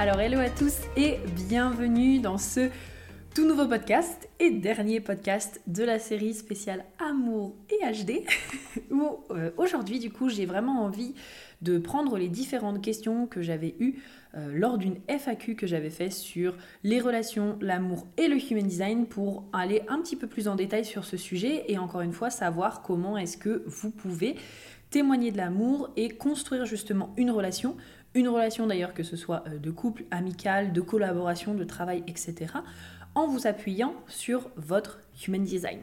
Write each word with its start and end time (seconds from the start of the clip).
Alors 0.00 0.18
hello 0.18 0.38
à 0.38 0.48
tous 0.48 0.78
et 0.96 1.18
bienvenue 1.36 2.20
dans 2.20 2.38
ce 2.38 2.70
tout 3.34 3.46
nouveau 3.46 3.66
podcast 3.66 4.30
et 4.38 4.50
dernier 4.50 4.98
podcast 4.98 5.60
de 5.66 5.84
la 5.84 5.98
série 5.98 6.32
spéciale 6.32 6.86
Amour 6.98 7.54
et 7.68 7.84
HD 7.84 8.24
où 8.90 9.18
euh, 9.30 9.50
aujourd'hui 9.58 9.98
du 9.98 10.10
coup 10.10 10.30
j'ai 10.30 10.46
vraiment 10.46 10.84
envie 10.84 11.14
de 11.60 11.76
prendre 11.76 12.16
les 12.16 12.28
différentes 12.28 12.82
questions 12.82 13.26
que 13.26 13.42
j'avais 13.42 13.74
eues 13.78 13.96
euh, 14.36 14.50
lors 14.54 14.78
d'une 14.78 14.96
FAQ 15.06 15.54
que 15.54 15.66
j'avais 15.66 15.90
fait 15.90 16.08
sur 16.08 16.56
les 16.82 16.98
relations, 16.98 17.58
l'amour 17.60 18.06
et 18.16 18.28
le 18.28 18.38
human 18.38 18.66
design 18.66 19.04
pour 19.04 19.44
aller 19.52 19.82
un 19.88 19.98
petit 20.00 20.16
peu 20.16 20.28
plus 20.28 20.48
en 20.48 20.54
détail 20.54 20.86
sur 20.86 21.04
ce 21.04 21.18
sujet 21.18 21.64
et 21.68 21.76
encore 21.76 22.00
une 22.00 22.14
fois 22.14 22.30
savoir 22.30 22.80
comment 22.80 23.18
est-ce 23.18 23.36
que 23.36 23.64
vous 23.66 23.90
pouvez 23.90 24.36
témoigner 24.88 25.30
de 25.30 25.36
l'amour 25.36 25.90
et 25.96 26.08
construire 26.08 26.64
justement 26.64 27.14
une 27.16 27.30
relation 27.30 27.76
une 28.14 28.28
relation 28.28 28.66
d'ailleurs 28.66 28.94
que 28.94 29.02
ce 29.02 29.16
soit 29.16 29.44
euh, 29.46 29.58
de 29.58 29.70
couple, 29.70 30.04
amical, 30.10 30.72
de 30.72 30.80
collaboration, 30.80 31.54
de 31.54 31.64
travail, 31.64 32.02
etc., 32.06 32.54
en 33.14 33.26
vous 33.26 33.46
appuyant 33.46 33.94
sur 34.06 34.50
votre 34.56 35.00
Human 35.26 35.42
Design. 35.42 35.80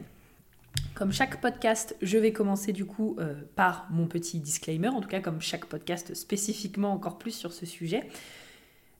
Comme 0.94 1.12
chaque 1.12 1.40
podcast, 1.40 1.94
je 2.02 2.18
vais 2.18 2.32
commencer 2.32 2.72
du 2.72 2.84
coup 2.84 3.16
euh, 3.18 3.34
par 3.54 3.86
mon 3.90 4.06
petit 4.06 4.40
disclaimer, 4.40 4.88
en 4.88 5.00
tout 5.00 5.08
cas 5.08 5.20
comme 5.20 5.40
chaque 5.40 5.66
podcast 5.66 6.14
spécifiquement 6.14 6.92
encore 6.92 7.18
plus 7.18 7.32
sur 7.32 7.52
ce 7.52 7.66
sujet. 7.66 8.08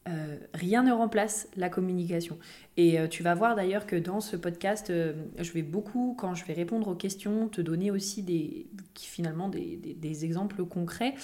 Euh, 0.09 0.37
rien 0.55 0.83
ne 0.83 0.92
remplace 0.92 1.48
la 1.57 1.69
communication. 1.69 2.39
Et 2.77 2.97
tu 3.11 3.23
vas 3.23 3.35
voir 3.35 3.57
d'ailleurs 3.57 3.85
que 3.87 3.97
dans 3.97 4.20
ce 4.20 4.37
podcast, 4.37 4.91
je 4.91 5.53
vais 5.53 5.63
beaucoup, 5.63 6.15
quand 6.19 6.35
je 6.35 6.47
vais 6.47 6.55
répondre 6.55 6.89
aux 6.89 6.95
questions, 6.95 7.48
te 7.48 7.61
donner 7.61 7.91
aussi 7.91 8.23
des, 8.23 8.69
finalement 8.95 9.48
des, 9.48 9.77
des 9.77 10.25
exemples 10.25 10.65
concrets 10.65 11.15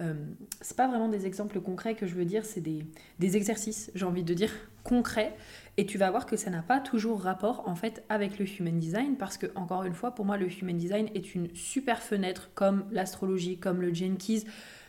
euh, 0.00 0.14
c'est 0.60 0.76
pas 0.76 0.88
vraiment 0.88 1.08
des 1.08 1.26
exemples 1.26 1.60
concrets 1.60 1.94
que 1.94 2.06
je 2.06 2.14
veux 2.14 2.24
dire, 2.24 2.44
c'est 2.44 2.60
des, 2.60 2.84
des 3.20 3.36
exercices, 3.36 3.90
j'ai 3.94 4.04
envie 4.04 4.24
de 4.24 4.34
dire, 4.34 4.50
concrets. 4.82 5.36
Et 5.76 5.86
tu 5.86 5.98
vas 5.98 6.10
voir 6.10 6.26
que 6.26 6.36
ça 6.36 6.50
n'a 6.50 6.62
pas 6.62 6.80
toujours 6.80 7.22
rapport 7.22 7.68
en 7.68 7.74
fait 7.74 8.04
avec 8.08 8.38
le 8.38 8.46
human 8.46 8.78
design 8.78 9.16
parce 9.16 9.36
que 9.36 9.46
encore 9.56 9.84
une 9.84 9.94
fois 9.94 10.12
pour 10.12 10.24
moi 10.24 10.36
le 10.36 10.48
human 10.48 10.76
design 10.76 11.08
est 11.14 11.34
une 11.34 11.52
super 11.54 12.00
fenêtre 12.00 12.50
comme 12.54 12.84
l'astrologie, 12.92 13.58
comme 13.58 13.80
le 13.80 13.92
Jenkins 13.92 14.42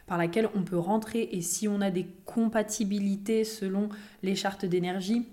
par 0.06 0.20
laquelle 0.20 0.48
on 0.54 0.62
peut 0.62 0.78
rentrer 0.78 1.30
et 1.32 1.42
si 1.42 1.68
on 1.68 1.82
a 1.82 1.90
des 1.90 2.06
compatibilités 2.26 3.44
selon 3.44 3.90
les 4.22 4.36
chartes 4.36 4.66
d'énergie, 4.66 5.28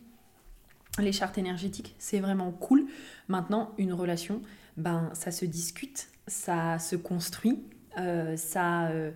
les 0.98 1.12
chartes 1.12 1.38
énergétiques, 1.38 1.94
c'est 1.98 2.20
vraiment 2.20 2.50
cool. 2.50 2.86
Maintenant, 3.28 3.72
une 3.78 3.92
relation, 3.92 4.40
ben 4.77 5.11
ça 5.14 5.30
se 5.30 5.44
discute, 5.44 6.08
ça 6.27 6.78
se 6.78 6.96
construit 6.96 7.62
euh, 7.98 8.36
ça, 8.36 8.89
euh, 8.89 9.11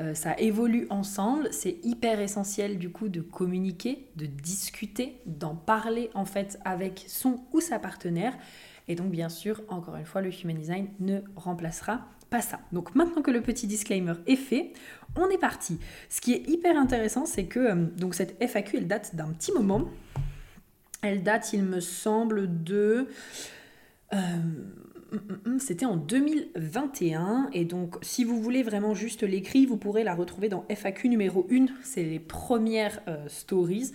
euh, 0.00 0.14
ça 0.14 0.38
évolue 0.38 0.86
ensemble. 0.90 1.48
C'est 1.52 1.78
hyper 1.82 2.20
essentiel 2.20 2.78
du 2.78 2.90
coup 2.90 3.08
de 3.08 3.20
communiquer, 3.20 4.06
de 4.16 4.26
discuter, 4.26 5.20
d'en 5.26 5.54
parler 5.54 6.10
en 6.14 6.24
fait 6.24 6.58
avec 6.64 7.04
son 7.08 7.40
ou 7.52 7.60
sa 7.60 7.78
partenaire. 7.78 8.34
Et 8.88 8.94
donc 8.94 9.10
bien 9.10 9.28
sûr, 9.28 9.62
encore 9.68 9.96
une 9.96 10.04
fois, 10.04 10.20
le 10.20 10.30
Human 10.30 10.56
Design 10.56 10.88
ne 11.00 11.20
remplacera 11.36 12.06
pas 12.30 12.40
ça. 12.40 12.60
Donc 12.72 12.94
maintenant 12.94 13.22
que 13.22 13.30
le 13.30 13.42
petit 13.42 13.66
disclaimer 13.66 14.14
est 14.26 14.36
fait, 14.36 14.72
on 15.16 15.28
est 15.28 15.38
parti. 15.38 15.78
Ce 16.08 16.20
qui 16.20 16.32
est 16.32 16.48
hyper 16.48 16.76
intéressant, 16.76 17.26
c'est 17.26 17.46
que 17.46 17.74
donc 17.74 18.14
cette 18.14 18.42
FAQ, 18.42 18.78
elle 18.78 18.88
date 18.88 19.14
d'un 19.14 19.28
petit 19.28 19.52
moment. 19.52 19.88
Elle 21.02 21.22
date, 21.22 21.52
il 21.52 21.64
me 21.64 21.80
semble, 21.80 22.62
de... 22.62 23.08
Mm, 25.12 25.16
mm, 25.16 25.54
mm, 25.54 25.58
c'était 25.58 25.84
en 25.84 25.96
2021 25.96 27.50
et 27.52 27.64
donc 27.64 27.96
si 28.02 28.24
vous 28.24 28.40
voulez 28.40 28.62
vraiment 28.62 28.94
juste 28.94 29.22
l'écrit, 29.22 29.66
vous 29.66 29.76
pourrez 29.76 30.04
la 30.04 30.14
retrouver 30.14 30.48
dans 30.48 30.64
FAQ 30.70 31.08
numéro 31.08 31.46
1, 31.50 31.66
c'est 31.82 32.02
les 32.02 32.18
premières 32.18 33.00
euh, 33.08 33.28
stories. 33.28 33.92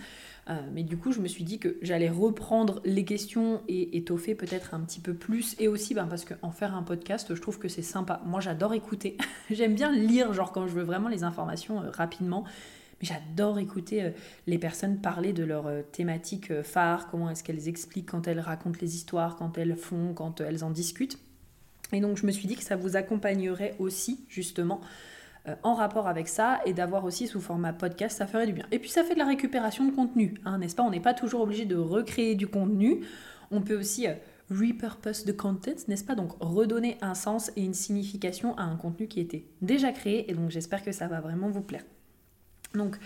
Euh, 0.48 0.54
mais 0.72 0.82
du 0.82 0.96
coup, 0.96 1.12
je 1.12 1.20
me 1.20 1.28
suis 1.28 1.44
dit 1.44 1.58
que 1.58 1.76
j'allais 1.82 2.08
reprendre 2.08 2.80
les 2.84 3.04
questions 3.04 3.60
et 3.68 3.98
étoffer 3.98 4.34
peut-être 4.34 4.72
un 4.72 4.80
petit 4.80 5.00
peu 5.00 5.12
plus. 5.12 5.54
Et 5.58 5.68
aussi 5.68 5.92
ben, 5.92 6.06
parce 6.06 6.24
qu'en 6.24 6.50
faire 6.50 6.74
un 6.74 6.82
podcast, 6.82 7.34
je 7.34 7.40
trouve 7.40 7.58
que 7.58 7.68
c'est 7.68 7.82
sympa. 7.82 8.22
Moi, 8.24 8.40
j'adore 8.40 8.72
écouter. 8.72 9.18
J'aime 9.50 9.74
bien 9.74 9.92
lire, 9.92 10.32
genre 10.32 10.52
quand 10.52 10.66
je 10.66 10.72
veux 10.72 10.84
vraiment 10.84 11.08
les 11.08 11.22
informations 11.22 11.82
euh, 11.82 11.90
rapidement. 11.90 12.44
J'adore 13.00 13.58
écouter 13.60 14.02
euh, 14.02 14.10
les 14.46 14.58
personnes 14.58 15.00
parler 15.00 15.32
de 15.32 15.44
leurs 15.44 15.68
euh, 15.68 15.82
thématiques 15.82 16.50
euh, 16.50 16.64
phares, 16.64 17.08
comment 17.08 17.30
est-ce 17.30 17.44
qu'elles 17.44 17.68
expliquent 17.68 18.10
quand 18.10 18.26
elles 18.26 18.40
racontent 18.40 18.78
les 18.80 18.96
histoires, 18.96 19.36
quand 19.36 19.56
elles 19.56 19.76
font, 19.76 20.14
quand 20.14 20.40
elles 20.40 20.64
en 20.64 20.70
discutent. 20.70 21.18
Et 21.92 22.00
donc 22.00 22.16
je 22.16 22.26
me 22.26 22.32
suis 22.32 22.48
dit 22.48 22.56
que 22.56 22.64
ça 22.64 22.76
vous 22.76 22.96
accompagnerait 22.96 23.76
aussi 23.78 24.24
justement 24.28 24.80
en 25.62 25.72
rapport 25.72 26.06
avec 26.06 26.28
ça 26.28 26.60
et 26.66 26.74
d'avoir 26.74 27.06
aussi 27.06 27.26
sous 27.26 27.40
format 27.40 27.72
podcast, 27.72 28.18
ça 28.18 28.26
ferait 28.26 28.46
du 28.46 28.52
bien. 28.52 28.66
Et 28.70 28.78
puis 28.78 28.90
ça 28.90 29.02
fait 29.02 29.14
de 29.14 29.18
la 29.18 29.24
récupération 29.24 29.86
de 29.86 29.90
contenu, 29.94 30.34
hein, 30.44 30.58
n'est-ce 30.58 30.76
pas? 30.76 30.82
On 30.82 30.90
n'est 30.90 31.00
pas 31.00 31.14
toujours 31.14 31.40
obligé 31.40 31.64
de 31.64 31.76
recréer 31.76 32.34
du 32.34 32.48
contenu. 32.48 33.00
On 33.50 33.62
peut 33.62 33.78
aussi 33.78 34.06
repurpose 34.50 35.24
the 35.24 35.34
content, 35.34 35.76
n'est-ce 35.86 36.04
pas? 36.04 36.14
Donc 36.14 36.32
redonner 36.40 36.98
un 37.00 37.14
sens 37.14 37.50
et 37.56 37.62
une 37.62 37.72
signification 37.72 38.58
à 38.58 38.64
un 38.64 38.76
contenu 38.76 39.08
qui 39.08 39.20
était 39.20 39.46
déjà 39.62 39.90
créé. 39.92 40.30
Et 40.30 40.34
donc 40.34 40.50
j'espère 40.50 40.82
que 40.82 40.92
ça 40.92 41.08
va 41.08 41.22
vraiment 41.22 41.48
vous 41.48 41.62
plaire. 41.62 41.84
Donc, 42.74 42.96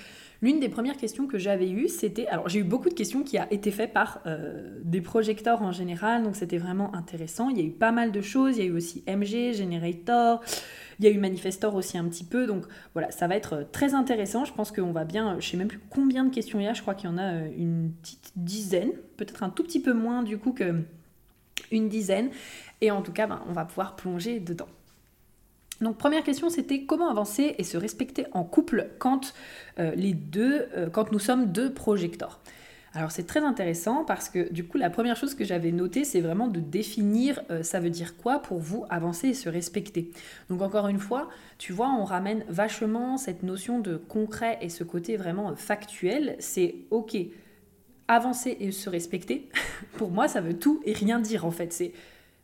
l'une 0.43 0.59
des 0.59 0.69
premières 0.69 0.97
questions 0.97 1.27
que 1.27 1.39
j'avais 1.39 1.71
eues, 1.71 1.89
c'était. 1.89 2.27
Alors, 2.27 2.49
j'ai 2.49 2.61
eu 2.61 2.65
beaucoup 2.65 2.89
de 2.89 2.95
questions 2.95 3.23
qui 3.23 3.39
ont 3.39 3.47
été 3.51 3.71
faites 3.71 3.93
par 3.93 4.21
euh, 4.27 4.79
des 4.83 5.01
projecteurs 5.01 5.63
en 5.63 5.71
général, 5.71 6.25
donc 6.25 6.35
c'était 6.35 6.59
vraiment 6.59 6.95
intéressant. 6.95 7.49
Il 7.49 7.59
y 7.59 7.61
a 7.61 7.65
eu 7.65 7.71
pas 7.71 7.93
mal 7.93 8.11
de 8.11 8.21
choses. 8.21 8.59
Il 8.59 8.65
y 8.65 8.67
a 8.67 8.71
eu 8.71 8.77
aussi 8.77 9.05
MG, 9.07 9.53
Generator, 9.55 10.43
il 10.99 11.05
y 11.05 11.09
a 11.09 11.11
eu 11.11 11.19
Manifestor 11.19 11.75
aussi 11.75 11.97
un 11.97 12.05
petit 12.09 12.25
peu. 12.25 12.47
Donc, 12.47 12.65
voilà, 12.95 13.11
ça 13.13 13.29
va 13.29 13.37
être 13.37 13.67
très 13.71 13.95
intéressant. 13.95 14.45
Je 14.45 14.53
pense 14.53 14.73
qu'on 14.73 14.93
va 14.93 15.05
bien. 15.05 15.39
Je 15.39 15.49
sais 15.49 15.57
même 15.57 15.69
plus 15.69 15.81
combien 15.91 16.25
de 16.25 16.35
questions 16.35 16.59
il 16.59 16.65
y 16.65 16.69
a. 16.69 16.75
Je 16.75 16.83
crois 16.83 16.95
qu'il 16.95 17.09
y 17.09 17.13
en 17.13 17.19
a 17.19 17.35
euh, 17.35 17.49
une 17.57 17.93
petite 18.03 18.33
dizaine, 18.35 18.91
peut-être 19.17 19.45
un 19.45 19.51
tout 19.51 19.63
petit 19.63 19.81
peu 19.81 19.93
moins 19.93 20.23
du 20.25 20.39
coup 20.39 20.53
que 20.53 20.83
une 21.71 21.89
dizaine. 21.89 22.31
Et 22.81 22.91
en 22.91 23.03
tout 23.03 23.13
cas, 23.13 23.29
ben, 23.29 23.43
on 23.49 23.53
va 23.53 23.65
pouvoir 23.65 23.95
plonger 23.95 24.41
dedans. 24.41 24.69
Donc 25.83 25.99
première 25.99 26.23
question, 26.23 26.49
c'était 26.49 26.85
comment 26.85 27.11
avancer 27.11 27.57
et 27.59 27.65
se 27.65 27.77
respecter 27.77 28.27
en 28.33 28.45
couple 28.45 28.91
quand 28.99 29.35
euh, 29.81 29.93
les 29.97 30.15
deux, 30.15 30.69
euh, 30.77 30.89
quand 30.89 31.11
nous 31.11 31.19
sommes 31.19 31.47
deux 31.47 31.73
projecteurs? 31.73 32.41
Alors 32.95 33.11
c'est 33.11 33.27
très 33.27 33.41
intéressant 33.41 34.05
parce 34.05 34.29
que 34.29 34.53
du 34.53 34.65
coup 34.65 34.77
la 34.77 34.91
première 34.91 35.17
chose 35.17 35.35
que 35.35 35.45
j'avais 35.45 35.73
notée 35.73 36.05
c'est 36.05 36.21
vraiment 36.21 36.47
de 36.47 36.61
définir 36.61 37.41
euh, 37.51 37.63
ça 37.63 37.81
veut 37.81 37.89
dire 37.89 38.19
quoi 38.19 38.41
pour 38.41 38.59
vous 38.59 38.85
avancer 38.91 39.29
et 39.29 39.35
se 39.35 39.49
respecter? 39.49 40.11
Donc 40.51 40.63
encore 40.63 40.87
une 40.89 40.99
fois, 40.99 41.29
tu 41.59 41.73
vois, 41.73 41.89
on 41.89 42.05
ramène 42.05 42.45
vachement 42.49 43.17
cette 43.17 43.43
notion 43.43 43.81
de 43.81 43.97
concret 43.97 44.59
et 44.61 44.69
ce 44.69 44.85
côté 44.85 45.17
vraiment 45.17 45.57
factuel. 45.57 46.37
C'est 46.39 46.77
ok, 46.91 47.17
avancer 48.07 48.57
et 48.61 48.71
se 48.71 48.89
respecter. 48.89 49.49
pour 49.97 50.13
moi 50.13 50.29
ça 50.29 50.41
veut 50.41 50.59
tout 50.59 50.81
et 50.85 50.93
rien 50.93 51.19
dire 51.19 51.45
en 51.45 51.51
fait. 51.51 51.73
C'est 51.73 51.93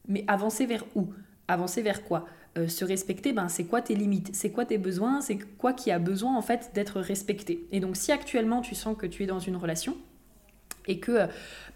mais 0.09 0.25
avancer 0.27 0.67
vers 0.67 0.85
où? 0.97 1.09
Avancer 1.47 1.83
vers 1.83 2.03
quoi? 2.03 2.27
Euh, 2.59 2.69
se 2.69 2.85
respecter, 2.85 3.33
ben, 3.33 3.49
c'est 3.49 3.65
quoi 3.65 3.81
tes 3.81 3.95
limites, 3.95 4.31
c'est 4.35 4.51
quoi 4.51 4.65
tes 4.65 4.79
besoins, 4.79 5.21
c'est 5.21 5.39
quoi 5.57 5.73
qui 5.73 5.91
a 5.91 5.99
besoin 5.99 6.37
en 6.37 6.43
fait 6.43 6.71
d'être 6.75 7.01
respecté? 7.01 7.67
Et 7.73 7.81
donc 7.81 7.97
si 7.97 8.13
actuellement 8.13 8.61
tu 8.61 8.75
sens 8.75 8.97
que 8.97 9.07
tu 9.07 9.23
es 9.23 9.27
dans 9.27 9.39
une 9.39 9.57
relation, 9.57 9.97
et 10.89 10.99
que 10.99 11.27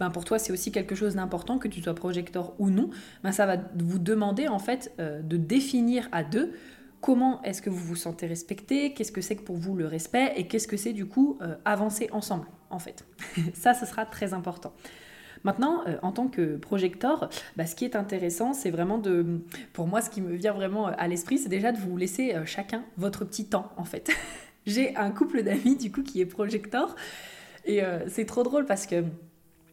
ben, 0.00 0.10
pour 0.10 0.24
toi 0.24 0.38
c'est 0.38 0.52
aussi 0.52 0.72
quelque 0.72 0.94
chose 0.94 1.14
d'important, 1.14 1.58
que 1.58 1.68
tu 1.68 1.82
sois 1.82 1.94
projecteur 1.94 2.54
ou 2.58 2.70
non, 2.70 2.90
ben, 3.22 3.30
ça 3.30 3.46
va 3.46 3.56
vous 3.76 3.98
demander 3.98 4.48
en 4.48 4.58
fait 4.58 4.92
euh, 4.98 5.22
de 5.22 5.36
définir 5.36 6.08
à 6.10 6.24
deux 6.24 6.52
comment 7.00 7.42
est-ce 7.42 7.62
que 7.62 7.70
vous 7.70 7.84
vous 7.84 7.96
sentez 7.96 8.26
respecté, 8.26 8.94
qu'est-ce 8.94 9.12
que 9.12 9.20
c'est 9.20 9.36
que 9.36 9.42
pour 9.42 9.56
vous 9.56 9.76
le 9.76 9.86
respect 9.86 10.32
et 10.36 10.46
qu'est-ce 10.46 10.68
que 10.68 10.76
c'est 10.76 10.92
du 10.92 11.06
coup 11.06 11.38
euh, 11.42 11.54
avancer 11.64 12.08
ensemble 12.12 12.46
en 12.70 12.78
fait. 12.78 13.04
ça, 13.54 13.74
ce 13.74 13.86
sera 13.86 14.06
très 14.06 14.32
important. 14.34 14.72
Maintenant, 15.44 15.82
euh, 15.86 15.96
en 16.02 16.12
tant 16.12 16.28
que 16.28 16.56
projecteur, 16.56 17.28
bah, 17.56 17.66
ce 17.66 17.74
qui 17.74 17.84
est 17.84 17.96
intéressant, 17.96 18.52
c'est 18.52 18.70
vraiment 18.70 18.98
de, 18.98 19.40
pour 19.72 19.86
moi, 19.86 20.00
ce 20.00 20.10
qui 20.10 20.20
me 20.20 20.34
vient 20.34 20.52
vraiment 20.52 20.88
euh, 20.88 20.92
à 20.98 21.08
l'esprit, 21.08 21.38
c'est 21.38 21.48
déjà 21.48 21.72
de 21.72 21.78
vous 21.78 21.96
laisser 21.96 22.34
euh, 22.34 22.44
chacun 22.44 22.84
votre 22.96 23.24
petit 23.24 23.46
temps, 23.46 23.72
en 23.76 23.84
fait. 23.84 24.10
J'ai 24.66 24.94
un 24.96 25.10
couple 25.10 25.42
d'amis, 25.42 25.76
du 25.76 25.90
coup, 25.90 26.02
qui 26.02 26.20
est 26.20 26.26
projecteur, 26.26 26.94
et 27.64 27.80
c'est 28.08 28.26
trop 28.26 28.42
drôle 28.42 28.64
parce 28.64 28.86
que 28.86 29.04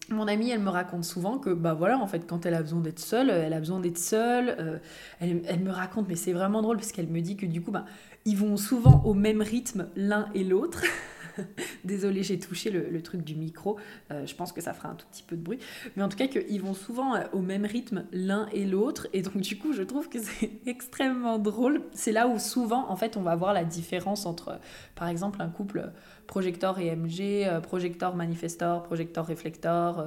mon 0.10 0.28
amie, 0.28 0.50
elle 0.50 0.60
me 0.60 0.70
raconte 0.70 1.04
souvent 1.04 1.38
que, 1.38 1.52
bah 1.52 1.74
voilà, 1.76 2.00
en 2.00 2.08
fait, 2.08 2.26
quand 2.28 2.46
elle 2.48 2.56
a 2.56 2.62
besoin 2.62 2.80
d'être 2.82 3.00
seule, 3.00 3.30
elle 3.30 3.54
a 3.54 3.60
besoin 3.60 3.80
d'être 3.80 4.00
seule. 4.00 4.82
Elle, 5.20 5.42
elle, 5.48 5.60
me 5.60 5.72
raconte, 5.72 6.08
mais 6.08 6.16
c'est 6.16 6.34
vraiment 6.34 6.64
drôle 6.64 6.78
parce 6.78 6.92
qu'elle 6.92 7.08
me 7.08 7.22
dit 7.22 7.36
que 7.36 7.46
du 7.46 7.62
coup, 7.62 7.70
bah, 7.70 7.86
ils 8.26 8.38
vont 8.38 8.58
souvent 8.58 9.02
au 9.06 9.14
même 9.14 9.42
rythme 9.42 9.90
l'un 9.96 10.30
et 10.34 10.44
l'autre. 10.44 10.84
Désolée, 11.84 12.24
j'ai 12.24 12.40
touché 12.40 12.70
le, 12.70 13.02
truc 13.02 13.24
du 13.24 13.36
micro. 13.36 13.78
Euh, 14.12 14.26
je 14.26 14.36
pense 14.36 14.52
que 14.52 14.62
ça 14.62 14.74
fera 14.74 14.90
un 14.90 14.96
tout 14.96 15.06
petit 15.12 15.24
peu 15.24 15.36
de 15.36 15.42
bruit. 15.42 15.60
Mais 15.96 16.04
en 16.04 16.10
tout 16.10 16.18
cas, 16.18 16.28
qu'ils 16.28 16.62
vont 16.62 16.74
souvent 16.74 17.16
euh, 17.16 17.24
au 17.34 17.40
même 17.40 17.66
rythme 17.66 18.06
l'un 18.12 18.48
et 18.52 18.66
l'autre. 18.66 19.08
Et 19.14 19.22
donc, 19.22 19.38
du 19.38 19.58
coup, 19.58 19.74
je 19.74 19.84
trouve 19.84 20.10
que 20.10 20.20
c'est 20.20 20.52
extrêmement 20.66 21.40
drôle. 21.40 21.84
C'est 21.94 22.12
là 22.12 22.28
où 22.28 22.40
souvent, 22.40 22.90
en 22.90 22.96
fait, 22.96 23.18
on 23.18 23.22
va 23.22 23.36
voir 23.36 23.54
la 23.54 23.64
différence 23.64 24.26
entre, 24.26 24.60
par 24.96 25.08
exemple, 25.08 25.42
un 25.42 25.50
couple 25.50 25.92
projecteur 26.28 26.80
et 26.80 26.96
MG, 26.96 27.48
euh, 27.48 27.60
projecteur 27.60 28.16
manifestor, 28.16 28.84
projecteur 28.84 29.26
réflector 29.26 30.06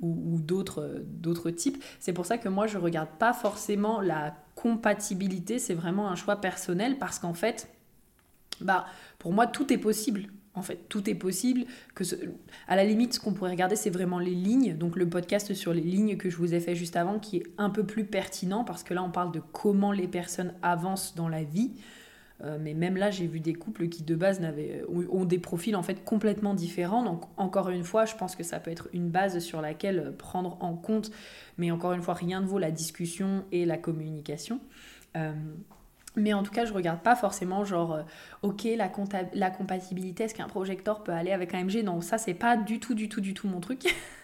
ou, 0.00 0.34
ou 0.34 0.40
d'autres 0.40 1.50
types. 1.50 1.82
C'est 1.98 2.12
pour 2.12 2.26
ça 2.26 2.38
que 2.38 2.48
moi, 2.48 2.66
je 2.66 2.78
regarde 2.78 3.10
pas 3.18 3.32
forcément 3.32 4.00
la 4.00 4.34
compatibilité. 4.54 5.58
C'est 5.58 5.74
vraiment 5.74 6.08
un 6.08 6.16
choix 6.16 6.36
personnel 6.36 6.98
parce 6.98 7.18
qu'en 7.18 7.34
fait, 7.34 7.68
bah, 8.60 8.86
pour 9.18 9.32
moi, 9.32 9.46
tout 9.46 9.72
est 9.72 9.78
possible. 9.78 10.28
En 10.54 10.62
fait, 10.62 10.88
tout 10.88 11.10
est 11.10 11.14
possible. 11.14 11.64
Que 11.94 12.04
À 12.68 12.76
la 12.76 12.84
limite, 12.84 13.14
ce 13.14 13.20
qu'on 13.20 13.32
pourrait 13.32 13.50
regarder, 13.50 13.76
c'est 13.76 13.90
vraiment 13.90 14.18
les 14.18 14.34
lignes. 14.34 14.76
Donc 14.76 14.96
le 14.96 15.08
podcast 15.08 15.52
sur 15.54 15.74
les 15.74 15.80
lignes 15.80 16.16
que 16.16 16.30
je 16.30 16.36
vous 16.36 16.54
ai 16.54 16.60
fait 16.60 16.76
juste 16.76 16.96
avant, 16.96 17.18
qui 17.18 17.38
est 17.38 17.46
un 17.58 17.70
peu 17.70 17.84
plus 17.84 18.04
pertinent, 18.04 18.64
parce 18.64 18.84
que 18.84 18.94
là, 18.94 19.02
on 19.02 19.10
parle 19.10 19.32
de 19.32 19.40
comment 19.52 19.92
les 19.92 20.06
personnes 20.06 20.54
avancent 20.62 21.14
dans 21.14 21.28
la 21.28 21.42
vie. 21.42 21.72
Euh, 22.42 22.58
mais 22.60 22.74
même 22.74 22.96
là, 22.96 23.10
j'ai 23.10 23.26
vu 23.26 23.40
des 23.40 23.54
couples 23.54 23.88
qui 23.88 24.02
de 24.02 24.14
base 24.14 24.40
ont 25.10 25.24
des 25.24 25.38
profils 25.38 25.76
en 25.76 25.82
fait 25.82 26.04
complètement 26.04 26.54
différents. 26.54 27.02
Donc 27.02 27.24
encore 27.36 27.70
une 27.70 27.84
fois, 27.84 28.04
je 28.04 28.14
pense 28.16 28.36
que 28.36 28.42
ça 28.42 28.60
peut 28.60 28.70
être 28.70 28.88
une 28.92 29.08
base 29.08 29.38
sur 29.38 29.60
laquelle 29.60 30.14
prendre 30.18 30.56
en 30.60 30.74
compte. 30.74 31.10
Mais 31.58 31.70
encore 31.70 31.92
une 31.92 32.02
fois, 32.02 32.14
rien 32.14 32.40
ne 32.40 32.46
vaut 32.46 32.58
la 32.58 32.70
discussion 32.70 33.44
et 33.52 33.64
la 33.64 33.78
communication. 33.78 34.60
Euh, 35.16 35.32
mais 36.16 36.32
en 36.32 36.42
tout 36.42 36.52
cas, 36.52 36.64
je 36.64 36.72
regarde 36.72 37.00
pas 37.00 37.16
forcément 37.16 37.64
genre, 37.64 37.94
euh, 37.94 38.02
ok, 38.42 38.64
la, 38.76 38.90
la 39.34 39.50
compatibilité, 39.50 40.24
est-ce 40.24 40.34
qu'un 40.34 40.48
projecteur 40.48 41.02
peut 41.02 41.12
aller 41.12 41.32
avec 41.32 41.54
un 41.54 41.64
MG 41.64 41.82
Non, 41.84 42.00
ça, 42.00 42.18
c'est 42.18 42.34
pas 42.34 42.56
du 42.56 42.80
tout, 42.80 42.94
du 42.94 43.08
tout, 43.08 43.20
du 43.20 43.34
tout 43.34 43.48
mon 43.48 43.60
truc. 43.60 43.94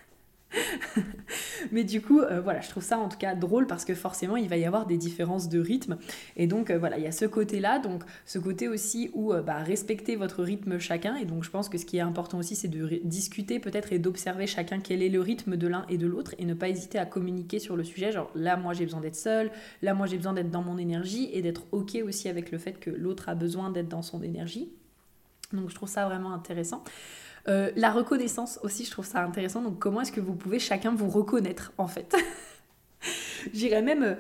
Mais 1.73 1.85
du 1.85 2.01
coup, 2.01 2.21
euh, 2.21 2.41
voilà, 2.41 2.61
je 2.61 2.69
trouve 2.69 2.83
ça 2.83 2.99
en 2.99 3.09
tout 3.09 3.19
cas 3.19 3.35
drôle 3.35 3.67
parce 3.67 3.85
que 3.85 3.95
forcément, 3.95 4.37
il 4.37 4.49
va 4.49 4.57
y 4.57 4.65
avoir 4.65 4.87
des 4.87 4.97
différences 4.97 5.49
de 5.49 5.61
rythme. 5.61 5.97
Et 6.37 6.47
donc, 6.47 6.71
euh, 6.71 6.79
voilà, 6.79 6.99
il 6.99 7.05
y 7.05 7.07
a 7.07 7.13
ce 7.13 7.25
côté-là, 7.25 7.79
donc 7.79 8.03
ce 8.25 8.39
côté 8.39 8.69
aussi 8.69 9.11
où 9.15 9.33
bah, 9.33 9.59
respecter 9.59 10.17
votre 10.17 10.43
rythme 10.43 10.79
chacun. 10.79 11.17
Et 11.17 11.25
donc, 11.25 11.45
je 11.45 11.51
pense 11.51 11.69
que 11.69 11.79
ce 11.79 11.87
qui 11.87 11.99
est 11.99 12.03
important 12.03 12.39
aussi, 12.39 12.57
c'est 12.57 12.69
de 12.69 13.01
discuter 13.05 13.61
peut-être 13.61 13.93
et 13.93 13.99
d'observer 13.99 14.47
chacun 14.47 14.81
quel 14.81 15.03
est 15.03 15.09
le 15.09 15.21
rythme 15.21 15.57
de 15.57 15.69
l'un 15.69 15.85
et 15.89 15.99
de 15.99 16.07
l'autre 16.07 16.35
et 16.39 16.45
ne 16.45 16.55
pas 16.55 16.69
hésiter 16.69 16.99
à 16.99 17.07
communiquer 17.07 17.59
sur 17.59 17.77
le 17.77 17.85
sujet. 17.85 18.13
Genre, 18.13 18.31
là, 18.35 18.57
moi, 18.57 18.73
j'ai 18.73 18.85
besoin 18.85 19.01
d'être 19.01 19.17
seule, 19.17 19.51
là, 19.83 19.95
moi, 19.95 20.07
j'ai 20.07 20.17
besoin 20.17 20.33
d'être 20.33 20.51
dans 20.51 20.63
mon 20.63 20.79
énergie 20.79 21.31
et 21.33 21.43
d'être 21.43 21.65
OK 21.73 21.97
aussi 22.05 22.29
avec 22.29 22.51
le 22.51 22.59
fait 22.59 22.79
que 22.79 22.91
l'autre 22.91 23.29
a 23.29 23.35
besoin 23.35 23.71
d'être 23.71 23.89
dans 23.89 24.03
son 24.03 24.23
énergie. 24.23 24.71
Donc, 25.53 25.69
je 25.69 25.75
trouve 25.75 25.89
ça 25.89 26.07
vraiment 26.07 26.33
intéressant. 26.33 26.85
Euh, 27.49 27.71
la 27.77 27.91
reconnaissance 27.91 28.59
aussi, 28.63 28.85
je 28.85 28.91
trouve 28.91 29.07
ça 29.07 29.23
intéressant. 29.23 29.63
Donc, 29.63 29.79
comment 29.79 30.01
est-ce 30.03 30.13
que 30.13 30.21
vous 30.21 30.35
pouvez 30.35 30.59
chacun 30.59 30.95
vous 30.95 31.09
reconnaître 31.09 31.73
en 31.79 31.89
fait? 31.89 32.17
Euh, 33.03 33.49
j'irais 33.55 33.81
même 33.81 34.19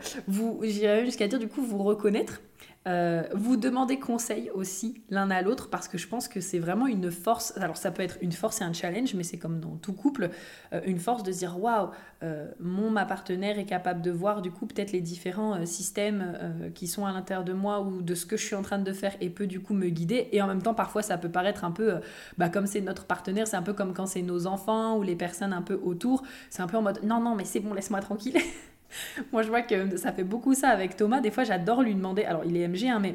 jusqu'à 1.05 1.28
dire 1.28 1.38
du 1.38 1.49
coup 1.49 1.62
vous 1.62 1.82
reconnaître 1.82 2.40
euh, 2.88 3.25
vous 3.35 3.59
demandez 3.59 3.99
conseil 3.99 4.50
aussi 4.55 5.03
l'un 5.11 5.31
à 5.31 5.43
l'autre 5.43 5.69
parce 5.69 5.87
que 5.87 5.99
je 5.99 6.09
pense 6.09 6.29
que 6.29 6.41
c'est 6.41 6.59
vraiment 6.59 6.87
une 6.87 7.11
force. 7.11 7.53
Alors 7.59 7.77
ça 7.77 7.91
peut 7.91 8.03
être 8.03 8.17
une 8.23 8.32
force 8.32 8.62
et 8.62 8.65
un 8.65 8.73
challenge, 8.73 9.15
mais 9.15 9.23
c'est 9.23 9.37
comme 9.37 9.61
dans 9.61 9.77
tout 9.77 9.93
couple, 9.93 10.31
euh, 10.73 10.81
une 10.87 10.99
force 10.99 11.23
de 11.23 11.31
dire 11.31 11.61
waouh, 11.61 11.91
euh, 12.23 12.50
mon 12.59 12.91
ma 12.91 13.05
partenaire 13.05 13.59
est 13.59 13.67
capable 13.67 14.00
de 14.00 14.11
voir 14.11 14.41
du 14.41 14.50
coup 14.50 14.67
peut-être 14.67 14.93
les 14.93 15.03
différents 15.03 15.67
systèmes 15.67 16.71
qui 16.75 16.87
sont 16.87 17.05
à 17.05 17.12
l'intérieur 17.12 17.44
de 17.44 17.53
moi 17.53 17.81
ou 17.82 18.03
de 18.03 18.15
ce 18.15 18.25
que 18.25 18.37
je 18.37 18.44
suis 18.44 18.55
en 18.55 18.62
train 18.62 18.79
de 18.79 18.93
faire 18.93 19.15
et 19.21 19.29
peut 19.29 19.47
du 19.47 19.61
coup 19.61 19.75
me 19.75 19.88
guider. 19.88 20.29
Et 20.33 20.41
en 20.41 20.47
même 20.47 20.62
temps 20.62 20.75
parfois 20.75 21.03
ça 21.03 21.19
peut 21.19 21.29
paraître 21.31 21.65
un 21.65 21.73
peu, 21.73 21.97
bah, 22.38 22.49
comme 22.49 22.67
c'est 22.67 22.81
notre 22.81 23.05
partenaire, 23.05 23.47
c'est 23.47 23.56
un 23.56 23.62
peu 23.62 23.75
comme 23.75 23.93
quand 23.93 24.06
c'est 24.06 24.23
nos 24.23 24.47
enfants 24.47 24.97
ou 24.97 25.03
les 25.03 25.17
personnes 25.17 25.53
un 25.53 25.62
peu 25.62 25.79
autour. 25.83 26.23
C'est 26.49 26.62
un 26.62 26.67
peu 26.67 26.79
en 26.79 26.83
mode 26.83 27.00
non 27.05 27.21
non 27.21 27.35
mais 27.35 27.44
c'est 27.44 27.61
bon 27.61 27.75
laisse-moi 27.75 28.00
tranquille. 28.00 28.38
Moi, 29.32 29.42
je 29.42 29.48
vois 29.48 29.62
que 29.62 29.96
ça 29.96 30.12
fait 30.12 30.25
beaucoup 30.25 30.54
ça 30.54 30.69
avec 30.69 30.96
Thomas. 30.96 31.20
Des 31.20 31.31
fois, 31.31 31.44
j'adore 31.44 31.82
lui 31.82 31.94
demander. 31.94 32.25
Alors, 32.25 32.44
il 32.44 32.56
est 32.56 32.66
MG, 32.66 32.87
hein, 32.87 32.98
mais 33.00 33.14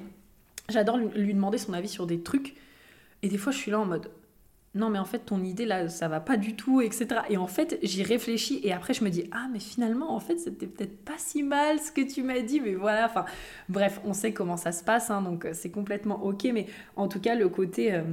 j'adore 0.70 0.98
lui 0.98 1.34
demander 1.34 1.58
son 1.58 1.74
avis 1.74 1.90
sur 1.90 2.08
des 2.08 2.22
trucs. 2.22 2.56
Et 3.24 3.28
des 3.28 3.38
fois, 3.38 3.52
je 3.52 3.58
suis 3.58 3.72
là 3.72 3.80
en 3.80 3.86
mode 3.86 4.10
non, 4.76 4.90
mais 4.90 5.00
en 5.00 5.06
fait, 5.06 5.20
ton 5.20 5.42
idée 5.42 5.66
là, 5.66 5.88
ça 5.88 6.10
va 6.10 6.20
pas 6.20 6.36
du 6.36 6.58
tout, 6.58 6.82
etc. 6.82 7.08
Et 7.30 7.38
en 7.38 7.48
fait, 7.48 7.80
j'y 7.82 8.04
réfléchis 8.04 8.60
et 8.62 8.74
après, 8.74 8.94
je 8.94 9.06
me 9.06 9.10
dis 9.10 9.24
ah, 9.32 9.48
mais 9.52 9.60
finalement, 9.60 10.14
en 10.14 10.20
fait, 10.20 10.38
c'était 10.38 10.68
peut-être 10.68 11.04
pas 11.06 11.18
si 11.18 11.44
mal 11.44 11.80
ce 11.80 11.94
que 11.94 12.02
tu 12.02 12.24
m'as 12.24 12.42
dit, 12.42 12.60
mais 12.60 12.76
voilà. 12.76 13.06
Enfin, 13.06 13.24
bref, 13.70 14.02
on 14.04 14.12
sait 14.12 14.34
comment 14.34 14.58
ça 14.58 14.74
se 14.74 14.84
passe, 14.84 15.10
hein, 15.10 15.22
donc 15.22 15.48
c'est 15.54 15.72
complètement 15.72 16.22
ok. 16.26 16.50
Mais 16.54 16.68
en 16.98 17.08
tout 17.08 17.22
cas, 17.22 17.36
le 17.36 17.48
côté. 17.48 17.94
Euh, 17.94 18.04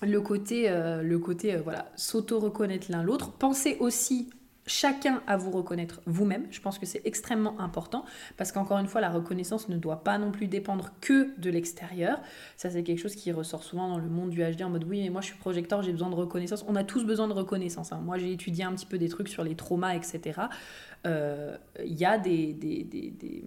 le 0.00 0.20
côté, 0.20 0.70
euh, 0.70 1.02
le 1.02 1.18
côté 1.18 1.54
euh, 1.54 1.60
voilà, 1.60 1.90
s'auto-reconnaître 1.96 2.86
l'un 2.88 3.02
l'autre. 3.02 3.32
Pensez 3.32 3.76
aussi 3.80 4.30
chacun 4.68 5.22
à 5.26 5.36
vous 5.36 5.50
reconnaître 5.50 6.00
vous-même. 6.06 6.46
Je 6.50 6.60
pense 6.60 6.78
que 6.78 6.86
c'est 6.86 7.02
extrêmement 7.04 7.58
important 7.60 8.04
parce 8.36 8.52
qu'encore 8.52 8.78
une 8.78 8.86
fois, 8.86 9.00
la 9.00 9.10
reconnaissance 9.10 9.68
ne 9.68 9.76
doit 9.76 10.04
pas 10.04 10.18
non 10.18 10.30
plus 10.30 10.46
dépendre 10.46 10.90
que 11.00 11.38
de 11.40 11.50
l'extérieur. 11.50 12.20
Ça, 12.56 12.70
c'est 12.70 12.84
quelque 12.84 13.00
chose 13.00 13.16
qui 13.16 13.32
ressort 13.32 13.64
souvent 13.64 13.88
dans 13.88 13.98
le 13.98 14.08
monde 14.08 14.30
du 14.30 14.42
HD 14.42 14.62
en 14.62 14.70
mode 14.70 14.84
oui, 14.84 15.02
mais 15.02 15.10
moi 15.10 15.20
je 15.20 15.26
suis 15.26 15.38
projecteur, 15.38 15.82
j'ai 15.82 15.92
besoin 15.92 16.10
de 16.10 16.14
reconnaissance. 16.14 16.64
On 16.68 16.76
a 16.76 16.84
tous 16.84 17.04
besoin 17.04 17.26
de 17.26 17.32
reconnaissance. 17.32 17.92
Hein. 17.92 18.00
Moi, 18.04 18.18
j'ai 18.18 18.32
étudié 18.32 18.64
un 18.64 18.72
petit 18.74 18.86
peu 18.86 18.98
des 18.98 19.08
trucs 19.08 19.28
sur 19.28 19.42
les 19.42 19.56
traumas, 19.56 19.94
etc. 19.94 20.40
Euh, 21.06 21.56
il 21.84 21.98
y 21.98 22.04
a 22.04 22.18
des, 22.18 22.52
des, 22.52 22.84
des 22.84 23.10
des, 23.10 23.44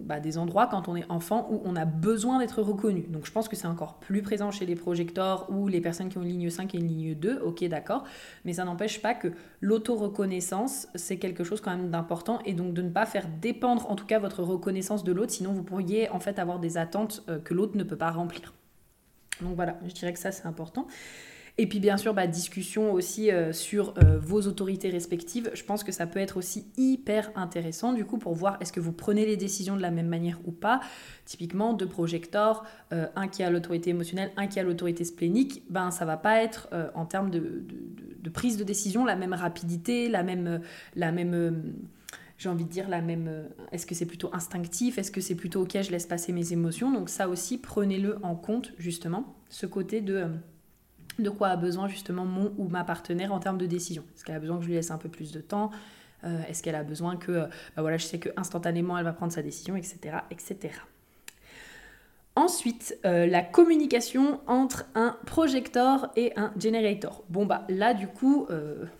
bah, 0.00 0.20
des 0.20 0.38
endroits 0.38 0.66
quand 0.66 0.88
on 0.88 0.96
est 0.96 1.04
enfant 1.10 1.48
où 1.50 1.60
on 1.64 1.76
a 1.76 1.84
besoin 1.84 2.38
d'être 2.38 2.62
reconnu. 2.62 3.02
Donc 3.08 3.26
je 3.26 3.32
pense 3.32 3.48
que 3.48 3.56
c'est 3.56 3.66
encore 3.66 3.98
plus 3.98 4.22
présent 4.22 4.50
chez 4.50 4.66
les 4.66 4.74
projecteurs 4.74 5.50
ou 5.50 5.68
les 5.68 5.80
personnes 5.80 6.08
qui 6.08 6.18
ont 6.18 6.22
une 6.22 6.28
ligne 6.28 6.50
5 6.50 6.74
et 6.74 6.78
une 6.78 6.86
ligne 6.86 7.14
2, 7.14 7.40
ok 7.40 7.64
d'accord, 7.64 8.04
mais 8.44 8.54
ça 8.54 8.64
n'empêche 8.64 9.02
pas 9.02 9.14
que 9.14 9.28
l'auto-reconnaissance, 9.60 10.88
c'est 10.94 11.18
quelque 11.18 11.44
chose 11.44 11.60
quand 11.60 11.76
même 11.76 11.90
d'important 11.90 12.40
et 12.44 12.54
donc 12.54 12.74
de 12.74 12.82
ne 12.82 12.90
pas 12.90 13.06
faire 13.06 13.26
dépendre 13.40 13.90
en 13.90 13.96
tout 13.96 14.06
cas 14.06 14.18
votre 14.18 14.42
reconnaissance 14.42 15.04
de 15.04 15.12
l'autre, 15.12 15.32
sinon 15.32 15.52
vous 15.52 15.62
pourriez 15.62 16.08
en 16.10 16.20
fait 16.20 16.38
avoir 16.38 16.58
des 16.58 16.78
attentes 16.78 17.24
euh, 17.28 17.38
que 17.38 17.54
l'autre 17.54 17.76
ne 17.76 17.84
peut 17.84 17.96
pas 17.96 18.10
remplir. 18.10 18.54
Donc 19.40 19.54
voilà, 19.54 19.78
je 19.86 19.92
dirais 19.92 20.12
que 20.12 20.18
ça 20.18 20.32
c'est 20.32 20.46
important. 20.46 20.86
Et 21.58 21.66
puis 21.66 21.80
bien 21.80 21.96
sûr, 21.96 22.12
bah, 22.12 22.26
discussion 22.26 22.92
aussi 22.92 23.30
euh, 23.30 23.52
sur 23.52 23.94
euh, 23.96 24.18
vos 24.18 24.42
autorités 24.42 24.90
respectives. 24.90 25.50
Je 25.54 25.64
pense 25.64 25.84
que 25.84 25.92
ça 25.92 26.06
peut 26.06 26.18
être 26.18 26.36
aussi 26.36 26.66
hyper 26.76 27.30
intéressant 27.34 27.94
du 27.94 28.04
coup 28.04 28.18
pour 28.18 28.34
voir 28.34 28.58
est-ce 28.60 28.72
que 28.72 28.80
vous 28.80 28.92
prenez 28.92 29.24
les 29.24 29.38
décisions 29.38 29.74
de 29.74 29.80
la 29.80 29.90
même 29.90 30.08
manière 30.08 30.38
ou 30.44 30.52
pas. 30.52 30.80
Typiquement, 31.24 31.72
deux 31.72 31.86
projecteurs, 31.86 32.64
euh, 32.92 33.06
un 33.16 33.28
qui 33.28 33.42
a 33.42 33.48
l'autorité 33.48 33.90
émotionnelle, 33.90 34.32
un 34.36 34.48
qui 34.48 34.60
a 34.60 34.62
l'autorité 34.62 35.04
splénique, 35.04 35.62
ben 35.70 35.90
ça 35.90 36.04
va 36.04 36.18
pas 36.18 36.42
être 36.42 36.68
en 36.94 37.06
termes 37.06 37.30
de, 37.30 37.64
de, 38.22 38.30
prise 38.30 38.56
de 38.56 38.64
décision 38.64 39.04
la 39.04 39.16
même 39.16 39.32
rapidité, 39.32 40.08
la 40.08 40.22
même... 40.22 40.60
la 40.94 41.12
même 41.12 41.74
j'ai 42.38 42.50
envie 42.50 42.64
de 42.64 42.70
dire 42.70 42.90
la 42.90 43.00
même. 43.00 43.46
Est-ce 43.72 43.86
que 43.86 43.94
c'est 43.94 44.04
plutôt 44.04 44.28
instinctif 44.34 44.98
Est-ce 44.98 45.10
que 45.10 45.22
c'est 45.22 45.34
plutôt 45.34 45.62
ok, 45.62 45.78
je 45.80 45.90
laisse 45.90 46.04
passer 46.04 46.32
mes 46.32 46.52
émotions 46.52 46.92
Donc 46.92 47.08
ça 47.08 47.30
aussi, 47.30 47.56
prenez-le 47.56 48.18
en 48.22 48.34
compte 48.34 48.74
justement, 48.76 49.34
ce 49.48 49.64
côté 49.64 50.02
de 50.02 50.26
de 51.18 51.30
quoi 51.30 51.48
a 51.48 51.56
besoin 51.56 51.88
justement 51.88 52.24
mon 52.24 52.52
ou 52.58 52.68
ma 52.68 52.84
partenaire 52.84 53.32
en 53.32 53.38
termes 53.38 53.58
de 53.58 53.66
décision. 53.66 54.04
Est-ce 54.14 54.24
qu'elle 54.24 54.36
a 54.36 54.40
besoin 54.40 54.56
que 54.56 54.62
je 54.62 54.68
lui 54.68 54.74
laisse 54.74 54.90
un 54.90 54.98
peu 54.98 55.08
plus 55.08 55.32
de 55.32 55.40
temps? 55.40 55.70
Euh, 56.24 56.42
Est-ce 56.48 56.62
qu'elle 56.62 56.74
a 56.74 56.82
besoin 56.82 57.16
que, 57.16 57.32
euh, 57.32 57.46
bah 57.76 57.82
voilà, 57.82 57.96
je 57.96 58.04
sais 58.04 58.18
que 58.18 58.28
instantanément 58.36 58.98
elle 58.98 59.04
va 59.04 59.12
prendre 59.12 59.32
sa 59.32 59.42
décision, 59.42 59.76
etc., 59.76 60.18
etc. 60.30 60.74
Ensuite, 62.34 62.98
euh, 63.06 63.26
la 63.26 63.42
communication 63.42 64.40
entre 64.46 64.84
un 64.94 65.16
projecteur 65.24 66.10
et 66.16 66.32
un 66.36 66.52
generator. 66.58 67.24
Bon 67.30 67.46
bah 67.46 67.64
là 67.68 67.94
du 67.94 68.08
coup, 68.08 68.46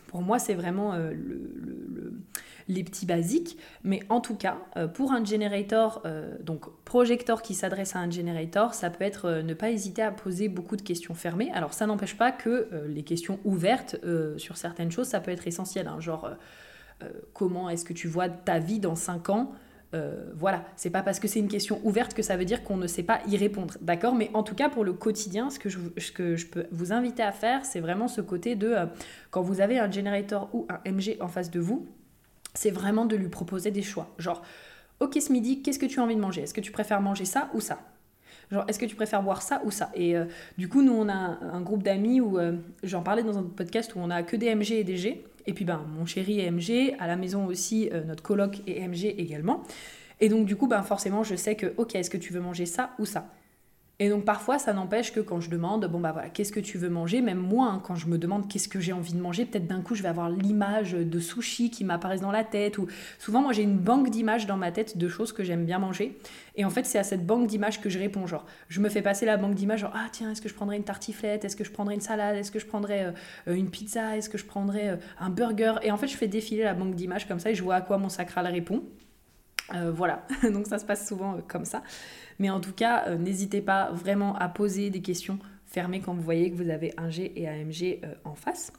pour 0.06 0.22
moi 0.22 0.38
c'est 0.38 0.54
vraiment 0.54 0.96
le 0.96 2.12
les 2.68 2.84
petits 2.84 3.06
basiques. 3.06 3.58
Mais 3.84 4.00
en 4.08 4.20
tout 4.20 4.34
cas, 4.34 4.58
euh, 4.76 4.88
pour 4.88 5.12
un 5.12 5.24
generator, 5.24 6.02
euh, 6.04 6.34
donc 6.42 6.66
projecteur 6.84 7.42
qui 7.42 7.54
s'adresse 7.54 7.96
à 7.96 8.00
un 8.00 8.10
generator, 8.10 8.74
ça 8.74 8.90
peut 8.90 9.04
être 9.04 9.26
euh, 9.26 9.42
ne 9.42 9.54
pas 9.54 9.70
hésiter 9.70 10.02
à 10.02 10.10
poser 10.10 10.48
beaucoup 10.48 10.76
de 10.76 10.82
questions 10.82 11.14
fermées. 11.14 11.50
Alors 11.52 11.74
ça 11.74 11.86
n'empêche 11.86 12.16
pas 12.16 12.32
que 12.32 12.68
les 12.88 13.02
questions 13.02 13.38
ouvertes 13.44 13.96
sur 14.36 14.56
certaines 14.56 14.90
choses, 14.90 15.06
ça 15.08 15.20
peut 15.20 15.30
être 15.30 15.46
essentiel. 15.46 15.88
Hein. 15.88 16.00
genre, 16.00 16.30
comment 17.32 17.68
est-ce 17.68 17.84
que 17.84 17.92
tu 17.92 18.08
vois 18.08 18.28
ta 18.28 18.58
vie 18.58 18.78
dans 18.78 18.96
5 18.96 19.30
ans 19.30 19.52
voilà, 20.34 20.62
c'est 20.76 20.90
pas 20.90 21.02
parce 21.02 21.18
que 21.18 21.26
c'est 21.26 21.38
une 21.38 21.48
question 21.48 21.80
ouverte 21.82 22.12
que 22.12 22.20
ça 22.20 22.36
veut 22.36 22.44
dire 22.44 22.62
qu'on 22.62 22.76
ne 22.76 22.86
sait 22.86 23.02
pas 23.02 23.20
y 23.28 23.38
répondre, 23.38 23.78
d'accord? 23.80 24.14
Mais 24.14 24.30
en 24.34 24.42
tout 24.42 24.54
cas, 24.54 24.68
pour 24.68 24.84
le 24.84 24.92
quotidien, 24.92 25.48
ce 25.48 25.58
que 25.58 25.70
je, 25.70 25.78
que 26.12 26.36
je 26.36 26.46
peux 26.46 26.66
vous 26.70 26.92
inviter 26.92 27.22
à 27.22 27.32
faire, 27.32 27.64
c'est 27.64 27.80
vraiment 27.80 28.06
ce 28.06 28.20
côté 28.20 28.56
de 28.56 28.74
quand 29.30 29.40
vous 29.40 29.62
avez 29.62 29.78
un 29.78 29.90
generator 29.90 30.50
ou 30.52 30.66
un 30.68 30.80
MG 30.90 31.16
en 31.20 31.28
face 31.28 31.50
de 31.50 31.60
vous, 31.60 31.88
c'est 32.56 32.70
vraiment 32.70 33.04
de 33.06 33.16
lui 33.16 33.28
proposer 33.28 33.70
des 33.70 33.82
choix. 33.82 34.14
Genre, 34.18 34.42
ok 35.00 35.18
ce 35.20 35.32
midi, 35.32 35.62
qu'est-ce 35.62 35.78
que 35.78 35.86
tu 35.86 36.00
as 36.00 36.02
envie 36.02 36.16
de 36.16 36.20
manger? 36.20 36.42
Est-ce 36.42 36.54
que 36.54 36.60
tu 36.60 36.72
préfères 36.72 37.00
manger 37.00 37.24
ça 37.24 37.50
ou 37.54 37.60
ça? 37.60 37.78
Genre, 38.50 38.64
est-ce 38.68 38.78
que 38.78 38.86
tu 38.86 38.94
préfères 38.94 39.22
boire 39.22 39.42
ça 39.42 39.60
ou 39.64 39.70
ça? 39.70 39.90
Et 39.94 40.14
du 40.56 40.68
coup, 40.68 40.80
nous, 40.82 40.92
on 40.92 41.08
a 41.08 41.14
un, 41.14 41.60
groupe 41.60 41.82
d'amis 41.82 42.20
où 42.20 42.38
j'en 42.84 43.02
parlais 43.02 43.24
dans 43.24 43.36
un 43.36 43.42
podcast 43.42 43.96
où 43.96 43.98
on 43.98 44.08
a 44.08 44.22
que 44.22 44.36
des 44.36 44.54
MG 44.54 44.72
et 44.72 44.84
des 44.84 44.96
G. 44.96 45.24
Et 45.46 45.52
puis, 45.52 45.64
ben, 45.64 45.84
mon 45.98 46.06
chéri 46.06 46.38
est 46.38 46.50
MG, 46.52 46.94
à 47.00 47.08
la 47.08 47.16
maison 47.16 47.46
aussi, 47.46 47.90
notre 48.06 48.22
coloc 48.22 48.62
est 48.68 48.86
MG 48.86 49.16
également. 49.18 49.64
Et 50.20 50.28
donc, 50.28 50.46
du 50.46 50.54
coup, 50.54 50.68
ben, 50.68 50.82
forcément, 50.82 51.24
je 51.24 51.34
sais 51.34 51.56
que, 51.56 51.74
ok, 51.76 51.96
est-ce 51.96 52.10
que 52.10 52.16
tu 52.16 52.32
veux 52.32 52.40
manger 52.40 52.66
ça 52.66 52.90
ou 53.00 53.04
ça? 53.04 53.26
Et 53.98 54.10
donc 54.10 54.26
parfois, 54.26 54.58
ça 54.58 54.74
n'empêche 54.74 55.10
que 55.10 55.20
quand 55.20 55.40
je 55.40 55.48
demande, 55.48 55.86
bon 55.86 56.00
bah 56.00 56.12
voilà, 56.12 56.28
qu'est-ce 56.28 56.52
que 56.52 56.60
tu 56.60 56.76
veux 56.76 56.90
manger? 56.90 57.22
Même 57.22 57.38
moi, 57.38 57.68
hein, 57.68 57.80
quand 57.82 57.94
je 57.94 58.08
me 58.08 58.18
demande 58.18 58.46
qu'est-ce 58.46 58.68
que 58.68 58.78
j'ai 58.78 58.92
envie 58.92 59.14
de 59.14 59.20
manger, 59.20 59.46
peut-être 59.46 59.66
d'un 59.66 59.80
coup, 59.80 59.94
je 59.94 60.02
vais 60.02 60.08
avoir 60.10 60.28
l'image 60.28 60.92
de 60.92 61.18
sushi 61.18 61.70
qui 61.70 61.82
m'apparaissent 61.82 62.20
dans 62.20 62.30
la 62.30 62.44
tête. 62.44 62.76
Ou 62.76 62.88
souvent, 63.18 63.40
moi, 63.40 63.54
j'ai 63.54 63.62
une 63.62 63.78
banque 63.78 64.10
d'images 64.10 64.46
dans 64.46 64.58
ma 64.58 64.70
tête 64.70 64.98
de 64.98 65.08
choses 65.08 65.32
que 65.32 65.42
j'aime 65.42 65.64
bien 65.64 65.78
manger. 65.78 66.18
Et 66.56 66.66
en 66.66 66.70
fait, 66.70 66.84
c'est 66.84 66.98
à 66.98 67.04
cette 67.04 67.24
banque 67.24 67.46
d'images 67.46 67.80
que 67.80 67.88
je 67.88 67.98
réponds. 67.98 68.26
Genre, 68.26 68.44
je 68.68 68.80
me 68.80 68.90
fais 68.90 69.00
passer 69.00 69.24
la 69.24 69.38
banque 69.38 69.54
d'images, 69.54 69.80
genre 69.80 69.92
ah 69.94 70.08
tiens, 70.12 70.30
est-ce 70.30 70.42
que 70.42 70.50
je 70.50 70.54
prendrais 70.54 70.76
une 70.76 70.84
tartiflette? 70.84 71.46
Est-ce 71.46 71.56
que 71.56 71.64
je 71.64 71.70
prendrais 71.70 71.94
une 71.94 72.02
salade? 72.02 72.36
Est-ce 72.36 72.50
que 72.50 72.58
je 72.58 72.66
prendrais 72.66 73.14
euh, 73.48 73.54
une 73.54 73.70
pizza? 73.70 74.14
Est-ce 74.18 74.28
que 74.28 74.36
je 74.36 74.44
prendrais 74.44 74.90
euh, 74.90 74.96
un 75.20 75.30
burger? 75.30 75.76
Et 75.80 75.90
en 75.90 75.96
fait, 75.96 76.08
je 76.08 76.16
fais 76.18 76.28
défiler 76.28 76.64
la 76.64 76.74
banque 76.74 76.96
d'images 76.96 77.26
comme 77.26 77.40
ça 77.40 77.50
et 77.50 77.54
je 77.54 77.62
vois 77.62 77.76
à 77.76 77.80
quoi 77.80 77.96
mon 77.96 78.10
sacral 78.10 78.46
répond. 78.46 78.82
Euh, 79.74 79.90
voilà, 79.90 80.26
donc 80.52 80.66
ça 80.66 80.78
se 80.78 80.84
passe 80.84 81.08
souvent 81.08 81.38
comme 81.48 81.64
ça. 81.64 81.82
Mais 82.38 82.50
en 82.50 82.60
tout 82.60 82.72
cas, 82.72 83.04
euh, 83.08 83.16
n'hésitez 83.16 83.60
pas 83.60 83.90
vraiment 83.92 84.36
à 84.36 84.48
poser 84.48 84.90
des 84.90 85.00
questions 85.00 85.38
fermées 85.68 86.00
quand 86.00 86.14
vous 86.14 86.22
voyez 86.22 86.50
que 86.50 86.56
vous 86.56 86.70
avez 86.70 86.94
un 86.96 87.10
G 87.10 87.32
et 87.34 87.48
un 87.48 87.64
MG 87.64 87.98
euh, 88.04 88.14
en 88.24 88.34
face. 88.34 88.72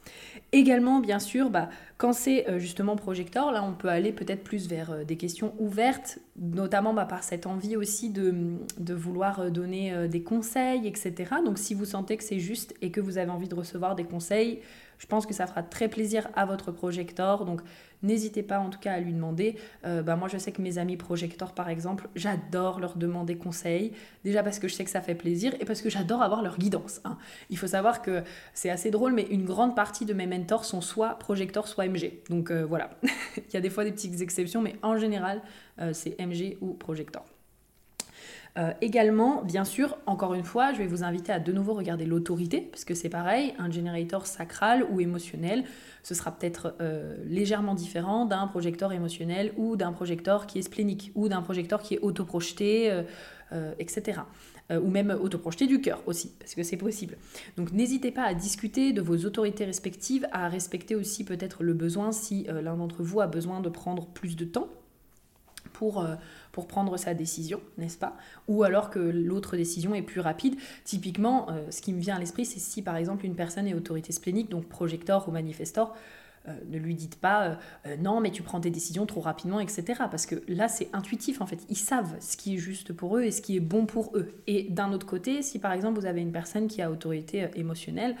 Également, 0.52 1.00
bien 1.00 1.18
sûr, 1.18 1.50
bah, 1.50 1.68
quand 1.98 2.12
c'est 2.12 2.48
euh, 2.48 2.58
justement 2.58 2.96
projecteur, 2.96 3.52
là 3.52 3.62
on 3.62 3.72
peut 3.72 3.88
aller 3.88 4.12
peut-être 4.12 4.42
plus 4.42 4.68
vers 4.68 5.04
des 5.04 5.16
questions 5.16 5.54
ouvertes, 5.58 6.18
notamment 6.36 6.94
bah, 6.94 7.04
par 7.04 7.22
cette 7.24 7.46
envie 7.46 7.76
aussi 7.76 8.10
de 8.10 8.94
vouloir 8.94 9.50
donner 9.50 10.08
des 10.08 10.22
conseils, 10.22 10.86
etc. 10.86 11.36
Donc 11.44 11.58
si 11.58 11.74
vous 11.74 11.84
sentez 11.84 12.16
que 12.16 12.24
c'est 12.24 12.40
juste 12.40 12.74
et 12.80 12.90
que 12.90 13.00
vous 13.00 13.18
avez 13.18 13.30
envie 13.30 13.48
de 13.48 13.54
recevoir 13.54 13.94
des 13.94 14.04
conseils, 14.04 14.60
je 14.98 15.06
pense 15.06 15.26
que 15.26 15.34
ça 15.34 15.46
fera 15.46 15.62
très 15.62 15.88
plaisir 15.88 16.28
à 16.34 16.44
votre 16.44 16.72
projecteur. 16.72 17.44
Donc 17.44 17.62
n'hésitez 18.02 18.42
pas 18.42 18.58
en 18.58 18.70
tout 18.70 18.78
cas 18.78 18.92
à 18.92 19.00
lui 19.00 19.12
demander. 19.12 19.56
Euh, 19.84 20.02
bah, 20.02 20.16
moi 20.16 20.28
je 20.28 20.38
sais 20.38 20.52
que 20.52 20.60
mes 20.60 20.78
amis 20.78 20.96
projecteurs 20.96 21.52
par 21.52 21.68
exemple, 21.68 22.08
j'adore 22.14 22.80
leur 22.80 22.96
demander 22.96 23.36
conseil. 23.36 23.92
Déjà 24.24 24.42
parce 24.42 24.58
que 24.58 24.68
je 24.68 24.74
sais 24.74 24.84
que 24.84 24.90
ça 24.90 25.00
fait 25.00 25.14
plaisir 25.14 25.54
et 25.60 25.64
parce 25.64 25.80
que 25.80 25.90
j'adore 25.90 26.22
avoir 26.22 26.42
leur 26.42 26.58
guidance. 26.58 27.00
Hein. 27.04 27.16
Il 27.50 27.58
faut 27.58 27.68
savoir 27.68 28.02
que 28.02 28.22
c'est 28.54 28.70
assez 28.70 28.90
drôle, 28.90 29.12
mais 29.12 29.26
une 29.30 29.44
grande 29.44 29.74
partie 29.74 30.04
de 30.04 30.12
mes 30.12 30.26
mentors 30.26 30.64
sont 30.64 30.80
soit 30.80 31.18
projecteurs, 31.18 31.68
soit 31.68 31.86
MG. 31.86 32.22
Donc 32.28 32.50
euh, 32.50 32.64
voilà, 32.64 32.90
il 33.36 33.54
y 33.54 33.56
a 33.56 33.60
des 33.60 33.70
fois 33.70 33.84
des 33.84 33.92
petites 33.92 34.20
exceptions, 34.20 34.60
mais 34.60 34.76
en 34.82 34.96
général 34.96 35.42
euh, 35.80 35.92
c'est 35.92 36.18
MG 36.20 36.56
ou 36.60 36.74
projecteur. 36.74 37.24
Euh, 38.56 38.72
également, 38.80 39.42
bien 39.42 39.64
sûr, 39.64 39.98
encore 40.06 40.34
une 40.34 40.44
fois, 40.44 40.72
je 40.72 40.78
vais 40.78 40.86
vous 40.86 41.04
inviter 41.04 41.32
à 41.32 41.38
de 41.38 41.52
nouveau 41.52 41.74
regarder 41.74 42.06
l'autorité, 42.06 42.60
parce 42.60 42.84
que 42.84 42.94
c'est 42.94 43.08
pareil, 43.08 43.54
un 43.58 43.70
générateur 43.70 44.26
sacral 44.26 44.84
ou 44.90 45.00
émotionnel, 45.00 45.64
ce 46.02 46.14
sera 46.14 46.32
peut-être 46.32 46.74
euh, 46.80 47.16
légèrement 47.26 47.74
différent 47.74 48.24
d'un 48.24 48.46
projecteur 48.46 48.92
émotionnel 48.92 49.52
ou 49.56 49.76
d'un 49.76 49.92
projecteur 49.92 50.46
qui 50.46 50.58
est 50.58 50.62
splénique 50.62 51.12
ou 51.14 51.28
d'un 51.28 51.42
projecteur 51.42 51.82
qui 51.82 51.94
est 51.94 52.00
autoprojeté, 52.00 52.90
euh, 53.52 53.72
etc. 53.78 54.20
ou 54.70 54.90
même 54.90 55.10
autoprojeté 55.10 55.66
du 55.66 55.80
cœur 55.80 56.02
aussi, 56.04 56.34
parce 56.38 56.54
que 56.54 56.62
c'est 56.62 56.76
possible. 56.76 57.16
Donc 57.56 57.72
n'hésitez 57.72 58.10
pas 58.10 58.24
à 58.24 58.34
discuter 58.34 58.92
de 58.92 59.00
vos 59.00 59.24
autorités 59.24 59.64
respectives, 59.64 60.28
à 60.32 60.48
respecter 60.48 60.94
aussi 60.94 61.24
peut-être 61.24 61.62
le 61.62 61.72
besoin 61.72 62.12
si 62.12 62.46
l'un 62.62 62.76
d'entre 62.76 63.02
vous 63.02 63.22
a 63.22 63.26
besoin 63.26 63.62
de 63.62 63.70
prendre 63.70 64.06
plus 64.06 64.36
de 64.36 64.44
temps 64.44 64.68
pour 65.72 66.06
pour 66.58 66.66
prendre 66.66 66.96
sa 66.96 67.14
décision, 67.14 67.60
n'est-ce 67.76 67.98
pas? 67.98 68.16
Ou 68.48 68.64
alors 68.64 68.90
que 68.90 68.98
l'autre 68.98 69.56
décision 69.56 69.94
est 69.94 70.02
plus 70.02 70.18
rapide. 70.18 70.56
Typiquement, 70.82 71.48
euh, 71.50 71.70
ce 71.70 71.80
qui 71.80 71.92
me 71.92 72.00
vient 72.00 72.16
à 72.16 72.18
l'esprit, 72.18 72.44
c'est 72.44 72.58
si 72.58 72.82
par 72.82 72.96
exemple 72.96 73.24
une 73.24 73.36
personne 73.36 73.68
est 73.68 73.74
autorité 73.74 74.10
splénique, 74.12 74.50
donc 74.50 74.66
projecteur 74.66 75.28
ou 75.28 75.30
manifestor, 75.30 75.94
euh, 76.48 76.52
ne 76.68 76.78
lui 76.78 76.96
dites 76.96 77.14
pas 77.14 77.58
euh, 77.86 77.96
non 78.00 78.20
mais 78.20 78.32
tu 78.32 78.42
prends 78.42 78.60
tes 78.60 78.70
décisions 78.70 79.06
trop 79.06 79.20
rapidement 79.20 79.60
etc 79.60 80.02
parce 80.10 80.24
que 80.24 80.36
là 80.48 80.66
c'est 80.66 80.88
intuitif 80.92 81.40
en 81.40 81.46
fait. 81.46 81.60
Ils 81.68 81.76
savent 81.76 82.16
ce 82.18 82.36
qui 82.36 82.54
est 82.54 82.58
juste 82.58 82.92
pour 82.92 83.16
eux 83.18 83.22
et 83.22 83.30
ce 83.30 83.40
qui 83.40 83.56
est 83.56 83.60
bon 83.60 83.86
pour 83.86 84.16
eux. 84.16 84.32
Et 84.48 84.64
d'un 84.64 84.92
autre 84.92 85.06
côté 85.06 85.42
si 85.42 85.60
par 85.60 85.70
exemple 85.70 86.00
vous 86.00 86.06
avez 86.06 86.22
une 86.22 86.32
personne 86.32 86.66
qui 86.66 86.82
a 86.82 86.90
autorité 86.90 87.46
émotionnelle 87.54 88.16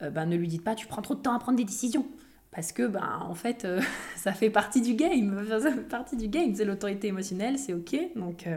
ben, 0.00 0.26
ne 0.26 0.36
lui 0.36 0.48
dites 0.48 0.64
pas 0.64 0.74
tu 0.74 0.86
prends 0.86 1.02
trop 1.02 1.14
de 1.14 1.20
temps 1.20 1.34
à 1.34 1.38
prendre 1.38 1.56
des 1.56 1.64
décisions 1.64 2.06
parce 2.50 2.72
que 2.72 2.86
ben 2.86 3.20
en 3.22 3.34
fait 3.34 3.64
euh, 3.64 3.80
ça 4.16 4.32
fait 4.32 4.50
partie 4.50 4.80
du 4.80 4.94
game. 4.94 5.44
Ça 5.48 5.60
fait 5.60 5.88
partie 5.88 6.16
du 6.16 6.28
game. 6.28 6.54
C'est 6.54 6.64
l'autorité 6.64 7.08
émotionnelle 7.08 7.58
c'est 7.58 7.74
ok. 7.74 7.96
Donc 8.16 8.46
euh, 8.46 8.56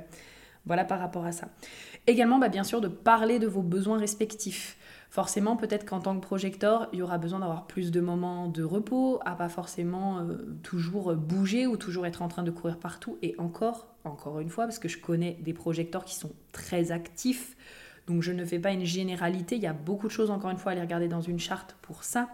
voilà 0.65 0.85
par 0.85 0.99
rapport 0.99 1.25
à 1.25 1.31
ça. 1.31 1.49
Également 2.07 2.39
bah, 2.39 2.49
bien 2.49 2.63
sûr 2.63 2.81
de 2.81 2.87
parler 2.87 3.39
de 3.39 3.47
vos 3.47 3.61
besoins 3.61 3.97
respectifs. 3.97 4.77
Forcément 5.09 5.57
peut-être 5.57 5.85
qu'en 5.85 5.99
tant 5.99 6.15
que 6.15 6.21
projecteur 6.21 6.87
il 6.93 6.99
y 6.99 7.01
aura 7.01 7.17
besoin 7.17 7.39
d'avoir 7.39 7.67
plus 7.67 7.91
de 7.91 7.99
moments 7.99 8.47
de 8.47 8.63
repos 8.63 9.19
à 9.25 9.35
pas 9.35 9.49
forcément 9.49 10.19
euh, 10.19 10.57
toujours 10.63 11.13
bouger 11.15 11.67
ou 11.67 11.75
toujours 11.75 12.05
être 12.05 12.21
en 12.21 12.27
train 12.27 12.43
de 12.43 12.51
courir 12.51 12.77
partout. 12.77 13.17
Et 13.21 13.35
encore 13.37 13.87
encore 14.03 14.39
une 14.39 14.49
fois 14.49 14.65
parce 14.65 14.79
que 14.79 14.87
je 14.87 14.99
connais 14.99 15.37
des 15.41 15.53
projecteurs 15.53 16.05
qui 16.05 16.15
sont 16.15 16.31
très 16.53 16.91
actifs. 16.91 17.57
Donc 18.07 18.23
je 18.23 18.31
ne 18.31 18.45
fais 18.45 18.59
pas 18.59 18.71
une 18.71 18.85
généralité. 18.85 19.57
Il 19.57 19.61
y 19.61 19.67
a 19.67 19.73
beaucoup 19.73 20.07
de 20.07 20.11
choses 20.11 20.31
encore 20.31 20.49
une 20.49 20.57
fois 20.57 20.71
à 20.71 20.73
aller 20.73 20.81
regarder 20.81 21.07
dans 21.07 21.21
une 21.21 21.39
charte 21.39 21.75
pour 21.81 22.03
ça. 22.03 22.29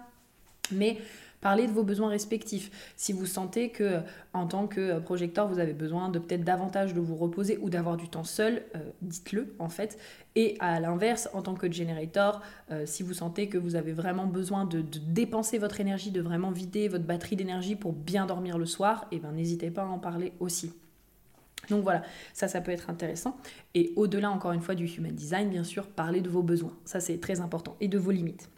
Mais 0.72 0.98
Parlez 1.40 1.68
de 1.68 1.72
vos 1.72 1.84
besoins 1.84 2.10
respectifs. 2.10 2.72
Si 2.96 3.14
vous 3.14 3.28
sentez 3.28 3.70
que 3.70 4.00
en 4.34 4.48
tant 4.48 4.66
que 4.66 5.00
projecteur, 5.00 5.48
vous 5.48 5.60
avez 5.60 5.74
besoin 5.74 6.10
de 6.10 6.18
peut-être 6.18 6.44
davantage 6.44 6.96
de 6.96 7.00
vous 7.00 7.16
reposer 7.16 7.60
ou 7.62 7.70
d'avoir 7.70 7.96
du 7.96 8.10
temps 8.10 8.24
seul, 8.24 8.64
euh, 8.76 8.80
dites-le 9.04 9.56
en 9.60 9.70
fait. 9.70 10.00
Et 10.36 10.58
à 10.60 10.80
l'inverse, 10.80 11.30
en 11.34 11.44
tant 11.44 11.54
que 11.54 11.72
generator, 11.72 12.42
euh, 12.72 12.86
si 12.88 13.04
vous 13.04 13.14
sentez 13.14 13.50
que 13.50 13.58
vous 13.58 13.76
avez 13.76 13.94
vraiment 13.94 14.26
besoin 14.26 14.66
de, 14.66 14.82
dépenser 14.82 15.60
votre 15.60 15.80
énergie, 15.80 16.10
de 16.10 16.22
vraiment 16.22 16.50
vider 16.50 16.88
votre 16.88 17.06
batterie 17.06 17.36
d'énergie 17.36 17.76
pour 17.76 17.94
bien 17.94 18.26
dormir 18.26 18.58
le 18.58 18.66
soir, 18.66 19.08
et 19.12 19.18
eh 19.18 19.20
ben 19.20 19.32
n'hésitez 19.32 19.70
pas 19.70 19.84
à 19.84 19.88
en 19.88 20.00
parler 20.00 20.34
aussi. 20.40 20.74
Donc 21.70 21.84
voilà, 21.84 22.02
ça, 22.34 22.48
ça 22.48 22.62
peut 22.62 22.72
être 22.72 22.90
intéressant. 22.90 23.38
Et 23.76 23.94
au-delà, 23.96 24.32
encore 24.32 24.54
une 24.54 24.62
fois, 24.62 24.74
du 24.74 24.86
human 24.86 25.14
design, 25.14 25.50
bien 25.50 25.64
sûr, 25.64 25.88
parlez 25.88 26.22
de 26.22 26.30
vos 26.30 26.44
besoins. 26.44 26.74
Ça, 26.86 27.00
c'est 27.00 27.20
très 27.20 27.42
important. 27.42 27.76
Et 27.80 27.88
de 27.88 27.98
vos 27.98 28.12
limites. 28.12 28.50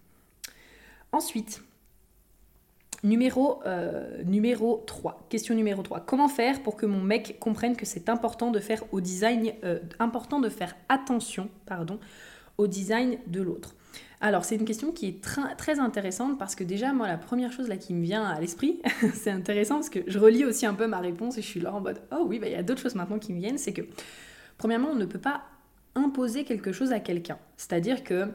Ensuite, 1.12 1.64
Numéro, 3.04 3.62
euh, 3.66 4.24
numéro 4.26 4.84
3. 4.86 5.26
Question 5.30 5.56
numéro 5.56 5.82
3. 5.82 6.02
Comment 6.02 6.28
faire 6.28 6.62
pour 6.62 6.76
que 6.76 6.86
mon 6.86 7.02
mec 7.02 7.38
comprenne 7.40 7.78
que 7.78 7.86
c'est 7.86 8.10
important 8.10 8.52
de 8.52 8.60
faire 8.60 8.84
au 8.92 9.00
design, 9.00 9.54
euh, 9.64 9.80
important 10.00 10.40
de 10.40 10.50
faire 10.50 10.76
attention, 10.90 11.50
au 12.58 12.68
design 12.68 13.18
de 13.28 13.42
l'autre? 13.42 13.76
Alors, 14.22 14.44
c'est 14.44 14.56
une 14.56 14.66
question 14.66 14.92
qui 14.92 15.08
est 15.08 15.22
très 15.22 15.80
intéressante 15.80 16.38
parce 16.38 16.56
que 16.56 16.66
déjà, 16.66 16.92
moi, 16.92 17.08
la 17.08 17.18
première 17.18 17.54
chose 17.54 17.70
là 17.70 17.78
qui 17.78 17.94
me 17.94 18.04
vient 18.04 18.26
à 18.26 18.38
l'esprit, 18.42 18.82
c'est 19.14 19.32
intéressant 19.32 19.76
parce 19.76 19.90
que 19.90 20.00
je 20.08 20.20
relis 20.20 20.44
aussi 20.44 20.66
un 20.66 20.74
peu 20.74 20.86
ma 20.86 21.00
réponse 21.00 21.38
et 21.38 21.42
je 21.42 21.48
suis 21.48 21.62
là 21.62 21.74
en 21.74 21.80
mode 21.80 22.02
Oh 22.12 22.26
oui, 22.28 22.38
bah, 22.40 22.48
il 22.48 22.52
y 22.52 22.56
a 22.58 22.64
d'autres 22.64 22.82
choses 22.82 22.96
maintenant 22.96 23.18
qui 23.18 23.32
me 23.32 23.40
viennent. 23.40 23.58
C'est 23.58 23.72
que, 23.72 23.84
premièrement, 24.58 24.90
on 24.92 24.96
ne 24.96 25.06
peut 25.06 25.20
pas 25.20 25.44
imposer 25.96 26.44
quelque 26.44 26.74
chose 26.74 26.92
à 26.92 27.00
quelqu'un. 27.00 27.38
C'est-à-dire 27.56 28.04
que 28.04 28.28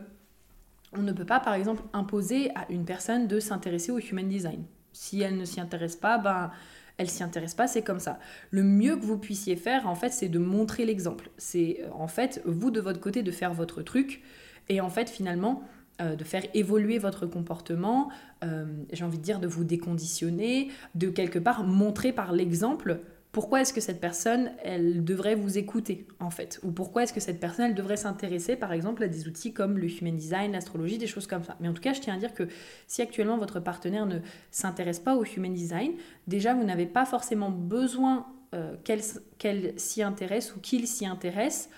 on 0.97 1.03
ne 1.03 1.13
peut 1.13 1.27
pas, 1.27 1.41
par 1.41 1.55
exemple, 1.55 1.83
imposer 1.93 2.51
à 2.55 2.67
une 2.71 2.85
personne 2.85 3.27
de 3.27 3.41
s'intéresser 3.41 3.93
au 3.93 3.99
human 3.99 4.29
design. 4.29 4.65
Si 4.93 5.21
elle 5.21 5.37
ne 5.37 5.45
s'y 5.45 5.61
intéresse 5.61 5.97
pas, 5.97 6.19
ben, 6.19 6.51
elle 6.97 7.11
s'y 7.11 7.23
intéresse 7.23 7.55
pas, 7.55 7.67
c'est 7.67 7.83
comme 7.83 8.01
ça. 8.01 8.19
Le 8.51 8.63
mieux 8.63 8.97
que 8.97 9.05
vous 9.05 9.19
puissiez 9.19 9.57
faire, 9.57 9.89
en 9.89 9.95
fait, 9.95 10.11
c'est 10.11 10.29
de 10.29 10.39
montrer 10.39 10.85
l'exemple. 10.85 11.31
C'est, 11.37 11.81
euh, 11.81 11.91
en 11.93 12.07
fait, 12.07 12.41
vous, 12.45 12.71
de 12.71 12.81
votre 12.81 13.01
côté, 13.01 13.23
de 13.23 13.31
faire 13.33 13.53
votre 13.53 13.83
truc. 13.83 14.23
Et 14.69 14.81
en 14.81 14.91
fait, 14.91 15.11
finalement, 15.11 15.63
euh, 16.01 16.17
de 16.17 16.25
faire 16.25 16.43
évoluer 16.55 16.99
votre 16.99 17.27
comportement, 17.27 18.11
euh, 18.45 18.67
j'ai 18.93 19.05
envie 19.05 19.19
de 19.19 19.23
dire 19.23 19.41
de 19.41 19.47
vous 19.47 19.65
déconditionner, 19.65 20.71
de 20.95 21.09
quelque 21.09 21.39
part 21.39 21.65
montrer 21.65 22.13
par 22.13 22.33
l'exemple 22.33 23.01
pourquoi 23.35 23.63
est-ce 23.63 23.73
que 23.73 23.81
cette 23.81 24.01
personne, 24.01 24.53
elle 24.63 25.05
devrait 25.05 25.35
vous 25.35 25.59
écouter, 25.59 26.07
en 26.21 26.31
fait? 26.31 26.61
Ou 26.63 26.71
pourquoi 26.71 27.03
est-ce 27.03 27.13
que 27.13 27.19
cette 27.19 27.41
personne, 27.41 27.67
elle 27.67 27.75
devrait 27.75 27.97
s'intéresser, 27.97 28.55
par 28.55 28.73
exemple, 28.73 29.03
à 29.03 29.09
des 29.09 29.27
outils 29.27 29.53
comme 29.53 29.77
le 29.77 29.89
human 29.89 30.15
design, 30.15 30.53
l'astrologie, 30.53 30.99
des 30.99 31.09
choses 31.09 31.27
comme 31.27 31.43
ça? 31.43 31.57
Mais 31.59 31.67
en 31.67 31.75
tout 31.75 31.83
cas, 31.83 31.93
je 31.93 32.01
tiens 32.01 32.15
à 32.15 32.17
dire 32.17 32.33
que 32.33 32.45
si 32.87 33.03
actuellement 33.03 33.37
votre 33.37 33.59
partenaire 33.59 34.07
ne 34.07 34.21
s'intéresse 34.53 35.01
pas 35.01 35.17
au 35.17 35.25
human 35.25 35.53
design, 35.53 35.95
déjà, 36.29 36.55
vous 36.55 36.63
n'avez 36.63 36.87
pas 36.87 37.05
forcément 37.05 37.51
besoin 37.51 38.29
euh, 38.55 38.77
qu'elle 38.85 39.81
s'y 39.81 40.03
intéresse 40.05 40.55
ou 40.55 40.61
qu'il 40.61 40.87
s'y 40.87 41.05
intéresse 41.05 41.69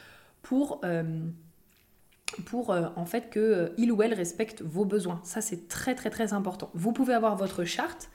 pour... 0.43 0.83
Euh, 0.85 1.03
euh, 2.53 2.89
en 2.97 3.07
fait 3.07 3.31
que 3.31 3.73
il 3.79 3.93
ou 3.93 4.03
elle 4.03 4.13
respecte 4.13 4.61
vos 4.61 4.85
besoins. 4.85 5.21
Ça 5.23 5.41
c'est 5.41 5.69
très 5.69 5.95
très 5.95 6.11
très 6.11 6.33
important. 6.33 6.71
Vous 6.75 6.93
pouvez 6.93 7.15
avoir 7.15 7.37
votre 7.37 7.65
charte, 7.65 8.11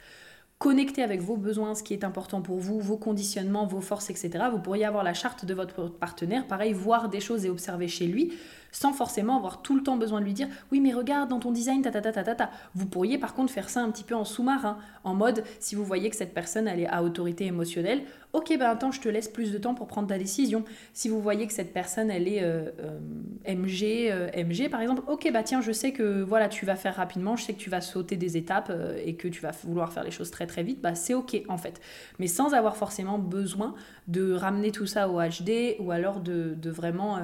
connecter 0.62 1.02
avec 1.02 1.22
vos 1.22 1.38
besoins, 1.38 1.74
ce 1.74 1.82
qui 1.82 1.94
est 1.94 2.04
important 2.04 2.44
pour 2.44 2.60
vous, 2.60 2.80
vos 2.80 2.96
conditionnements, 2.96 3.66
vos 3.66 3.82
forces, 3.82 4.12
etc. 4.12 4.46
Vous 4.52 4.60
pourriez 4.60 4.86
avoir 4.86 5.04
la 5.04 5.16
charte 5.16 5.44
de 5.44 5.56
votre 5.56 5.90
partenaire, 5.90 6.46
pareil, 6.46 6.72
voir 6.72 7.10
des 7.10 7.20
choses 7.20 7.46
et 7.46 7.50
observer 7.50 7.88
chez 7.88 8.06
lui. 8.06 8.32
Sans 8.72 8.94
forcément 8.94 9.38
avoir 9.38 9.62
tout 9.62 9.76
le 9.76 9.84
temps 9.84 9.98
besoin 9.98 10.20
de 10.20 10.26
lui 10.26 10.34
dire 10.34 10.48
oui 10.72 10.80
mais 10.80 10.94
regarde 10.94 11.30
dans 11.30 11.40
ton 11.40 11.52
design 11.52 11.82
ta 11.82 11.92
ta 11.92 12.02
ta 12.02 12.12
ta 12.12 12.36
ta. 12.36 12.50
Vous 12.76 12.86
pourriez 12.86 13.18
par 13.18 13.34
contre 13.34 13.52
faire 13.52 13.70
ça 13.70 13.82
un 13.82 13.92
petit 13.92 14.04
peu 14.04 14.16
en 14.16 14.26
sous-marin, 14.26 14.78
en 15.04 15.14
mode 15.14 15.44
si 15.60 15.76
vous 15.76 15.86
voyez 15.86 16.10
que 16.10 16.16
cette 16.16 16.34
personne 16.34 16.68
elle 16.68 16.80
est 16.80 16.88
à 16.88 17.04
autorité 17.04 17.46
émotionnelle, 17.46 18.04
ok 18.34 18.56
ben 18.58 18.70
attends 18.70 18.92
je 18.92 19.02
te 19.02 19.10
laisse 19.10 19.28
plus 19.28 19.52
de 19.52 19.58
temps 19.58 19.76
pour 19.76 19.88
prendre 19.88 20.08
ta 20.08 20.18
décision. 20.18 20.64
Si 20.94 21.10
vous 21.10 21.22
voyez 21.22 21.48
que 21.48 21.54
cette 21.54 21.74
personne 21.74 22.10
elle 22.10 22.28
est 22.28 22.44
euh, 22.44 22.70
euh, 22.80 23.56
MG 23.56 24.10
euh, 24.12 24.30
MG 24.36 24.70
par 24.70 24.82
exemple, 24.82 25.04
ok 25.08 25.30
bah 25.32 25.44
tiens 25.44 25.62
je 25.62 25.72
sais 25.72 25.92
que 25.92 26.22
voilà 26.22 26.48
tu 26.50 26.66
vas 26.66 26.76
faire 26.76 26.96
rapidement, 26.96 27.36
je 27.36 27.44
sais 27.44 27.54
que 27.54 27.60
tu 27.60 27.70
vas 27.70 27.82
sauter 27.82 28.16
des 28.16 28.38
étapes 28.38 28.72
et 29.04 29.16
que 29.16 29.28
tu 29.28 29.42
vas 29.42 29.52
vouloir 29.64 29.92
faire 29.92 30.04
les 30.04 30.12
choses 30.12 30.32
très 30.32 30.48
très 30.48 30.64
vite, 30.64 30.82
bah 30.82 30.96
c'est 30.96 31.14
ok 31.14 31.42
en 31.50 31.58
fait. 31.58 31.82
Mais 32.20 32.28
sans 32.28 32.54
avoir 32.54 32.78
forcément 32.78 33.20
besoin 33.20 33.76
de 34.08 34.34
ramener 34.34 34.72
tout 34.72 34.86
ça 34.86 35.10
au 35.10 35.20
HD 35.20 35.76
ou 35.80 35.92
alors 35.92 36.20
de, 36.20 36.56
de 36.56 36.70
vraiment 36.70 37.20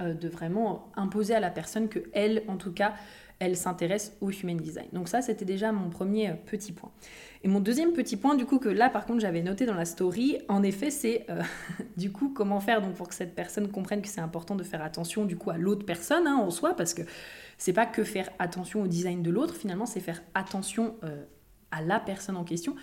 euh, 0.00 0.14
de 0.14 0.26
vraiment 0.26 0.90
imposer 0.96 1.34
à 1.34 1.40
la 1.40 1.50
personne 1.50 1.88
que 1.88 1.98
elle, 2.14 2.44
en 2.48 2.56
tout 2.56 2.72
cas, 2.72 2.94
elle 3.40 3.56
s'intéresse 3.56 4.16
au 4.22 4.30
human 4.30 4.56
design. 4.56 4.86
Donc 4.94 5.08
ça, 5.08 5.20
c'était 5.20 5.44
déjà 5.44 5.70
mon 5.70 5.90
premier 5.90 6.30
euh, 6.30 6.34
petit 6.46 6.72
point. 6.72 6.90
Et 7.44 7.48
mon 7.48 7.60
deuxième 7.60 7.92
petit 7.92 8.16
point, 8.16 8.34
du 8.34 8.46
coup, 8.46 8.58
que 8.58 8.70
là, 8.70 8.88
par 8.88 9.04
contre, 9.04 9.20
j'avais 9.20 9.42
noté 9.42 9.66
dans 9.66 9.74
la 9.74 9.84
story, 9.84 10.38
en 10.48 10.62
effet, 10.62 10.90
c'est 10.90 11.26
euh, 11.28 11.42
du 11.98 12.10
coup 12.10 12.30
comment 12.30 12.58
faire 12.58 12.80
donc 12.80 12.94
pour 12.94 13.06
que 13.06 13.14
cette 13.14 13.34
personne 13.34 13.68
comprenne 13.68 14.00
que 14.00 14.08
c'est 14.08 14.22
important 14.22 14.54
de 14.54 14.62
faire 14.62 14.82
attention 14.82 15.26
du 15.26 15.36
coup 15.36 15.50
à 15.50 15.58
l'autre 15.58 15.84
personne 15.84 16.26
hein, 16.26 16.36
en 16.36 16.50
soi, 16.50 16.74
parce 16.74 16.94
que 16.94 17.02
c'est 17.58 17.74
pas 17.74 17.84
que 17.84 18.02
faire 18.02 18.30
attention 18.38 18.82
au 18.82 18.86
design 18.86 19.22
de 19.22 19.30
l'autre, 19.30 19.54
finalement, 19.54 19.84
c'est 19.84 20.00
faire 20.00 20.22
attention 20.34 20.94
à 21.70 21.82
la 21.82 22.00
personne 22.00 22.36
en 22.36 22.44
question. 22.44 22.76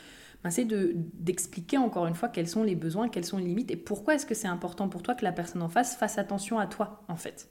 C'est 0.50 0.65
d'expliquer 0.65 1.77
encore 1.77 2.08
une 2.08 2.15
fois 2.15 2.29
quels 2.29 2.48
sont 2.48 2.63
les 2.63 2.75
besoins, 2.75 3.10
quelles 3.10 3.25
sont 3.25 3.38
les 3.38 3.46
limites 3.46 3.72
et 3.72 3.75
pourquoi 3.75 4.15
est-ce 4.15 4.25
que 4.25 4.34
c'est 4.34 4.48
important 4.48 4.88
pour 4.88 5.03
toi 5.03 5.13
que 5.13 5.25
la 5.25 5.34
personne 5.34 5.62
en 5.62 5.67
face 5.67 5.98
fasse 5.98 6.17
attention 6.17 6.60
à 6.60 6.65
toi 6.65 7.03
en 7.10 7.17
fait. 7.17 7.50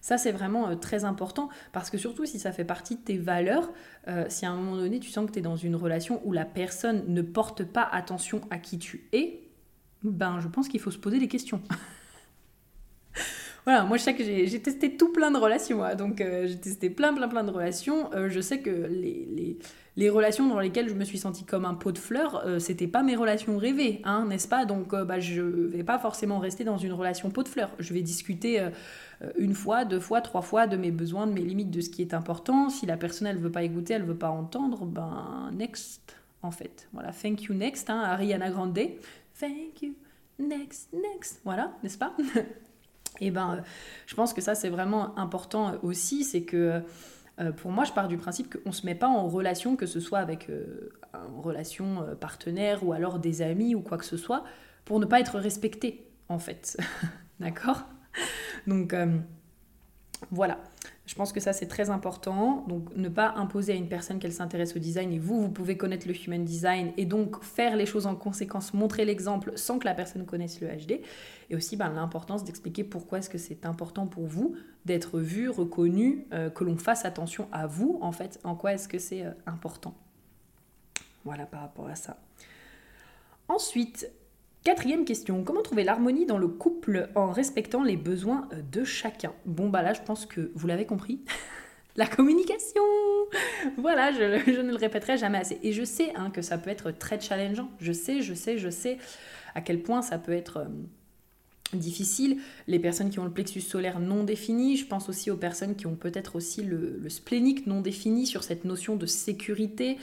Ça, 0.00 0.18
c'est 0.18 0.32
vraiment 0.32 0.68
euh, 0.68 0.74
très 0.74 1.04
important 1.04 1.48
parce 1.72 1.90
que 1.90 1.98
surtout 1.98 2.24
si 2.26 2.38
ça 2.38 2.52
fait 2.52 2.64
partie 2.64 2.96
de 2.96 3.00
tes 3.00 3.18
valeurs, 3.18 3.72
euh, 4.06 4.26
si 4.28 4.46
à 4.46 4.50
un 4.50 4.56
moment 4.56 4.76
donné 4.76 5.00
tu 5.00 5.10
sens 5.10 5.26
que 5.26 5.32
tu 5.32 5.38
es 5.38 5.42
dans 5.42 5.56
une 5.56 5.76
relation 5.76 6.20
où 6.24 6.32
la 6.32 6.44
personne 6.44 7.04
ne 7.08 7.22
porte 7.22 7.64
pas 7.64 7.82
attention 7.90 8.40
à 8.50 8.58
qui 8.58 8.78
tu 8.78 9.08
es, 9.12 9.48
ben 10.02 10.40
je 10.40 10.48
pense 10.48 10.68
qu'il 10.68 10.80
faut 10.80 10.90
se 10.90 10.98
poser 10.98 11.18
des 11.18 11.28
questions. 11.28 11.62
voilà, 13.68 13.84
moi 13.84 13.96
je 13.96 14.02
sais 14.02 14.14
que 14.14 14.24
j'ai 14.24 14.62
testé 14.62 14.96
tout 14.96 15.12
plein 15.12 15.30
de 15.30 15.38
relations, 15.38 15.82
donc 15.96 16.20
euh, 16.20 16.46
j'ai 16.46 16.58
testé 16.58 16.90
plein 16.90 17.12
plein 17.12 17.28
plein 17.28 17.44
de 17.44 17.50
relations. 17.50 18.10
je 18.28 18.40
sais 18.40 18.60
que 18.60 18.70
les, 18.70 19.58
les 19.98 20.10
relations 20.10 20.46
dans 20.46 20.60
lesquelles 20.60 20.88
je 20.88 20.94
me 20.94 21.04
suis 21.04 21.18
sentie 21.18 21.44
comme 21.44 21.64
un 21.64 21.74
pot 21.74 21.90
de 21.90 21.98
fleurs, 21.98 22.46
euh, 22.46 22.60
c'était 22.60 22.86
pas 22.86 23.02
mes 23.02 23.16
relations 23.16 23.58
rêvées, 23.58 24.00
hein, 24.04 24.26
n'est-ce 24.28 24.46
pas? 24.46 24.64
Donc 24.64 24.94
euh, 24.94 25.04
bah, 25.04 25.18
je 25.18 25.42
vais 25.42 25.82
pas 25.82 25.98
forcément 25.98 26.38
rester 26.38 26.62
dans 26.62 26.78
une 26.78 26.92
relation 26.92 27.30
pot 27.30 27.42
de 27.42 27.48
fleurs. 27.48 27.72
Je 27.80 27.92
vais 27.92 28.02
discuter 28.02 28.60
euh, 28.60 28.70
une 29.36 29.54
fois, 29.54 29.84
deux 29.84 29.98
fois, 29.98 30.20
trois 30.20 30.40
fois 30.40 30.68
de 30.68 30.76
mes 30.76 30.92
besoins, 30.92 31.26
de 31.26 31.32
mes 31.32 31.40
limites, 31.40 31.72
de 31.72 31.80
ce 31.80 31.90
qui 31.90 32.00
est 32.00 32.14
important. 32.14 32.70
Si 32.70 32.86
la 32.86 32.96
personne 32.96 33.26
elle 33.26 33.38
veut 33.38 33.50
pas 33.50 33.64
écouter, 33.64 33.94
elle 33.94 34.04
veut 34.04 34.14
pas 34.14 34.30
entendre, 34.30 34.86
ben 34.86 35.50
next 35.52 36.14
en 36.42 36.52
fait. 36.52 36.88
Voilà, 36.92 37.10
thank 37.10 37.42
you 37.42 37.54
next, 37.54 37.90
hein, 37.90 38.00
Ariana 38.00 38.50
Grande. 38.50 38.78
Thank 39.40 39.82
you 39.82 39.94
next, 40.38 40.90
next. 40.92 41.40
Voilà, 41.44 41.72
n'est-ce 41.82 41.98
pas? 41.98 42.14
Et 43.20 43.30
ben, 43.30 43.62
je 44.06 44.14
pense 44.14 44.32
que 44.32 44.40
ça 44.40 44.54
c'est 44.54 44.68
vraiment 44.68 45.18
important 45.18 45.74
aussi, 45.82 46.24
c'est 46.24 46.42
que 46.42 46.82
euh, 47.40 47.52
pour 47.52 47.70
moi, 47.70 47.84
je 47.84 47.92
pars 47.92 48.08
du 48.08 48.16
principe 48.16 48.52
qu'on 48.52 48.70
ne 48.70 48.74
se 48.74 48.84
met 48.84 48.94
pas 48.94 49.08
en 49.08 49.28
relation, 49.28 49.76
que 49.76 49.86
ce 49.86 50.00
soit 50.00 50.18
avec 50.18 50.50
euh, 50.50 50.90
une 51.14 51.40
relation 51.40 52.02
euh, 52.02 52.14
partenaire 52.14 52.84
ou 52.84 52.92
alors 52.92 53.18
des 53.18 53.42
amis 53.42 53.74
ou 53.74 53.80
quoi 53.80 53.96
que 53.98 54.04
ce 54.04 54.16
soit, 54.16 54.44
pour 54.84 54.98
ne 54.98 55.06
pas 55.06 55.20
être 55.20 55.38
respecté, 55.38 56.06
en 56.28 56.38
fait. 56.38 56.76
D'accord? 57.40 57.84
Donc, 58.66 58.94
voilà. 60.32 60.58
Je 61.08 61.14
pense 61.14 61.32
que 61.32 61.40
ça, 61.40 61.54
c'est 61.54 61.68
très 61.68 61.88
important. 61.88 62.66
Donc, 62.68 62.94
ne 62.94 63.08
pas 63.08 63.32
imposer 63.36 63.72
à 63.72 63.76
une 63.76 63.88
personne 63.88 64.18
qu'elle 64.18 64.34
s'intéresse 64.34 64.76
au 64.76 64.78
design. 64.78 65.10
Et 65.10 65.18
vous, 65.18 65.40
vous 65.40 65.48
pouvez 65.48 65.78
connaître 65.78 66.06
le 66.06 66.14
human 66.14 66.44
design 66.44 66.92
et 66.98 67.06
donc 67.06 67.42
faire 67.42 67.76
les 67.76 67.86
choses 67.86 68.06
en 68.06 68.14
conséquence, 68.14 68.74
montrer 68.74 69.06
l'exemple 69.06 69.52
sans 69.56 69.78
que 69.78 69.86
la 69.86 69.94
personne 69.94 70.26
connaisse 70.26 70.60
le 70.60 70.68
HD. 70.68 71.00
Et 71.48 71.56
aussi 71.56 71.76
ben, 71.76 71.88
l'importance 71.88 72.44
d'expliquer 72.44 72.84
pourquoi 72.84 73.20
est-ce 73.20 73.30
que 73.30 73.38
c'est 73.38 73.64
important 73.64 74.06
pour 74.06 74.26
vous 74.26 74.54
d'être 74.84 75.18
vu, 75.18 75.48
reconnu, 75.48 76.26
euh, 76.34 76.50
que 76.50 76.62
l'on 76.62 76.76
fasse 76.76 77.06
attention 77.06 77.48
à 77.52 77.66
vous, 77.66 77.98
en 78.02 78.12
fait. 78.12 78.38
En 78.44 78.54
quoi 78.54 78.74
est-ce 78.74 78.86
que 78.86 78.98
c'est 78.98 79.24
euh, 79.24 79.30
important 79.46 79.94
Voilà 81.24 81.46
par 81.46 81.62
rapport 81.62 81.88
à 81.88 81.94
ça. 81.94 82.18
Ensuite, 83.48 84.10
Quatrième 84.64 85.04
question, 85.04 85.44
comment 85.44 85.62
trouver 85.62 85.84
l'harmonie 85.84 86.26
dans 86.26 86.36
le 86.36 86.48
couple 86.48 87.08
en 87.14 87.30
respectant 87.30 87.82
les 87.82 87.96
besoins 87.96 88.48
euh, 88.52 88.60
de 88.72 88.84
chacun? 88.84 89.32
Bon 89.46 89.68
bah 89.68 89.82
là 89.82 89.92
je 89.92 90.00
pense 90.02 90.26
que 90.26 90.50
vous 90.54 90.66
l'avez 90.66 90.84
compris, 90.84 91.20
la 91.96 92.06
communication! 92.06 92.82
Voilà, 93.76 94.12
je, 94.12 94.60
ne 94.60 94.70
le 94.70 94.76
répéterai 94.76 95.16
jamais 95.16 95.38
assez. 95.38 95.58
Et 95.62 95.72
je 95.72 95.84
sais 95.84 96.12
hein, 96.16 96.30
que 96.30 96.42
ça 96.42 96.58
peut 96.58 96.70
être 96.70 96.90
très 96.90 97.20
challengeant, 97.20 97.70
je 97.80 97.92
sais, 97.92 98.20
je 98.20 98.34
sais, 98.34 98.58
je 98.58 98.68
sais 98.68 98.98
à 99.54 99.60
quel 99.60 99.82
point 99.82 100.02
ça 100.02 100.18
peut 100.18 100.32
être... 100.32 100.58
Euh, 100.58 100.64
difficile, 101.74 102.38
les 102.66 102.78
personnes 102.78 103.10
qui 103.10 103.18
ont 103.18 103.26
le 103.26 103.30
plexus 103.30 103.60
solaire 103.60 104.00
non 104.00 104.24
défini, 104.24 104.78
je 104.78 104.86
pense 104.86 105.10
aussi 105.10 105.30
aux 105.30 105.36
personnes 105.36 105.76
qui 105.76 105.86
ont 105.86 105.96
peut-être 105.96 106.36
aussi 106.36 106.62
le, 106.62 106.98
le 106.98 107.08
splénique 107.10 107.66
non 107.66 107.82
défini 107.82 108.26
sur 108.26 108.42
cette 108.42 108.64
notion 108.64 108.96
de 108.96 109.04
sécurité. 109.04 109.98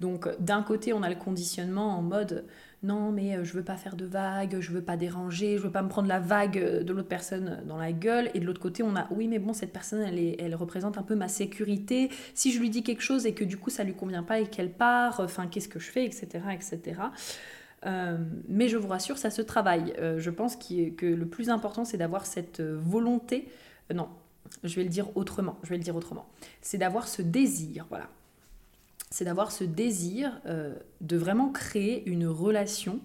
Donc 0.00 0.26
d'un 0.40 0.62
côté 0.62 0.94
on 0.94 1.02
a 1.02 1.10
le 1.10 1.16
conditionnement 1.16 1.98
en 1.98 2.00
mode 2.00 2.46
non 2.82 3.12
mais 3.12 3.36
euh, 3.36 3.44
je 3.44 3.52
veux 3.52 3.62
pas 3.62 3.76
faire 3.76 3.94
de 3.94 4.06
vagues, 4.06 4.58
je 4.60 4.70
veux 4.70 4.82
pas 4.82 4.96
déranger, 4.96 5.58
je 5.58 5.62
veux 5.62 5.70
pas 5.70 5.82
me 5.82 5.88
prendre 5.88 6.08
la 6.08 6.18
vague 6.18 6.56
euh, 6.56 6.82
de 6.82 6.92
l'autre 6.94 7.08
personne 7.08 7.62
dans 7.66 7.76
la 7.76 7.92
gueule. 7.92 8.30
Et 8.32 8.40
de 8.40 8.46
l'autre 8.46 8.60
côté, 8.60 8.82
on 8.82 8.96
a 8.96 9.06
oui 9.10 9.28
mais 9.28 9.38
bon 9.38 9.52
cette 9.52 9.72
personne 9.72 10.00
elle, 10.00 10.54
représente 10.54 10.96
un 10.96 11.02
peu 11.02 11.14
ma 11.14 11.28
sécurité. 11.28 12.10
Si 12.34 12.52
je 12.52 12.60
lui 12.60 12.70
dis 12.70 12.82
quelque 12.82 13.02
chose 13.02 13.26
et 13.26 13.34
que 13.34 13.44
du 13.44 13.58
coup 13.58 13.70
ça 13.70 13.84
lui 13.84 13.94
convient 13.94 14.22
pas 14.22 14.40
et 14.40 14.46
qu'elle 14.46 14.72
part, 14.72 15.20
enfin 15.20 15.46
qu'est-ce 15.46 15.68
que 15.68 15.78
je 15.78 15.90
fais, 15.90 16.04
etc. 16.06 16.28
etc. 16.52 17.00
Euh, 17.86 18.18
mais 18.48 18.68
je 18.68 18.78
vous 18.78 18.88
rassure, 18.88 19.18
ça 19.18 19.30
se 19.30 19.42
travaille. 19.42 19.94
je 19.98 20.30
pense 20.30 20.56
que 20.56 21.06
le 21.06 21.26
plus 21.26 21.50
important, 21.50 21.84
c'est 21.84 21.98
d'avoir 21.98 22.24
cette 22.24 22.60
volonté. 22.60 23.48
non, 23.94 24.08
je 24.64 24.74
vais 24.76 24.84
le 24.84 24.90
dire 24.90 25.14
autrement. 25.16 25.58
Je 25.64 25.70
vais 25.70 25.76
le 25.76 25.82
dire 25.82 25.96
autrement. 25.96 26.26
C'est 26.62 26.78
d'avoir 26.78 27.08
ce 27.08 27.20
désir, 27.20 27.86
voilà 27.90 28.08
c'est 29.10 29.24
d'avoir 29.24 29.50
ce 29.50 29.64
désir 29.64 30.40
euh, 30.46 30.72
de 31.00 31.16
vraiment 31.16 31.50
créer 31.50 32.08
une 32.08 32.26
relation 32.26 33.00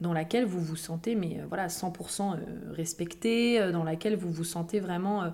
dans 0.00 0.12
laquelle 0.12 0.44
vous 0.44 0.60
vous 0.60 0.76
sentez 0.76 1.16
mais 1.16 1.40
euh, 1.40 1.46
voilà 1.48 1.66
100% 1.66 2.36
euh, 2.36 2.72
respecté, 2.72 3.72
dans 3.72 3.82
laquelle 3.82 4.16
vous 4.16 4.30
vous 4.30 4.44
sentez 4.44 4.78
vraiment 4.78 5.32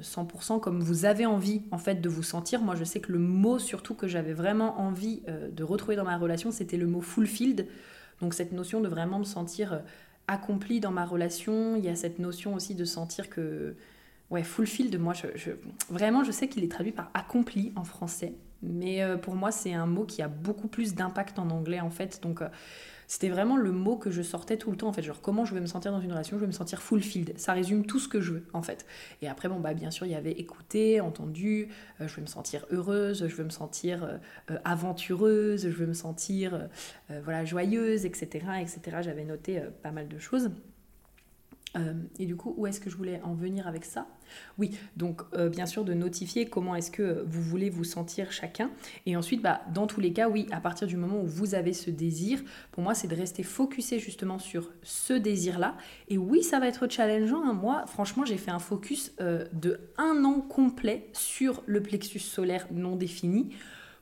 100% 0.00 0.60
comme 0.60 0.80
vous 0.80 1.04
avez 1.04 1.26
envie 1.26 1.62
en 1.70 1.78
fait 1.78 1.96
de 1.96 2.08
vous 2.08 2.22
sentir. 2.22 2.62
Moi 2.62 2.74
je 2.74 2.84
sais 2.84 3.00
que 3.00 3.12
le 3.12 3.18
mot 3.18 3.58
surtout 3.58 3.94
que 3.94 4.08
j'avais 4.08 4.32
vraiment 4.32 4.80
envie 4.80 5.22
de 5.52 5.64
retrouver 5.64 5.96
dans 5.96 6.04
ma 6.04 6.16
relation, 6.16 6.50
c'était 6.50 6.76
le 6.76 6.86
mot 6.86 7.00
fulfilled. 7.00 7.66
Donc 8.20 8.34
cette 8.34 8.52
notion 8.52 8.80
de 8.80 8.88
vraiment 8.88 9.18
me 9.18 9.24
sentir 9.24 9.82
accompli 10.26 10.80
dans 10.80 10.90
ma 10.90 11.04
relation, 11.04 11.76
il 11.76 11.84
y 11.84 11.88
a 11.88 11.96
cette 11.96 12.18
notion 12.18 12.54
aussi 12.54 12.74
de 12.74 12.84
sentir 12.84 13.30
que 13.30 13.76
ouais, 14.30 14.42
fulfilled 14.42 14.98
moi 14.98 15.14
je, 15.14 15.52
vraiment 15.90 16.24
je 16.24 16.32
sais 16.32 16.48
qu'il 16.48 16.64
est 16.64 16.70
traduit 16.70 16.92
par 16.92 17.10
accompli 17.14 17.72
en 17.76 17.84
français. 17.84 18.34
Mais 18.62 19.02
euh, 19.02 19.16
pour 19.16 19.34
moi, 19.34 19.52
c'est 19.52 19.72
un 19.72 19.86
mot 19.86 20.04
qui 20.04 20.22
a 20.22 20.28
beaucoup 20.28 20.68
plus 20.68 20.94
d'impact 20.94 21.38
en 21.38 21.50
anglais, 21.50 21.80
en 21.80 21.90
fait. 21.90 22.20
Donc, 22.22 22.42
euh, 22.42 22.48
c'était 23.06 23.28
vraiment 23.28 23.56
le 23.56 23.70
mot 23.72 23.96
que 23.96 24.10
je 24.10 24.20
sortais 24.20 24.56
tout 24.56 24.70
le 24.70 24.76
temps, 24.76 24.88
en 24.88 24.92
fait. 24.92 25.02
Genre, 25.02 25.20
comment 25.20 25.44
je 25.44 25.54
vais 25.54 25.60
me 25.60 25.66
sentir 25.66 25.92
dans 25.92 26.00
une 26.00 26.10
relation 26.10 26.36
Je 26.36 26.40
vais 26.40 26.48
me 26.48 26.52
sentir 26.52 26.82
fulfilled. 26.82 27.38
Ça 27.38 27.52
résume 27.52 27.86
tout 27.86 28.00
ce 28.00 28.08
que 28.08 28.20
je 28.20 28.32
veux, 28.32 28.46
en 28.52 28.62
fait. 28.62 28.84
Et 29.22 29.28
après, 29.28 29.48
bon, 29.48 29.60
bah, 29.60 29.74
bien 29.74 29.90
sûr, 29.90 30.06
il 30.06 30.12
y 30.12 30.16
avait 30.16 30.32
écouté, 30.32 31.00
entendu. 31.00 31.68
Euh, 32.00 32.08
je 32.08 32.16
veux 32.16 32.22
me 32.22 32.26
sentir 32.26 32.66
heureuse, 32.70 33.26
je 33.28 33.34
veux 33.36 33.44
me 33.44 33.50
sentir 33.50 34.18
aventureuse, 34.64 35.62
je 35.62 35.68
veux 35.68 35.86
me 35.86 35.94
sentir, 35.94 36.68
voilà, 37.08 37.44
joyeuse, 37.44 38.04
etc., 38.04 38.44
etc. 38.60 38.98
J'avais 39.00 39.24
noté 39.24 39.62
pas 39.82 39.90
mal 39.92 40.08
de 40.08 40.18
choses. 40.18 40.50
Euh, 41.76 41.92
et 42.18 42.26
du 42.26 42.36
coup, 42.36 42.54
où 42.56 42.66
est-ce 42.66 42.80
que 42.80 42.88
je 42.88 42.96
voulais 42.96 43.20
en 43.22 43.34
venir 43.34 43.66
avec 43.66 43.84
ça? 43.84 44.06
Oui, 44.58 44.76
donc 44.96 45.22
euh, 45.34 45.48
bien 45.48 45.66
sûr 45.66 45.84
de 45.84 45.94
notifier 45.94 46.46
comment 46.46 46.74
est-ce 46.74 46.90
que 46.90 47.24
vous 47.26 47.42
voulez 47.42 47.70
vous 47.70 47.84
sentir 47.84 48.32
chacun. 48.32 48.70
Et 49.06 49.16
ensuite, 49.16 49.42
bah, 49.42 49.60
dans 49.74 49.86
tous 49.86 50.00
les 50.00 50.12
cas, 50.12 50.28
oui, 50.28 50.46
à 50.50 50.60
partir 50.60 50.86
du 50.86 50.96
moment 50.96 51.20
où 51.20 51.26
vous 51.26 51.54
avez 51.54 51.72
ce 51.72 51.90
désir, 51.90 52.40
pour 52.72 52.82
moi, 52.82 52.94
c'est 52.94 53.08
de 53.08 53.14
rester 53.14 53.42
focusé 53.42 53.98
justement 53.98 54.38
sur 54.38 54.72
ce 54.82 55.12
désir-là. 55.12 55.76
Et 56.08 56.18
oui, 56.18 56.42
ça 56.42 56.58
va 56.58 56.68
être 56.68 56.90
challengeant. 56.90 57.44
Hein. 57.44 57.52
Moi, 57.52 57.84
franchement, 57.86 58.24
j'ai 58.24 58.38
fait 58.38 58.50
un 58.50 58.58
focus 58.58 59.12
euh, 59.20 59.44
de 59.52 59.80
un 59.98 60.24
an 60.24 60.40
complet 60.40 61.08
sur 61.12 61.62
le 61.66 61.82
plexus 61.82 62.18
solaire 62.18 62.66
non 62.72 62.96
défini 62.96 63.50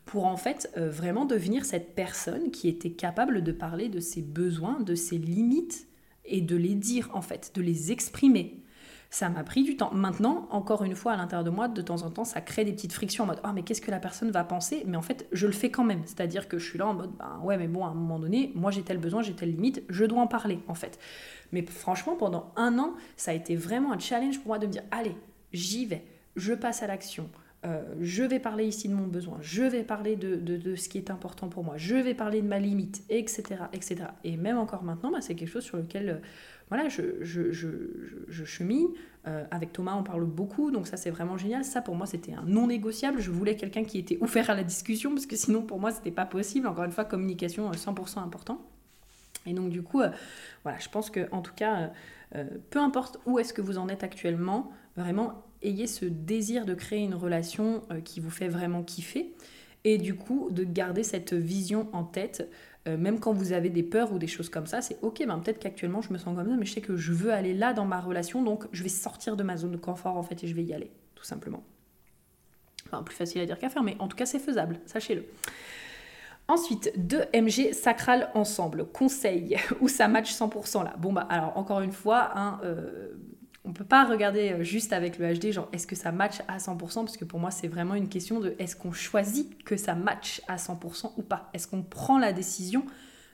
pour 0.05 0.27
en 0.27 0.37
fait 0.37 0.71
vraiment 0.77 1.25
devenir 1.25 1.65
cette 1.65 1.97
personne 1.97 2.53
qui 2.53 2.69
était 2.69 2.93
capable 2.93 3.43
de 3.43 3.51
parler 3.51 3.89
de 3.89 3.99
ses 3.99 4.23
besoins, 4.23 4.79
de 4.79 4.95
ses 4.95 5.19
limites 5.19 5.89
et 6.27 6.41
de 6.41 6.57
les 6.57 6.75
dire 6.75 7.11
en 7.15 7.23
fait, 7.23 7.53
de 7.55 7.63
les 7.63 7.93
exprimer. 7.93 8.63
Ça 9.11 9.29
m'a 9.29 9.45
pris 9.45 9.63
du 9.63 9.77
temps. 9.77 9.93
Maintenant, 9.95 10.49
encore 10.51 10.83
une 10.83 10.97
fois, 10.97 11.13
à 11.13 11.17
l'intérieur 11.17 11.45
de 11.45 11.51
moi, 11.51 11.69
de 11.69 11.81
temps 11.81 12.03
en 12.03 12.11
temps, 12.11 12.25
ça 12.25 12.41
crée 12.41 12.65
des 12.65 12.73
petites 12.73 12.93
frictions 12.93 13.25
en 13.25 13.29
mode 13.29 13.41
Ah, 13.45 13.53
mais 13.53 13.63
qu'est-ce 13.63 13.81
que 13.81 13.91
la 13.91 14.01
personne 14.01 14.31
va 14.31 14.45
penser? 14.45 14.83
Mais 14.87 14.97
en 14.97 15.03
fait, 15.03 15.29
je 15.33 15.47
le 15.47 15.53
fais 15.53 15.71
quand 15.71 15.85
même. 15.85 16.03
C'est-à-dire 16.05 16.49
que 16.49 16.59
je 16.59 16.69
suis 16.69 16.79
là 16.79 16.89
en 16.89 16.95
mode 16.95 17.13
Ben 17.17 17.41
ouais, 17.43 17.57
mais 17.57 17.69
bon, 17.69 17.85
à 17.85 17.89
un 17.89 17.95
moment 17.95 18.19
donné, 18.19 18.53
moi 18.55 18.71
j'ai 18.71 18.83
tel 18.83 18.99
besoin, 18.99 19.23
j'ai 19.23 19.35
telle 19.35 19.53
limite, 19.53 19.83
je 19.89 20.05
dois 20.05 20.21
en 20.21 20.27
parler, 20.27 20.59
en 20.67 20.75
fait. 20.75 20.99
Mais 21.53 21.63
franchement, 21.63 22.17
pendant 22.17 22.53
un 22.57 22.79
an, 22.79 22.95
ça 23.17 23.31
a 23.31 23.35
été 23.35 23.55
vraiment 23.55 23.93
un 23.93 23.99
challenge 23.99 24.39
pour 24.39 24.49
moi 24.49 24.59
de 24.59 24.67
me 24.67 24.73
dire 24.73 24.83
Allez, 24.91 25.17
j'y 25.53 25.87
vais, 25.87 26.05
je 26.35 26.53
passe 26.53 26.83
à 26.83 26.87
l'action. 26.87 27.31
Euh, 27.67 27.83
je 28.01 28.23
vais 28.23 28.39
parler 28.39 28.65
ici 28.65 28.89
de 28.89 28.95
mon 28.95 29.07
besoin, 29.07 29.39
je 29.41 29.63
vais 29.63 29.83
parler 29.83 30.15
de, 30.15 30.77
ce 30.77 30.89
qui 30.89 30.99
est 30.99 31.11
important 31.11 31.49
pour 31.49 31.65
moi, 31.65 31.75
je 31.77 31.97
vais 31.97 32.15
parler 32.15 32.41
de 32.41 32.47
ma 32.47 32.61
limite, 32.61 33.03
etc. 33.09 33.45
etc. 33.73 33.97
Et 34.23 34.37
même 34.37 34.57
encore 34.57 34.85
maintenant, 34.85 35.11
bah, 35.11 35.21
c'est 35.21 35.35
quelque 35.35 35.49
chose 35.49 35.65
sur 35.65 35.77
lequel 35.77 36.09
euh, 36.09 36.15
voilà, 36.69 36.89
je, 36.89 37.23
je 37.23 38.45
chemine. 38.45 38.89
Euh, 39.27 39.45
avec 39.51 39.73
Thomas, 39.73 39.97
on 39.97 40.05
parle 40.05 40.25
beaucoup, 40.25 40.71
donc 40.71 40.87
ça 40.87 40.97
c'est 40.97 41.11
vraiment 41.11 41.37
génial. 41.37 41.65
Ça 41.65 41.83
pour 41.83 41.97
moi 41.97 42.07
c'était 42.07 42.35
un 42.35 42.45
non 42.47 42.69
négociable. 42.69 43.19
Je 43.21 43.33
voulais 43.33 43.57
quelqu'un 43.57 43.83
qui 43.83 43.99
était 43.99 44.19
ouvert 44.21 44.51
à 44.51 44.55
la 44.55 44.63
discussion, 44.63 45.11
parce 45.11 45.27
que 45.27 45.35
sinon 45.35 45.63
pour 45.63 45.81
moi 45.81 45.91
c'était 45.91 46.13
pas 46.13 46.27
possible. 46.27 46.69
Encore 46.69 46.85
une 46.85 46.93
fois, 46.93 47.05
communication 47.05 47.69
100% 47.69 48.21
important. 48.21 48.61
Et 49.45 49.53
donc 49.53 49.71
du 49.71 49.83
coup, 49.83 50.01
voilà, 50.63 50.79
je 50.79 50.89
pense 50.89 51.11
que 51.11 51.29
en 51.33 51.43
tout 51.43 51.55
cas, 51.55 51.91
peu 52.71 52.79
importe 52.79 53.19
où 53.27 53.41
est-ce 53.41 53.53
que 53.53 53.63
vous 53.63 53.79
en 53.79 53.89
êtes 53.89 54.05
actuellement, 54.05 54.71
vraiment 54.97 55.46
ayez 55.67 55.87
ce 55.87 56.05
désir 56.05 56.65
de 56.65 56.75
créer 56.75 57.01
une 57.01 57.15
relation 57.15 57.83
euh, 57.91 58.01
qui 58.01 58.21
vous 58.21 58.31
fait 58.31 58.49
vraiment 58.49 58.83
kiffer 58.83 59.35
et 59.85 59.99
du 59.99 60.15
coup 60.15 60.49
de 60.51 60.65
garder 60.65 61.03
cette 61.03 61.35
vision 61.35 61.89
en 61.93 62.05
tête 62.05 62.49
euh, 62.87 62.97
même 62.97 63.19
quand 63.19 63.33
vous 63.33 63.53
avez 63.53 63.69
des 63.69 63.83
peurs 63.83 64.13
ou 64.13 64.19
des 64.19 64.27
choses 64.27 64.49
comme 64.49 64.67
ça, 64.67 64.81
c'est 64.81 64.99
ok, 65.03 65.25
ben 65.27 65.39
peut-être 65.39 65.59
qu'actuellement 65.59 66.03
je 66.03 66.13
me 66.13 66.19
sens 66.19 66.37
comme 66.37 66.49
ça, 66.49 66.57
mais 66.57 66.67
je 66.67 66.73
sais 66.73 66.81
que 66.81 66.97
je 66.97 67.13
veux 67.13 67.33
aller 67.33 67.53
là 67.53 67.73
dans 67.73 67.85
ma 67.85 68.01
relation, 68.01 68.43
donc 68.43 68.67
je 68.73 68.83
vais 68.83 68.89
sortir 68.89 69.37
de 69.37 69.43
ma 69.43 69.57
zone 69.57 69.73
de 69.73 69.77
confort 69.77 70.17
en 70.17 70.23
fait 70.23 70.45
et 70.45 70.47
je 70.47 70.55
vais 70.55 70.63
y 70.63 70.73
aller, 70.73 70.91
tout 71.15 71.25
simplement. 71.25 71.65
Enfin, 72.87 73.03
plus 73.03 73.17
facile 73.17 73.41
à 73.41 73.47
dire 73.47 73.59
qu'à 73.59 73.69
faire, 73.69 73.83
mais 73.83 73.97
en 73.99 74.07
tout 74.07 74.17
cas 74.17 74.27
c'est 74.27 74.39
faisable, 74.39 74.79
sachez-le. 74.87 75.25
Ensuite, 76.49 76.93
deux 76.97 77.25
MG 77.35 77.73
sacral 77.73 78.31
ensemble, 78.35 78.87
conseil, 78.87 79.57
où 79.81 79.89
ça 79.89 80.07
match 80.07 80.33
100% 80.33 80.85
là. 80.85 80.95
Bon 80.99 81.13
bah 81.13 81.27
alors 81.29 81.57
encore 81.59 81.81
une 81.81 81.91
fois, 81.91 82.31
hein, 82.37 82.61
euh, 82.63 83.15
on 83.67 83.73
peut 83.73 83.85
pas 83.85 84.05
regarder 84.05 84.53
euh, 84.53 84.63
juste 84.63 84.93
avec 84.93 85.19
le 85.19 85.35
HD, 85.35 85.53
genre 85.53 85.69
est-ce 85.73 85.87
que 85.87 85.97
ça 85.97 86.13
match 86.13 86.41
à 86.49 86.59
100% 86.59 86.79
Parce 86.79 87.17
que 87.17 87.25
pour 87.25 87.41
moi, 87.41 87.51
c'est 87.51 87.69
vraiment 87.69 87.95
une 87.95 88.09
question 88.09 88.41
de 88.41 88.55
est-ce 88.59 88.77
qu'on 88.77 88.93
choisit 88.93 89.63
que 89.65 89.77
ça 89.77 89.95
match 89.95 90.41
à 90.49 90.57
100% 90.57 91.13
ou 91.17 91.23
pas? 91.23 91.51
Est-ce 91.53 91.67
qu'on 91.67 91.83
prend 91.83 92.19
la 92.19 92.33
décision 92.33 92.85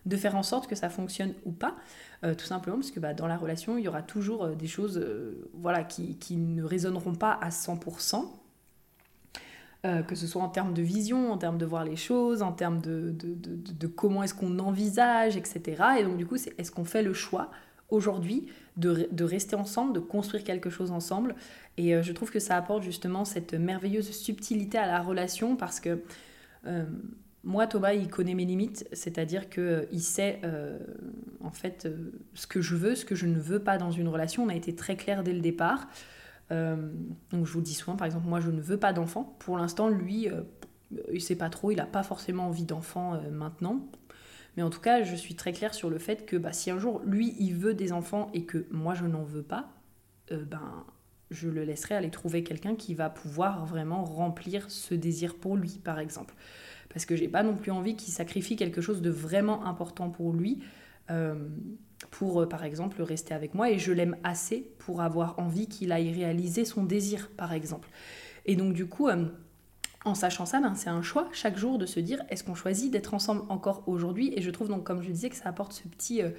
de 0.06 0.16
faire 0.16 0.34
en 0.34 0.42
sorte 0.42 0.66
que 0.66 0.74
ça 0.74 0.88
fonctionne 0.88 1.34
ou 1.44 1.52
pas? 1.52 1.76
Euh, 2.24 2.34
Tout 2.34 2.46
simplement 2.46 2.78
parce 2.78 2.90
que 2.90 3.00
bah, 3.00 3.12
dans 3.14 3.26
la 3.26 3.36
relation, 3.36 3.76
il 3.76 3.84
y 3.84 3.88
aura 3.88 4.02
toujours 4.02 4.44
euh, 4.44 4.54
des 4.54 4.66
choses 4.66 5.04
voilà, 5.52 5.84
qui, 5.84 6.36
ne 6.36 6.64
résonneront 6.64 7.14
pas 7.14 7.32
à 7.32 7.50
100%. 7.50 8.24
que 10.06 10.14
ce 10.14 10.26
soit 10.26 10.42
en 10.42 10.48
termes 10.48 10.72
de 10.72 10.82
vision, 10.82 11.30
en 11.30 11.36
termes 11.36 11.58
de 11.58 11.66
voir 11.66 11.84
les 11.84 11.96
choses, 11.96 12.40
en 12.40 12.52
termes 12.52 12.80
de, 12.80 13.14
de 13.14 13.86
comment 13.86 14.22
est-ce 14.22 14.34
qu'on 14.34 14.58
envisage, 14.60 15.36
etc. 15.36 15.82
Et 15.98 16.04
donc 16.04 16.16
du 16.16 16.26
coup, 16.26 16.38
c'est 16.38 16.58
est-ce 16.58 16.70
qu'on 16.70 16.84
fait 16.84 17.02
le 17.02 17.12
choix 17.12 17.50
aujourd'hui 17.92 18.46
de, 18.76 19.24
rester 19.24 19.54
ensemble, 19.54 19.92
de 19.92 20.00
construire 20.00 20.42
quelque 20.44 20.70
chose 20.70 20.90
ensemble. 20.90 21.34
Et 21.76 21.94
euh, 21.94 22.02
je 22.02 22.12
trouve 22.12 22.30
que 22.30 22.40
ça 22.40 22.56
apporte 22.56 22.82
justement 22.82 23.24
cette 23.24 23.54
merveilleuse 23.54 24.10
subtilité 24.10 24.78
à 24.78 24.86
la 24.86 25.00
relation 25.00 25.56
parce 25.56 25.78
que 25.78 26.02
euh, 26.66 26.84
moi, 27.44 27.66
Thomas, 27.66 27.92
il 27.92 28.08
connaît 28.08 28.34
mes 28.34 28.44
limites, 28.44 28.88
c'est-à-dire 28.92 29.50
qu'il 29.50 29.62
euh, 29.62 29.98
sait 29.98 30.40
en 31.40 31.50
fait 31.50 31.88
ce 32.34 32.46
que 32.46 32.60
je 32.60 32.76
veux, 32.76 32.94
ce 32.94 33.04
que 33.04 33.14
je 33.14 33.26
ne 33.26 33.38
veux 33.38 33.58
pas 33.58 33.78
dans 33.78 33.90
une 33.90 34.08
relation. 34.08 34.44
On 34.44 34.48
a 34.48 34.54
été 34.54 34.74
très 34.74 34.96
clair 34.96 35.22
dès 35.22 35.32
le 35.32 35.40
départ. 35.40 35.88
donc 36.50 37.46
je 37.46 37.52
vous 37.52 37.60
dis 37.60 37.74
souvent, 37.74 37.96
par 37.96 38.06
exemple, 38.06 38.28
moi, 38.28 38.40
je 38.40 38.50
ne 38.50 38.60
veux 38.60 38.78
pas 38.78 38.92
d'enfant. 38.92 39.36
Pour 39.40 39.58
l'instant, 39.58 39.88
lui, 39.88 40.28
il 41.12 41.20
sait 41.20 41.36
pas 41.36 41.50
trop, 41.50 41.72
il 41.72 41.76
n'a 41.76 41.86
pas 41.86 42.04
forcément 42.04 42.46
envie 42.46 42.64
d'enfant 42.64 43.20
maintenant. 43.32 43.88
Mais 44.56 44.62
en 44.62 44.70
tout 44.70 44.80
cas, 44.80 45.02
je 45.02 45.14
suis 45.16 45.34
très 45.34 45.52
claire 45.52 45.74
sur 45.74 45.90
le 45.90 45.98
fait 45.98 46.26
que 46.26 46.36
bah, 46.36 46.52
si 46.52 46.70
un 46.70 46.78
jour, 46.78 47.00
lui, 47.04 47.34
il 47.38 47.54
veut 47.54 47.74
des 47.74 47.92
enfants 47.92 48.30
et 48.34 48.44
que 48.44 48.66
moi, 48.70 48.94
je 48.94 49.06
n'en 49.06 49.22
veux 49.22 49.42
pas, 49.42 49.70
euh, 50.30 50.44
ben, 50.44 50.84
je 51.30 51.48
le 51.48 51.64
laisserai 51.64 51.94
aller 51.94 52.10
trouver 52.10 52.44
quelqu'un 52.44 52.74
qui 52.74 52.94
va 52.94 53.08
pouvoir 53.08 53.64
vraiment 53.64 54.04
remplir 54.04 54.70
ce 54.70 54.94
désir 54.94 55.36
pour 55.36 55.56
lui, 55.56 55.80
par 55.82 55.98
exemple. 55.98 56.34
Parce 56.90 57.06
que 57.06 57.16
j'ai 57.16 57.28
pas 57.28 57.42
non 57.42 57.56
plus 57.56 57.70
envie 57.70 57.96
qu'il 57.96 58.12
sacrifie 58.12 58.56
quelque 58.56 58.82
chose 58.82 59.00
de 59.00 59.10
vraiment 59.10 59.64
important 59.64 60.10
pour 60.10 60.32
lui. 60.32 60.62
Euh, 61.10 61.48
pour, 62.10 62.42
euh, 62.42 62.48
par 62.48 62.64
exemple, 62.64 63.00
rester 63.02 63.32
avec 63.32 63.54
moi, 63.54 63.70
et 63.70 63.78
je 63.78 63.92
l'aime 63.92 64.16
assez 64.24 64.72
pour 64.78 65.02
avoir 65.02 65.38
envie 65.38 65.68
qu'il 65.68 65.92
aille 65.92 66.12
réaliser 66.12 66.64
son 66.64 66.84
désir, 66.84 67.30
par 67.36 67.52
exemple. 67.52 67.88
Et 68.44 68.56
donc, 68.56 68.74
du 68.74 68.86
coup, 68.86 69.08
en 70.04 70.14
sachant 70.14 70.46
ça, 70.46 70.60
ben, 70.60 70.74
c'est 70.74 70.90
un 70.90 71.02
choix 71.02 71.28
chaque 71.32 71.56
jour 71.56 71.78
de 71.78 71.86
se 71.86 72.00
dire 72.00 72.22
est-ce 72.28 72.42
qu'on 72.44 72.54
choisit 72.54 72.90
d'être 72.90 73.14
ensemble 73.14 73.42
encore 73.48 73.84
aujourd'hui? 73.86 74.32
Et 74.36 74.42
je 74.42 74.50
trouve 74.50 74.68
donc, 74.68 74.84
comme 74.84 75.02
je 75.02 75.10
disais, 75.10 75.30
que 75.30 75.36
ça 75.36 75.48
apporte 75.48 75.72
ce 75.72 75.86
petit, 75.88 76.22
euh, 76.22 76.30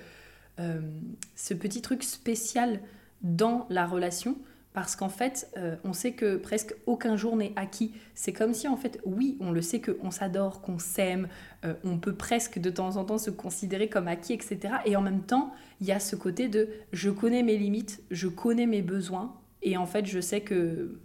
euh, 0.60 1.82
truc 1.82 2.04
spécial 2.04 2.80
dans 3.22 3.66
la 3.70 3.86
relation. 3.86 4.38
Parce 4.74 4.96
qu'en 4.96 5.10
fait, 5.10 5.52
euh, 5.56 5.76
on 5.84 5.94
sait 5.94 6.14
que 6.14 6.36
presque 6.36 6.74
aucun 6.88 7.16
jour 7.16 7.38
n'est 7.38 7.54
acquis. 7.56 7.94
C'est 8.16 8.34
comme 8.34 8.56
si, 8.56 8.68
en 8.68 8.76
fait, 8.76 9.00
oui, 9.06 9.38
on 9.40 9.52
le 9.52 9.62
sait 9.62 9.80
qu'on 9.80 10.10
s'adore, 10.10 10.62
qu'on 10.62 10.80
s'aime, 10.80 11.28
on 11.84 12.00
peut 12.00 12.16
presque 12.16 12.58
de 12.58 12.72
temps 12.72 12.98
en 12.98 13.06
temps 13.06 13.20
se 13.20 13.30
considérer 13.30 13.88
comme 13.88 14.08
acquis, 14.08 14.34
etc. 14.34 14.76
Et 14.86 14.96
en 14.96 15.02
même 15.02 15.22
temps, 15.22 15.54
il 15.80 15.86
y 15.86 15.92
a 15.92 16.00
ce 16.00 16.16
côté 16.16 16.48
de 16.48 16.70
je 16.92 17.12
connais 17.12 17.44
mes 17.44 17.56
limites, 17.56 18.02
je 18.10 18.28
connais 18.28 18.66
mes 18.66 18.82
besoins, 18.82 19.36
et 19.62 19.78
en 19.78 19.86
fait, 19.86 20.08
je 20.08 20.20
sais 20.20 20.42
que, 20.42 21.00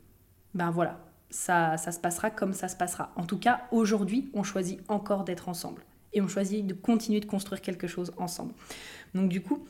ben 0.55 0.71
voilà, 0.71 1.08
ça, 1.31 1.77
ça 1.77 1.93
se 1.93 2.01
passera 2.01 2.31
comme 2.31 2.53
ça 2.53 2.69
se 2.69 2.77
passera. 2.77 3.13
En 3.17 3.25
tout 3.25 3.39
cas, 3.39 3.63
aujourd'hui, 3.71 4.31
on 4.35 4.43
choisit 4.43 4.81
encore 4.89 5.25
d'être 5.25 5.49
ensemble. 5.49 5.83
Et 6.13 6.23
on 6.23 6.29
choisit 6.29 6.67
de 6.67 6.75
continuer 6.75 7.21
de 7.21 7.27
construire 7.27 7.61
quelque 7.61 7.87
chose 7.87 8.13
ensemble. 8.17 8.55
Donc 9.15 9.29
du 9.29 9.43
coup, 9.43 9.67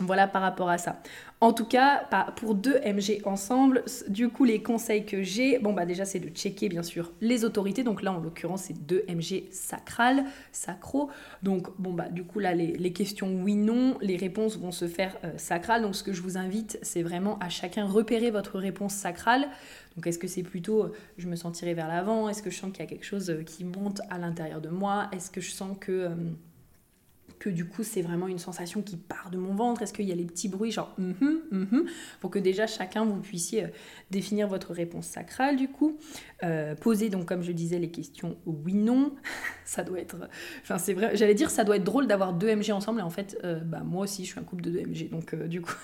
voilà 0.00 0.26
par 0.26 0.42
rapport 0.42 0.68
à 0.68 0.78
ça. 0.78 1.00
En 1.40 1.52
tout 1.52 1.64
cas, 1.64 2.06
pour 2.36 2.54
deux 2.54 2.78
MG 2.80 3.20
ensemble, 3.24 3.84
du 4.08 4.28
coup, 4.28 4.44
les 4.44 4.62
conseils 4.62 5.04
que 5.04 5.22
j'ai, 5.22 5.58
bon, 5.58 5.72
bah 5.72 5.86
déjà, 5.86 6.04
c'est 6.04 6.18
de 6.18 6.28
checker, 6.28 6.68
bien 6.68 6.82
sûr, 6.82 7.12
les 7.20 7.44
autorités. 7.44 7.82
Donc 7.82 8.02
là, 8.02 8.12
en 8.12 8.18
l'occurrence, 8.18 8.64
c'est 8.64 8.86
deux 8.86 9.04
MG 9.08 9.44
sacral, 9.50 10.24
sacro. 10.52 11.10
Donc, 11.42 11.68
bon, 11.78 11.92
bah, 11.92 12.08
du 12.08 12.24
coup, 12.24 12.38
là, 12.38 12.54
les, 12.54 12.92
questions 12.92 13.28
oui-non, 13.42 13.96
les 14.00 14.16
réponses 14.16 14.58
vont 14.58 14.72
se 14.72 14.86
faire 14.86 15.16
euh, 15.24 15.32
sacrales. 15.36 15.82
Donc, 15.82 15.94
ce 15.94 16.02
que 16.02 16.12
je 16.12 16.22
vous 16.22 16.38
invite, 16.38 16.78
c'est 16.82 17.02
vraiment 17.02 17.38
à 17.38 17.48
chacun 17.48 17.86
repérer 17.86 18.30
votre 18.30 18.58
réponse 18.58 18.94
sacrale. 18.94 19.48
Donc, 19.96 20.06
est-ce 20.06 20.18
que 20.18 20.28
c'est 20.28 20.42
plutôt 20.42 20.84
euh, 20.84 20.92
je 21.18 21.26
me 21.28 21.36
sentirai 21.36 21.74
vers 21.74 21.88
l'avant? 21.88 22.28
Est-ce 22.28 22.42
que 22.42 22.50
je 22.50 22.58
sens 22.58 22.70
qu'il 22.72 22.80
y 22.80 22.86
a 22.86 22.86
quelque 22.86 23.04
chose 23.04 23.30
euh, 23.30 23.42
qui 23.42 23.64
monte 23.64 24.00
à 24.10 24.18
l'intérieur 24.18 24.60
de 24.60 24.68
moi? 24.68 25.08
Est-ce 25.12 25.30
que 25.30 25.40
je 25.40 25.50
sens 25.50 25.76
que 25.80 26.10
que 27.38 27.50
du 27.50 27.66
coup 27.66 27.82
c'est 27.82 28.02
vraiment 28.02 28.28
une 28.28 28.38
sensation 28.38 28.82
qui 28.82 28.96
part 28.96 29.30
de 29.30 29.38
mon 29.38 29.54
ventre? 29.54 29.82
Est-ce 29.82 29.92
qu'il 29.92 30.06
y 30.06 30.12
a 30.12 30.14
les 30.14 30.24
petits 30.24 30.48
bruits 30.48 30.70
genre 30.70 30.94
mm 30.98 31.12
-hmm, 31.12 31.86
pour 32.20 32.30
que 32.30 32.38
déjà 32.38 32.66
chacun 32.66 33.04
vous 33.04 33.20
puissiez 33.20 33.64
euh, 33.64 33.68
définir 34.10 34.48
votre 34.48 34.72
réponse 34.72 35.06
sacrale 35.06 35.56
du 35.56 35.68
coup. 35.68 35.98
Euh, 36.42 36.74
Poser 36.74 37.08
donc 37.08 37.26
comme 37.26 37.42
je 37.42 37.52
disais 37.52 37.78
les 37.78 37.90
questions 37.90 38.36
oui 38.46 38.74
non. 38.74 39.12
Ça 39.64 39.82
doit 39.84 40.00
être 40.00 40.16
enfin 40.62 40.78
c'est 40.78 40.94
vrai 40.94 41.16
j'allais 41.16 41.34
dire 41.34 41.50
ça 41.50 41.64
doit 41.64 41.76
être 41.76 41.84
drôle 41.84 42.06
d'avoir 42.06 42.32
deux 42.32 42.50
MG 42.54 42.70
ensemble 42.72 43.00
et 43.00 43.02
en 43.02 43.10
fait 43.10 43.36
euh, 43.44 43.60
bah 43.60 43.82
moi 43.84 44.02
aussi 44.04 44.24
je 44.24 44.30
suis 44.30 44.40
un 44.40 44.44
couple 44.44 44.62
de 44.62 44.70
deux 44.70 44.82
MG 44.82 45.10
donc 45.10 45.34
du 45.34 45.60
coup 45.60 45.76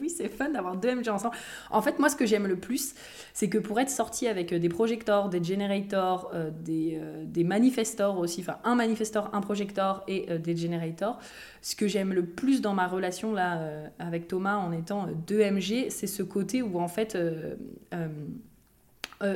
Oui, 0.00 0.08
c'est 0.08 0.28
fun 0.28 0.50
d'avoir 0.50 0.76
deux 0.76 0.94
MG 0.94 1.08
ensemble. 1.08 1.34
En 1.70 1.82
fait, 1.82 1.98
moi, 1.98 2.08
ce 2.08 2.16
que 2.16 2.26
j'aime 2.26 2.46
le 2.46 2.56
plus, 2.56 2.94
c'est 3.32 3.48
que 3.48 3.58
pour 3.58 3.80
être 3.80 3.90
sorti 3.90 4.28
avec 4.28 4.52
euh, 4.52 4.58
des 4.58 4.68
projectors, 4.68 5.28
des 5.28 5.42
generators, 5.42 6.30
euh, 6.34 6.50
des, 6.50 6.98
euh, 7.00 7.24
des, 7.24 7.44
manifestors 7.44 8.18
aussi, 8.18 8.40
enfin 8.42 8.58
un 8.64 8.74
manifestor, 8.74 9.30
un 9.32 9.40
projector 9.40 10.04
et 10.06 10.38
des 10.38 10.56
generators, 10.56 11.18
ce 11.62 11.74
que 11.74 11.88
j'aime 11.88 12.12
le 12.12 12.24
plus 12.24 12.60
dans 12.60 12.74
ma 12.74 12.86
relation 12.86 13.32
là 13.32 13.60
avec 13.98 14.28
Thomas 14.28 14.56
en 14.56 14.72
étant 14.72 15.08
deux 15.26 15.42
MG, 15.42 15.90
c'est 15.90 16.06
ce 16.06 16.22
côté 16.22 16.62
où 16.62 16.78
en 16.78 16.88
fait 16.88 17.18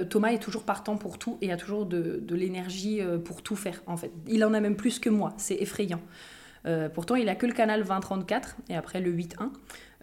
Thomas 0.08 0.28
est 0.28 0.38
toujours 0.38 0.62
partant 0.62 0.96
pour 0.96 1.18
tout 1.18 1.38
et 1.40 1.52
a 1.52 1.56
toujours 1.56 1.86
de, 1.86 2.20
de 2.22 2.34
l'énergie 2.34 3.00
pour 3.24 3.42
tout 3.42 3.56
faire 3.56 3.82
en 3.86 3.96
fait. 3.96 4.12
Il 4.28 4.44
en 4.44 4.54
a 4.54 4.60
même 4.60 4.76
plus 4.76 4.98
que 4.98 5.10
moi, 5.10 5.34
c'est 5.36 5.56
effrayant. 5.56 6.00
pourtant, 6.94 7.16
il 7.16 7.28
a 7.28 7.34
que 7.34 7.46
le 7.46 7.52
canal 7.52 7.84
2034 7.84 8.56
et 8.68 8.76
après 8.76 9.00
le 9.00 9.12
8.1. 9.12 9.50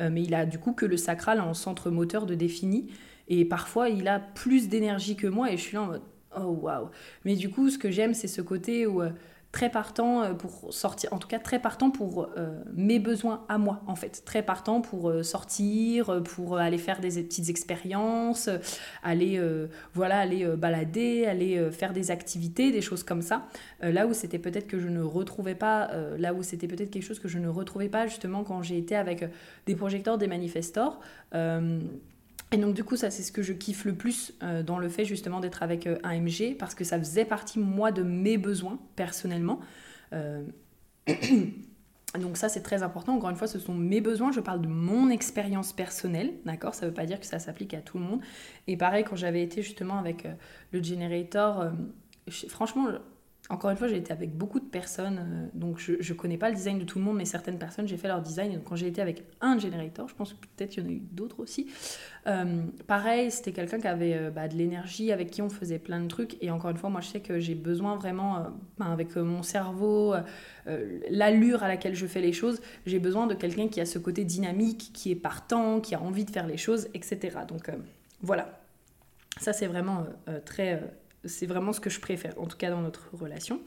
Euh, 0.01 0.09
mais 0.11 0.23
il 0.23 0.33
a 0.33 0.45
du 0.45 0.57
coup 0.57 0.73
que 0.73 0.85
le 0.85 0.97
sacral 0.97 1.39
en 1.39 1.53
centre 1.53 1.89
moteur 1.89 2.25
de 2.25 2.35
défini. 2.35 2.87
Et 3.27 3.45
parfois, 3.45 3.89
il 3.89 4.07
a 4.07 4.19
plus 4.19 4.67
d'énergie 4.67 5.15
que 5.15 5.27
moi 5.27 5.51
et 5.51 5.57
je 5.57 5.61
suis 5.61 5.75
là 5.75 5.83
en 5.83 5.87
mode 5.87 6.01
oh 6.37 6.57
waouh. 6.61 6.89
Mais 7.23 7.35
du 7.35 7.49
coup, 7.49 7.69
ce 7.69 7.77
que 7.77 7.91
j'aime, 7.91 8.13
c'est 8.13 8.27
ce 8.27 8.41
côté 8.41 8.87
où 8.87 9.01
euh, 9.01 9.11
très 9.51 9.69
partant 9.69 10.23
euh, 10.23 10.33
pour 10.33 10.73
sortir, 10.73 11.11
en 11.13 11.17
tout 11.17 11.27
cas 11.27 11.39
très 11.39 11.59
partant 11.59 11.91
pour 11.91 12.29
euh, 12.37 12.57
mes 12.73 12.99
besoins 12.99 13.45
à 13.49 13.57
moi 13.57 13.81
en 13.87 13.95
fait, 13.95 14.23
très 14.25 14.43
partant 14.43 14.81
pour 14.81 15.09
euh, 15.09 15.23
sortir, 15.23 16.21
pour 16.23 16.57
aller 16.57 16.77
faire 16.77 17.01
des 17.01 17.21
petites 17.23 17.49
expériences, 17.49 18.49
aller 19.03 19.41
voilà, 19.93 20.19
aller 20.19 20.45
balader, 20.55 21.25
aller 21.25 21.69
faire 21.71 21.93
des 21.93 22.11
activités, 22.11 22.71
des 22.71 22.81
choses 22.81 23.03
comme 23.03 23.21
ça. 23.21 23.47
là 23.81 24.07
où 24.07 24.13
c'était 24.13 24.39
peut-être 24.39 24.67
que 24.67 24.79
je 24.79 24.87
ne 24.87 25.01
retrouvais 25.01 25.55
pas, 25.55 25.89
là 26.17 26.33
où 26.33 26.43
c'était 26.43 26.67
peut-être 26.67 26.91
quelque 26.91 27.03
chose 27.03 27.19
que 27.19 27.27
je 27.27 27.39
ne 27.39 27.47
retrouvais 27.47 27.89
pas 27.89 28.07
justement 28.07 28.43
quand 28.43 28.61
j'ai 28.61 28.77
été 28.77 28.95
avec 28.95 29.29
des 29.65 29.75
projecteurs, 29.75 30.17
des 30.17 30.27
manifestors. 30.27 30.99
Et 32.51 32.57
donc 32.57 32.73
du 32.73 32.83
coup, 32.83 32.97
ça 32.97 33.09
c'est 33.09 33.23
ce 33.23 33.31
que 33.31 33.41
je 33.41 33.53
kiffe 33.53 33.85
le 33.85 33.95
plus 33.95 34.33
euh, 34.43 34.61
dans 34.61 34.77
le 34.77 34.89
fait 34.89 35.05
justement 35.05 35.39
d'être 35.39 35.63
avec 35.63 35.87
euh, 35.87 35.97
un 36.03 36.19
MG, 36.19 36.55
parce 36.57 36.75
que 36.75 36.83
ça 36.83 36.99
faisait 36.99 37.23
partie 37.23 37.59
moi 37.59 37.91
de 37.91 38.03
mes 38.03 38.37
besoins 38.37 38.77
personnellement. 38.97 39.61
Euh, 40.11 40.43
donc 42.19 42.35
ça 42.35 42.49
c'est 42.49 42.61
très 42.61 42.83
important, 42.83 43.15
encore 43.15 43.29
une 43.29 43.37
fois 43.37 43.47
ce 43.47 43.57
sont 43.57 43.73
mes 43.73 44.01
besoins, 44.01 44.33
je 44.33 44.41
parle 44.41 44.61
de 44.61 44.67
mon 44.67 45.09
expérience 45.09 45.71
personnelle, 45.71 46.33
d'accord? 46.45 46.75
Ça 46.75 46.85
ne 46.85 46.91
veut 46.91 46.95
pas 46.95 47.05
dire 47.05 47.21
que 47.21 47.25
ça 47.25 47.39
s'applique 47.39 47.73
à 47.73 47.79
tout 47.79 47.97
le 47.97 48.03
monde. 48.03 48.21
Et 48.67 48.75
pareil 48.75 49.05
quand 49.05 49.15
j'avais 49.15 49.43
été 49.43 49.61
justement 49.61 49.97
avec 49.97 50.27
le 50.73 50.83
generator, 50.83 51.71
franchement 52.49 52.87
encore 53.49 53.69
une 53.69 53.77
fois, 53.77 53.87
j'ai 53.87 53.97
été 53.97 54.13
avec 54.13 54.35
beaucoup 54.37 54.59
de 54.59 54.65
personnes, 54.65 55.19
euh, 55.19 55.47
donc 55.53 55.79
je 55.79 55.93
ne 55.93 56.17
connais 56.17 56.37
pas 56.37 56.49
le 56.49 56.55
design 56.55 56.79
de 56.79 56.85
tout 56.85 56.99
le 56.99 57.05
monde, 57.05 57.17
mais 57.17 57.25
certaines 57.25 57.57
personnes, 57.57 57.87
j'ai 57.87 57.97
fait 57.97 58.07
leur 58.07 58.21
design. 58.21 58.53
donc 58.53 58.63
quand 58.63 58.75
j'ai 58.75 58.87
été 58.87 59.01
avec 59.01 59.23
un 59.41 59.57
generator, 59.57 60.07
je 60.07 60.15
pense 60.15 60.33
que 60.33 60.45
peut-être 60.55 60.69
qu'il 60.69 60.83
y 60.83 60.85
en 60.85 60.89
a 60.89 60.93
eu 60.93 61.01
d'autres 61.11 61.39
aussi. 61.39 61.67
Euh, 62.27 62.61
pareil, 62.87 63.31
c'était 63.31 63.51
quelqu'un 63.51 63.79
qui 63.79 63.87
avait 63.87 64.13
euh, 64.13 64.29
bah, 64.29 64.47
de 64.47 64.55
l'énergie, 64.55 65.11
avec 65.11 65.31
qui 65.31 65.41
on 65.41 65.49
faisait 65.49 65.79
plein 65.79 65.99
de 65.99 66.07
trucs. 66.07 66.41
Et 66.41 66.51
encore 66.51 66.69
une 66.69 66.77
fois, 66.77 66.89
moi, 66.89 67.01
je 67.01 67.07
sais 67.07 67.19
que 67.19 67.39
j'ai 67.39 67.55
besoin 67.55 67.95
vraiment, 67.95 68.47
ben, 68.77 68.91
avec 68.91 69.15
mon 69.15 69.43
cerveau, 69.43 70.13
l'allure 71.09 71.63
à 71.63 71.67
laquelle 71.67 71.95
je 71.95 72.05
fais 72.05 72.21
les 72.21 72.33
choses, 72.33 72.61
j'ai 72.85 72.99
besoin 72.99 73.27
de 73.27 73.33
quelqu'un 73.33 73.67
qui 73.67 73.81
a 73.81 73.85
ce 73.85 73.99
côté 73.99 74.23
dynamique, 74.23 74.91
qui 74.93 75.11
est 75.11 75.15
partant, 75.15 75.81
qui 75.81 75.95
a 75.95 76.01
envie 76.01 76.25
de 76.25 76.31
faire 76.31 76.47
les 76.47 76.57
choses, 76.57 76.87
etc. 76.93 77.39
Donc 77.47 77.69
voilà. 78.21 78.61
Ça, 79.39 79.53
c'est 79.53 79.67
vraiment 79.67 80.05
très 80.45 80.81
c'est 81.25 81.45
vraiment 81.45 81.73
ce 81.73 81.79
que 81.79 81.89
je 81.89 81.99
préfère, 81.99 82.33
en 82.39 82.47
tout 82.47 82.57
cas 82.57 82.69
dans 82.69 82.81
notre 82.81 83.09
relation. 83.13 83.61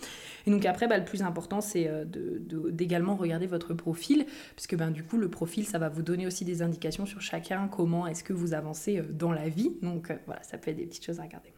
Et 0.47 0.51
donc 0.51 0.64
après, 0.67 0.88
bah, 0.88 0.99
le 0.99 1.05
plus 1.05 1.23
important, 1.23 1.61
c'est 1.61 1.87
euh, 1.88 2.05
d'également 2.07 3.14
regarder 3.14 3.47
votre 3.47 3.75
profil, 3.75 4.27
puisque 4.57 4.77
ben, 4.77 4.90
du 4.90 5.05
coup, 5.05 5.17
le 5.17 5.29
profil, 5.29 5.67
ça 5.67 5.79
va 5.79 5.88
vous 5.88 6.03
donner 6.03 6.27
aussi 6.27 6.45
des 6.45 6.62
indications 6.62 7.07
sur 7.07 7.21
chacun, 7.21 7.69
comment 7.69 8.07
est-ce 8.07 8.25
que 8.25 8.33
vous 8.33 8.55
avancez 8.55 8.99
euh, 8.99 9.05
dans 9.09 9.33
la 9.33 9.49
vie. 9.49 9.77
Donc 9.83 10.11
euh, 10.11 10.17
voilà, 10.27 10.43
ça 10.43 10.59
peut 10.59 10.71
être 10.71 10.77
des 10.77 10.87
petites 10.87 11.05
choses 11.05 11.21
à 11.21 11.23
regarder. 11.23 11.53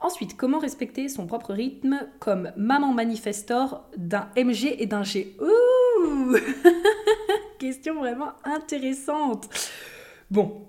Ensuite, 0.00 0.36
comment 0.36 0.58
respecter 0.58 1.08
son 1.08 1.26
propre 1.26 1.54
rythme 1.54 2.00
comme 2.18 2.52
maman 2.56 2.92
manifestor 2.92 3.88
d'un 3.96 4.28
MG 4.36 4.74
et 4.78 4.86
d'un 4.86 5.04
G 5.04 5.36
Ouh 5.40 6.36
Question 7.58 8.00
vraiment 8.00 8.32
intéressante. 8.44 9.48
Bon, 10.30 10.66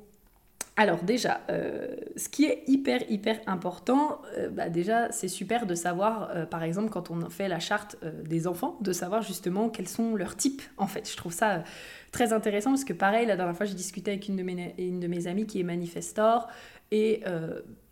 alors 0.78 1.04
déjà, 1.04 1.40
euh, 1.50 1.96
ce 2.18 2.28
qui 2.28 2.44
est 2.44 2.64
hyper 2.68 3.10
hyper 3.10 3.40
important, 3.48 4.22
euh, 4.38 4.50
bah 4.50 4.68
déjà 4.70 5.10
c'est 5.12 5.30
super 5.30 5.66
de 5.66 5.74
savoir, 5.74 6.30
euh, 6.36 6.46
par 6.46 6.64
exemple 6.64 6.90
quand 6.90 7.12
on 7.12 7.30
fait 7.30 7.48
la 7.48 7.60
charte 7.60 7.96
des 8.26 8.46
enfants, 8.46 8.78
de 8.82 8.92
savoir 8.92 9.22
justement 9.22 9.70
quels 9.70 9.88
sont 9.88 10.16
leurs 10.16 10.36
types 10.36 10.62
en 10.78 10.88
fait. 10.88 11.10
Je 11.10 11.16
trouve 11.16 11.32
ça 11.32 11.64
très 12.12 12.34
intéressant 12.34 12.72
parce 12.72 12.84
que 12.84 12.92
pareil, 12.92 13.26
la 13.26 13.38
dernière 13.38 13.56
fois 13.56 13.66
j'ai 13.66 13.74
discuté 13.74 14.12
avec 14.12 14.28
une 14.28 14.36
de 14.36 14.44
mes, 14.44 14.76
une 14.78 15.00
de 15.00 15.08
mes 15.08 15.28
amies 15.28 15.48
qui 15.48 15.62
est 15.62 15.64
manifestor 15.64 16.48
et 16.92 17.24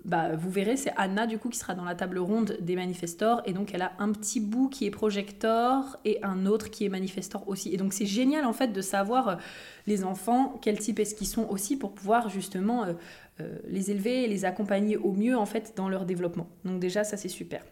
bah, 0.05 0.35
vous 0.35 0.49
verrez, 0.49 0.75
c'est 0.75 0.91
Anna 0.97 1.27
du 1.27 1.37
coup 1.37 1.47
qui 1.47 1.57
sera 1.57 1.75
dans 1.75 1.85
la 1.85 1.95
table 1.95 2.19
ronde 2.19 2.57
des 2.59 2.75
manifestors 2.75 3.41
et 3.45 3.53
donc 3.53 3.73
elle 3.73 3.81
a 3.81 3.93
un 3.99 4.11
petit 4.11 4.41
bout 4.41 4.67
qui 4.67 4.85
est 4.85 4.91
projector 4.91 5.97
et 6.03 6.21
un 6.23 6.45
autre 6.45 6.69
qui 6.69 6.85
est 6.85 6.89
manifestor 6.89 7.47
aussi. 7.47 7.73
Et 7.73 7.77
donc 7.77 7.93
c'est 7.93 8.05
génial 8.05 8.45
en 8.45 8.51
fait 8.51 8.67
de 8.67 8.81
savoir 8.81 9.27
euh, 9.27 9.35
les 9.87 10.03
enfants, 10.03 10.59
quel 10.61 10.77
type 10.77 10.99
est-ce 10.99 11.15
qu'ils 11.15 11.27
sont 11.27 11.47
aussi 11.49 11.77
pour 11.77 11.93
pouvoir 11.93 12.27
justement 12.27 12.83
euh, 12.83 12.93
euh, 13.39 13.57
les 13.65 13.91
élever 13.91 14.25
et 14.25 14.27
les 14.27 14.43
accompagner 14.43 14.97
au 14.97 15.13
mieux 15.13 15.37
en 15.37 15.45
fait 15.45 15.73
dans 15.77 15.87
leur 15.87 16.05
développement. 16.05 16.49
Donc 16.65 16.81
déjà 16.81 17.05
ça 17.05 17.15
c'est 17.15 17.29
super. 17.29 17.63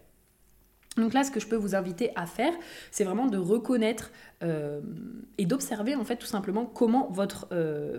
Donc 0.96 1.14
là, 1.14 1.24
ce 1.24 1.30
que 1.30 1.40
je 1.40 1.46
peux 1.46 1.56
vous 1.56 1.74
inviter 1.74 2.10
à 2.16 2.26
faire, 2.26 2.52
c'est 2.90 3.04
vraiment 3.04 3.26
de 3.26 3.38
reconnaître 3.38 4.12
et 5.38 5.46
d'observer 5.46 5.94
en 5.94 6.04
fait 6.04 6.16
tout 6.16 6.26
simplement 6.26 6.66
comment 6.66 7.08
votre, 7.10 7.48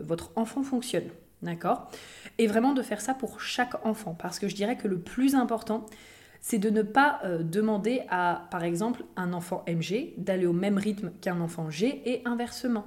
votre 0.03 0.31
enfant 0.35 0.61
fonctionne. 0.61 1.09
D'accord? 1.43 1.91
Et 2.37 2.47
vraiment 2.47 2.73
de 2.73 2.81
faire 2.81 3.01
ça 3.01 3.13
pour 3.13 3.41
chaque 3.41 3.85
enfant. 3.85 4.15
Parce 4.15 4.39
que 4.39 4.47
je 4.47 4.55
dirais 4.55 4.77
que 4.77 4.87
le 4.87 4.97
plus 4.97 5.35
important, 5.35 5.85
c'est 6.39 6.57
de 6.57 6.69
ne 6.69 6.81
pas 6.81 7.19
euh, 7.25 7.43
demander 7.43 8.03
à, 8.09 8.47
par 8.49 8.63
exemple, 8.63 9.03
un 9.15 9.33
enfant 9.33 9.63
MG 9.67 10.13
d'aller 10.17 10.45
au 10.45 10.53
même 10.53 10.77
rythme 10.77 11.11
qu'un 11.21 11.39
enfant 11.41 11.69
G 11.69 12.01
et 12.05 12.21
inversement. 12.25 12.85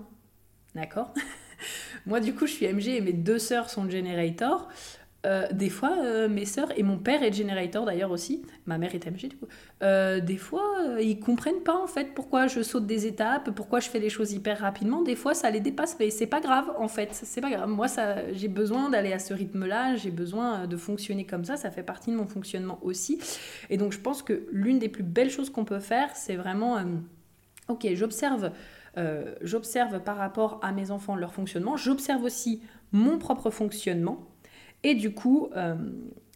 D'accord? 0.75 1.13
Moi, 2.07 2.21
du 2.21 2.35
coup, 2.35 2.47
je 2.47 2.53
suis 2.53 2.67
MG 2.67 2.89
et 2.89 3.01
mes 3.01 3.13
deux 3.13 3.39
sœurs 3.39 3.71
sont 3.71 3.89
Generator. 3.89 4.69
Euh, 5.25 5.47
des 5.51 5.71
fois, 5.71 5.97
euh, 6.05 6.29
mes 6.29 6.45
sœurs 6.45 6.69
et 6.79 6.83
mon 6.83 6.99
père 6.99 7.23
est 7.23 7.33
generator 7.33 7.85
d'ailleurs 7.85 8.13
aussi, 8.13 8.43
ma 8.67 8.79
mère 8.79 8.95
est 8.95 9.07
MG 9.07 9.29
du 9.29 9.37
coup, 9.37 9.47
euh, 9.83 10.21
des 10.21 10.37
fois, 10.37 10.63
ils 11.01 11.19
comprennent 11.19 11.63
pas 11.65 11.77
en 11.77 11.89
fait 11.89 12.15
pourquoi 12.15 12.47
je 12.47 12.63
saute 12.63 12.87
des 12.87 13.07
étapes, 13.07 13.51
pourquoi 13.51 13.81
je 13.81 13.89
fais 13.89 13.99
les 13.99 14.11
choses 14.11 14.33
hyper 14.33 14.61
rapidement. 14.61 15.03
Des 15.03 15.17
fois, 15.17 15.35
ça 15.35 15.51
les 15.51 15.61
dépasse, 15.61 15.97
mais 15.99 16.11
c'est 16.11 16.27
pas 16.27 16.41
grave 16.41 16.71
en 16.79 16.87
fait, 16.87 17.09
c'est 17.13 17.41
pas 17.41 17.51
grave. 17.51 17.69
Moi, 17.69 17.89
ça, 17.89 18.33
j'ai 18.33 18.49
besoin 18.49 18.91
d'aller 18.91 19.13
à 19.13 19.19
ce 19.19 19.35
rythme-là, 19.35 19.97
j'ai 19.97 20.13
besoin 20.13 20.67
de 20.67 20.77
fonctionner 20.77 21.25
comme 21.25 21.45
ça, 21.45 21.57
ça 21.57 21.71
fait 21.71 21.83
partie 21.83 22.11
de 22.11 22.17
mon 22.17 22.27
fonctionnement 22.27 22.79
aussi. 22.83 23.19
Et 23.69 23.79
donc, 23.79 23.93
je 23.93 23.99
pense 23.99 24.23
que 24.23 24.47
l'une 24.53 24.79
des 24.79 24.89
plus 24.89 25.03
belles 25.03 25.31
choses 25.31 25.51
qu'on 25.51 25.65
peut 25.65 25.81
faire, 25.81 26.15
c'est 26.15 26.37
vraiment, 26.37 26.79
ok, 27.69 27.87
j'observe. 27.95 28.53
j'observe 29.41 30.01
par 30.01 30.19
rapport 30.19 30.61
à 30.63 30.71
mes 30.73 30.91
enfants 30.93 31.17
leur 31.17 31.33
fonctionnement, 31.33 31.77
j'observe 31.77 32.23
aussi 32.23 32.63
mon 32.93 33.19
propre 33.19 33.51
fonctionnement, 33.51 34.27
et 34.83 34.95
du 34.95 35.13
coup, 35.13 35.49
euh, 35.57 35.75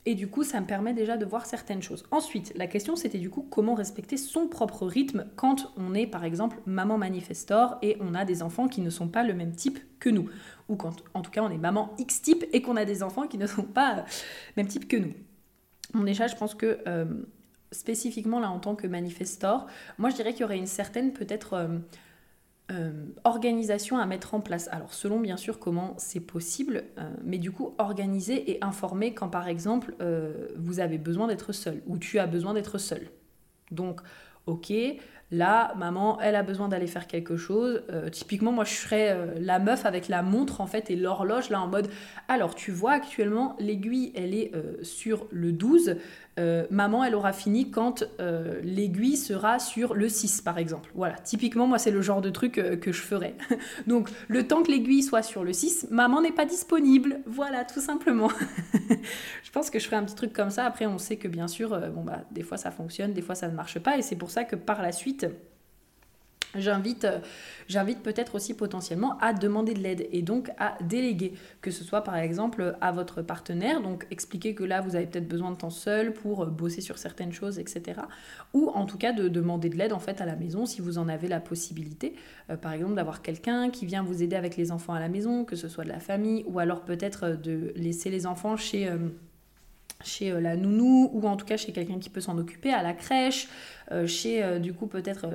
et 0.07 0.15
du 0.15 0.29
coup, 0.29 0.45
ça 0.45 0.61
me 0.61 0.67
permet 0.67 0.95
déjà 0.95 1.17
de 1.17 1.27
voir 1.27 1.45
certaines 1.45 1.83
choses. 1.83 2.05
Ensuite, 2.11 2.53
la 2.57 2.67
question 2.67 2.97
c'était 2.97 3.19
du 3.19 3.29
coup 3.29 3.47
comment 3.51 3.75
respecter 3.75 4.17
son 4.17 4.49
propre 4.49 4.87
rythme 4.87 5.27
quand 5.37 5.73
on 5.77 5.95
est 5.95 6.07
par 6.07 6.25
exemple 6.25 6.59
maman 6.67 6.97
manifestor 6.97 7.77
et 7.83 7.97
on 8.01 8.15
a 8.15 8.25
des 8.25 8.43
enfants 8.43 8.67
qui 8.67 8.81
ne 8.81 8.91
sont 8.91 9.09
pas 9.09 9.25
le 9.25 9.35
même 9.35 9.55
type 9.55 9.79
que 9.99 10.09
nous. 10.09 10.31
Ou 10.69 10.77
quand 10.77 10.97
en 11.13 11.21
tout 11.21 11.31
cas 11.31 11.43
on 11.43 11.51
est 11.51 11.59
maman 11.59 11.95
X 11.99 12.23
type 12.23 12.45
et 12.53 12.63
qu'on 12.63 12.77
a 12.77 12.85
des 12.85 13.03
enfants 13.03 13.27
qui 13.27 13.37
ne 13.37 13.47
sont 13.47 13.65
pas 13.65 13.97
le 13.97 14.03
même 14.57 14.69
type 14.69 14.89
que 14.89 14.97
nous. 14.97 15.13
Bon 15.93 16.03
déjà 16.03 16.29
je 16.29 16.37
pense 16.37 16.55
que 16.55 16.79
euh, 16.87 17.05
spécifiquement 17.71 18.41
là 18.41 18.51
en 18.51 18.59
tant 18.59 18.75
que 18.75 18.87
manifestor, 18.87 19.67
moi 19.99 20.09
je 20.09 20.17
dirais 20.17 20.33
qu'il 20.33 20.43
y 20.43 20.45
aurait 20.45 20.59
une 20.59 20.67
certaine 20.67 21.13
peut-être... 21.13 21.69
Euh, 22.71 22.93
organisation 23.25 23.99
à 23.99 24.07
mettre 24.07 24.35
en 24.35 24.41
place. 24.41 24.69
Alors 24.71 24.95
selon 24.95 25.19
bien 25.19 25.37
sûr 25.37 25.59
comment 25.59 25.95
c'est 25.99 26.21
possible, 26.21 26.85
euh, 26.99 27.11
mais 27.25 27.39
du 27.39 27.51
coup 27.51 27.75
organiser 27.79 28.49
et 28.51 28.63
informer 28.63 29.13
quand 29.13 29.29
par 29.29 29.49
exemple 29.49 29.95
euh, 30.01 30.47
vous 30.57 30.79
avez 30.79 30.99
besoin 30.99 31.27
d'être 31.27 31.53
seul 31.53 31.83
ou 31.87 31.99
tu 31.99 32.21
as 32.21 32.27
besoin 32.27 32.55
d'être 32.55 32.79
seul. 32.79 33.09
Donc 33.73 34.01
ok, 34.47 34.73
Là, 35.33 35.75
maman, 35.77 36.21
elle 36.21 36.35
a 36.35 36.43
besoin 36.43 36.67
d'aller 36.67 36.89
faire 36.89 37.07
quelque 37.07 37.37
chose. 37.37 37.85
Typiquement, 38.11 38.51
moi, 38.51 38.65
je 38.65 38.73
serais 38.73 39.17
la 39.39 39.61
meuf 39.61 39.87
avec 39.87 40.09
la 40.09 40.23
montre, 40.23 40.61
en 40.61 40.67
fait, 40.67 40.91
et 40.91 40.97
l'horloge, 40.97 41.51
là, 41.51 41.61
en 41.61 41.69
mode, 41.69 41.89
alors, 42.27 42.57
tu 42.57 42.73
vois, 42.73 42.91
actuellement, 42.95 43.55
l'aiguille, 43.61 44.11
elle 44.17 44.35
est 44.35 44.51
sur 44.83 45.29
le 45.31 45.53
12. 45.53 45.95
Maman, 46.71 47.05
elle 47.05 47.15
aura 47.15 47.33
fini 47.33 47.71
quand 47.71 48.05
l'aiguille 48.63 49.17
sera 49.17 49.59
sur 49.59 49.95
le 49.95 50.09
6, 50.09 50.43
par 50.43 50.59
exemple. 50.59 50.91
Voilà, 50.95 51.15
typiquement, 51.17 51.67
moi, 51.67 51.79
c'est 51.79 51.91
le 51.91 52.03
genre 52.03 52.21
de 52.21 52.31
truc 52.31 52.55
que 52.55 52.93
je 52.93 53.01
ferais. 53.01 53.35
Donc, 53.87 54.09
le 54.29 54.47
temps 54.47 54.63
que 54.63 54.71
l'aiguille 54.71 55.03
soit 55.03 55.23
sur 55.23 55.45
le 55.45 55.53
6, 55.53 55.89
maman 55.91 56.21
n'est 56.21 56.33
pas 56.33 56.45
disponible. 56.45 57.21
Voilà, 57.27 57.65
tout 57.65 57.81
simplement. 57.81 58.31
je 59.43 59.51
pense 59.53 59.71
que 59.71 59.79
je 59.79 59.85
ferai 59.87 59.97
un 59.97 60.05
petit 60.05 60.15
truc 60.15 60.33
comme 60.33 60.51
ça. 60.51 60.65
Après, 60.65 60.87
on 60.87 60.99
sait 60.99 61.17
que, 61.17 61.29
bien 61.29 61.49
sûr, 61.49 61.79
bon, 61.91 62.03
bah, 62.05 62.23
des 62.31 62.43
fois, 62.43 62.57
ça 62.57 62.71
fonctionne, 62.71 63.13
des 63.13 63.23
fois, 63.23 63.35
ça 63.35 63.49
ne 63.49 63.55
marche 63.55 63.79
pas. 63.79 63.99
Et 63.99 64.03
c'est 64.03 64.17
pour 64.17 64.31
ça 64.31 64.45
que, 64.45 64.57
par 64.57 64.83
la 64.83 64.93
suite, 64.93 65.27
J'invite, 66.57 67.07
j'invite 67.69 68.03
peut-être 68.03 68.35
aussi 68.35 68.55
potentiellement 68.55 69.17
à 69.19 69.33
demander 69.33 69.73
de 69.73 69.79
l'aide 69.79 70.09
et 70.11 70.23
donc 70.23 70.51
à 70.59 70.77
déléguer, 70.83 71.35
que 71.61 71.71
ce 71.71 71.85
soit 71.85 72.03
par 72.03 72.17
exemple 72.17 72.77
à 72.81 72.91
votre 72.91 73.23
partenaire, 73.23 73.81
donc 73.81 74.07
expliquer 74.11 74.55
que 74.55 74.65
là 74.65 74.81
vous 74.81 74.97
avez 74.97 75.07
peut-être 75.07 75.29
besoin 75.29 75.53
de 75.53 75.57
temps 75.57 75.71
seul 75.71 76.13
pour 76.13 76.47
bosser 76.47 76.81
sur 76.81 76.99
certaines 76.99 77.33
choses, 77.33 77.61
etc. 77.61 78.01
Ou 78.53 78.69
en 78.71 78.85
tout 78.85 78.99
cas 78.99 79.13
de 79.13 79.29
demander 79.29 79.69
de 79.69 79.77
l'aide 79.77 79.93
en 79.93 80.01
fait 80.01 80.21
à 80.21 80.27
la 80.27 80.35
maison 80.35 80.67
si 80.67 80.81
vous 80.81 80.99
en 80.99 81.09
avez 81.09 81.29
la 81.29 81.41
possibilité. 81.41 82.15
Euh, 82.51 82.57
par 82.57 82.73
exemple 82.73 82.95
d'avoir 82.95 83.23
quelqu'un 83.23 83.71
qui 83.71 83.87
vient 83.87 84.03
vous 84.03 84.23
aider 84.23 84.35
avec 84.35 84.57
les 84.57 84.73
enfants 84.73 84.95
à 84.95 85.01
la 85.01 85.09
maison, 85.09 85.45
que 85.45 85.55
ce 85.55 85.69
soit 85.69 85.85
de 85.85 85.91
la 85.91 86.01
famille, 86.01 86.45
ou 86.49 86.59
alors 86.59 86.83
peut-être 86.83 87.31
de 87.41 87.73
laisser 87.77 88.11
les 88.11 88.27
enfants 88.27 88.57
chez... 88.57 88.89
Euh, 88.89 88.97
chez 90.03 90.31
euh, 90.31 90.41
la 90.41 90.57
nounou 90.57 91.11
ou 91.13 91.27
en 91.27 91.37
tout 91.37 91.47
cas 91.47 91.57
chez 91.57 91.73
quelqu'un 91.73 91.99
qui 91.99 92.11
peut 92.11 92.21
s'en 92.21 92.39
occuper, 92.39 92.73
à 92.73 92.83
la 92.83 92.93
crèche, 92.93 93.49
euh, 93.93 94.07
chez 94.07 94.43
euh, 94.43 94.59
du 94.59 94.73
coup 94.73 94.87
peut-être 94.87 95.27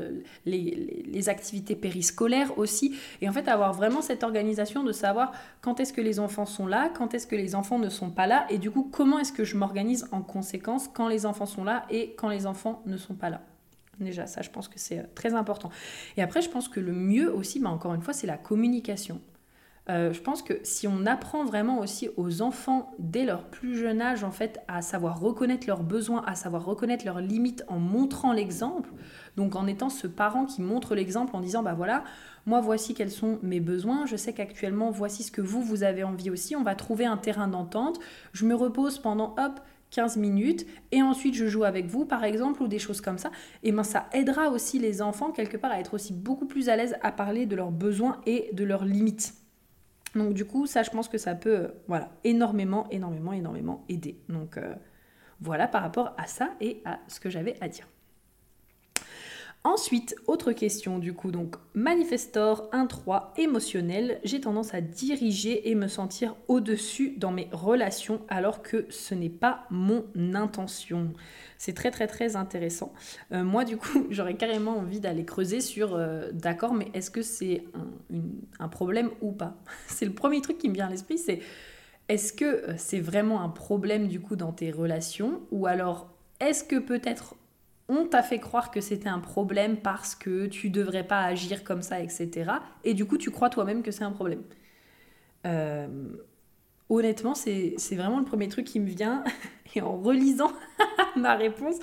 les, 0.45 1.30
activités 1.30 1.75
périscolaires 1.75 2.58
aussi. 2.58 2.95
Et 3.21 3.30
en 3.30 3.32
fait 3.32 3.47
avoir 3.47 3.73
vraiment 3.73 4.01
cette 4.01 4.23
organisation 4.23 4.84
de 4.84 4.91
savoir 4.91 5.32
quand 5.62 5.80
est-ce 5.80 5.93
que 5.93 6.01
les 6.01 6.19
enfants 6.19 6.45
sont 6.45 6.67
là, 6.67 6.89
quand 6.95 7.13
est-ce 7.13 7.25
que 7.25 7.36
les 7.36 7.56
enfants 7.56 7.80
ne 7.80 7.89
sont 7.89 8.12
pas 8.12 8.28
là 8.28 8.45
et 8.49 8.60
du 8.60 8.69
coup 8.69 8.88
comment 8.91 9.17
est-ce 9.17 9.34
que 9.34 9.43
je 9.43 9.58
m'organise 9.58 10.08
en 10.12 10.21
conséquence 10.21 10.88
quand 10.93 11.08
les 11.08 11.25
enfants 11.25 11.47
sont 11.47 11.63
là 11.63 11.86
et 11.89 12.13
quand 12.17 12.30
les 12.30 12.45
enfants 12.45 12.84
ne 12.86 12.97
sont 12.97 13.15
pas 13.15 13.30
là. 13.30 13.41
Déjà, 13.99 14.28
ça, 14.28 14.41
je 14.41 14.49
pense 14.49 14.67
que 14.67 14.78
c'est 14.78 15.13
très 15.15 15.34
important. 15.34 15.69
Et 16.17 16.21
après, 16.21 16.41
je 16.41 16.49
pense 16.49 16.67
que 16.67 16.80
le 16.80 16.91
mieux 16.91 17.34
aussi, 17.34 17.60
bah, 17.60 17.69
encore 17.69 17.93
une 17.93 18.01
fois, 18.01 18.13
c'est 18.13 18.28
la 18.28 18.38
communication. 18.38 19.21
Euh, 19.88 20.12
je 20.13 20.19
pense 20.19 20.41
que 20.41 20.54
si 20.63 20.88
on 20.88 21.06
apprend 21.06 21.45
vraiment 21.45 21.78
aussi 21.80 22.10
aux 22.17 22.41
enfants 22.41 22.91
dès 22.98 23.24
leur 23.24 23.43
plus 23.43 23.78
jeune 23.78 24.02
âge 24.02 24.24
en 24.24 24.32
fait 24.32 24.60
à 24.67 24.82
savoir 24.82 25.19
reconnaître 25.19 25.67
leurs 25.67 25.84
besoins, 25.84 26.24
à 26.26 26.34
savoir 26.34 26.65
reconnaître 26.65 27.06
leurs 27.06 27.21
limites 27.21 27.63
en 27.67 27.78
montrant 27.78 28.34
l'exemple, 28.34 28.89
donc 29.36 29.56
en 29.56 29.67
étant 29.67 29.89
ce 29.89 30.08
parent 30.08 30.45
qui 30.45 30.63
montre 30.63 30.95
l'exemple 30.95 31.36
en 31.36 31.39
disant 31.39 31.62
bah 31.62 31.76
voilà, 31.76 32.04
moi 32.48 32.62
voici 32.62 32.95
quels 32.95 33.12
sont 33.12 33.38
mes 33.43 33.60
besoins, 33.60 34.08
je 34.08 34.15
sais 34.15 34.34
qu'actuellement 34.34 34.89
voici 34.89 35.21
ce 35.21 35.32
que 35.32 35.41
vous 35.41 35.62
vous 35.62 35.84
avez 35.84 36.04
envie 36.04 36.32
aussi, 36.32 36.56
on 36.56 36.63
va 36.63 36.74
trouver 36.74 37.06
un 37.06 37.17
terrain 37.17 37.48
d'entente, 37.48 38.00
je 38.34 38.45
me 38.45 38.56
repose 38.56 38.98
pendant 38.98 39.36
hop 39.38 39.60
15 39.91 40.17
minutes 40.17 40.65
et 40.91 41.04
ensuite 41.04 41.36
je 41.36 41.45
joue 41.45 41.63
avec 41.63 41.86
vous 41.86 42.06
par 42.06 42.24
exemple 42.24 42.63
ou 42.63 42.67
des 42.67 42.80
choses 42.80 43.02
comme 43.02 43.19
ça, 43.19 43.30
et 43.62 43.71
ben 43.71 43.84
ça 43.84 44.08
aidera 44.13 44.50
aussi 44.50 44.80
les 44.80 45.04
enfants 45.04 45.30
quelque 45.30 45.58
part 45.58 45.71
à 45.71 45.80
être 45.80 45.93
aussi 45.93 46.12
beaucoup 46.12 46.48
plus 46.48 46.69
à 46.69 46.76
l'aise 46.76 46.95
à 47.04 47.12
parler 47.12 47.45
de 47.45 47.56
leurs 47.56 47.71
besoins 47.71 48.19
et 48.26 48.50
de 48.54 48.63
leurs 48.63 48.86
limites. 48.86 49.44
Donc 50.15 50.34
du 50.34 50.45
coup, 50.45 50.65
ça, 50.65 50.84
je 50.84 50.89
pense 50.89 51.10
que 51.10 51.17
ça 51.17 51.36
peut, 51.36 51.58
euh, 51.58 51.67
voilà, 51.88 52.10
énormément, 52.23 52.88
énormément, 52.89 53.34
énormément 53.34 53.86
aider. 53.89 54.17
Donc 54.30 54.58
euh, 54.58 54.75
voilà 55.41 55.67
par 55.67 55.82
rapport 55.82 56.13
à 56.17 56.28
ça 56.28 56.54
et 56.62 56.82
à 56.86 56.99
ce 57.08 57.19
que 57.19 57.30
j'avais 57.30 57.58
à 57.62 57.67
dire. 57.67 57.88
Ensuite, 59.65 60.15
autre 60.28 60.51
question 60.51 60.99
du 60.99 61.13
coup, 61.13 61.32
donc 61.32 61.56
manifestor 61.73 62.69
1-3 62.71 63.32
émotionnel, 63.38 64.19
j'ai 64.23 64.39
tendance 64.39 64.75
à 64.75 64.80
diriger 64.80 65.71
et 65.71 65.73
me 65.73 65.88
sentir 65.88 66.36
au-dessus 66.47 67.15
dans 67.17 67.32
mes 67.32 67.49
relations 67.51 68.21
alors 68.28 68.62
que 68.62 68.86
ce 68.91 69.15
n'est 69.15 69.28
pas 69.28 69.65
mon 69.71 70.06
intention. 70.36 71.13
C'est 71.58 71.73
très 71.73 71.89
très 71.89 72.06
très 72.06 72.36
intéressant. 72.36 72.93
Euh, 73.32 73.43
moi 73.43 73.65
du 73.65 73.75
coup, 73.78 74.06
j'aurais 74.12 74.36
carrément 74.36 74.78
envie 74.78 74.99
d'aller 74.99 75.25
creuser 75.25 75.62
sur, 75.62 75.95
euh, 75.95 76.30
d'accord, 76.32 76.75
mais 76.75 76.91
est-ce 76.93 77.10
que 77.10 77.23
c'est 77.23 77.63
un, 77.73 78.19
un, 78.63 78.67
problème 78.67 79.10
ou 79.21 79.32
pas? 79.32 79.58
C'est 79.88 80.06
le 80.06 80.13
premier 80.13 80.41
truc 80.41 80.60
qui 80.60 80.69
me 80.69 80.75
vient 80.75 80.86
à 80.86 80.91
l'esprit, 80.91 81.17
c'est 81.17 81.39
est-ce 82.08 82.34
que 82.34 82.45
euh, 82.45 82.73
c'est 82.78 82.99
vraiment 82.99 83.41
un 83.41 83.49
problème 83.49 84.10
du 84.10 84.19
coup 84.19 84.36
dans 84.36 84.51
tes 84.51 84.69
relations? 84.69 85.41
Ou 85.49 85.65
alors 85.65 86.12
est-ce 86.39 86.63
que 86.63 86.75
peut-être 86.75 87.36
on 87.88 88.08
t'a 88.08 88.24
fait 88.24 88.39
croire 88.39 88.71
que 88.71 88.82
c'était 88.82 89.10
un 89.10 89.19
problème 89.19 89.78
parce 89.78 90.15
que 90.15 90.48
tu 90.48 90.69
devrais 90.69 91.04
pas 91.06 91.21
agir 91.24 91.63
comme 91.63 91.82
ça, 91.82 92.00
etc. 92.02 92.52
Et 92.84 92.93
du 92.93 93.06
coup, 93.06 93.17
tu 93.17 93.32
crois 93.32 93.50
toi-même 93.50 93.84
que 93.84 93.91
c'est 93.91 94.04
un 94.04 94.12
problème. 94.12 94.43
Euh, 95.45 95.88
honnêtement, 96.89 97.36
c'est 97.36 97.76
vraiment 97.91 98.19
le 98.19 98.26
premier 98.26 98.48
truc 98.48 98.65
qui 98.65 98.80
me 98.80 98.88
vient. 98.88 99.24
Et 99.78 99.82
en 99.82 99.98
relisant 99.98 100.52
ma 101.17 101.36
réponse, 101.36 101.76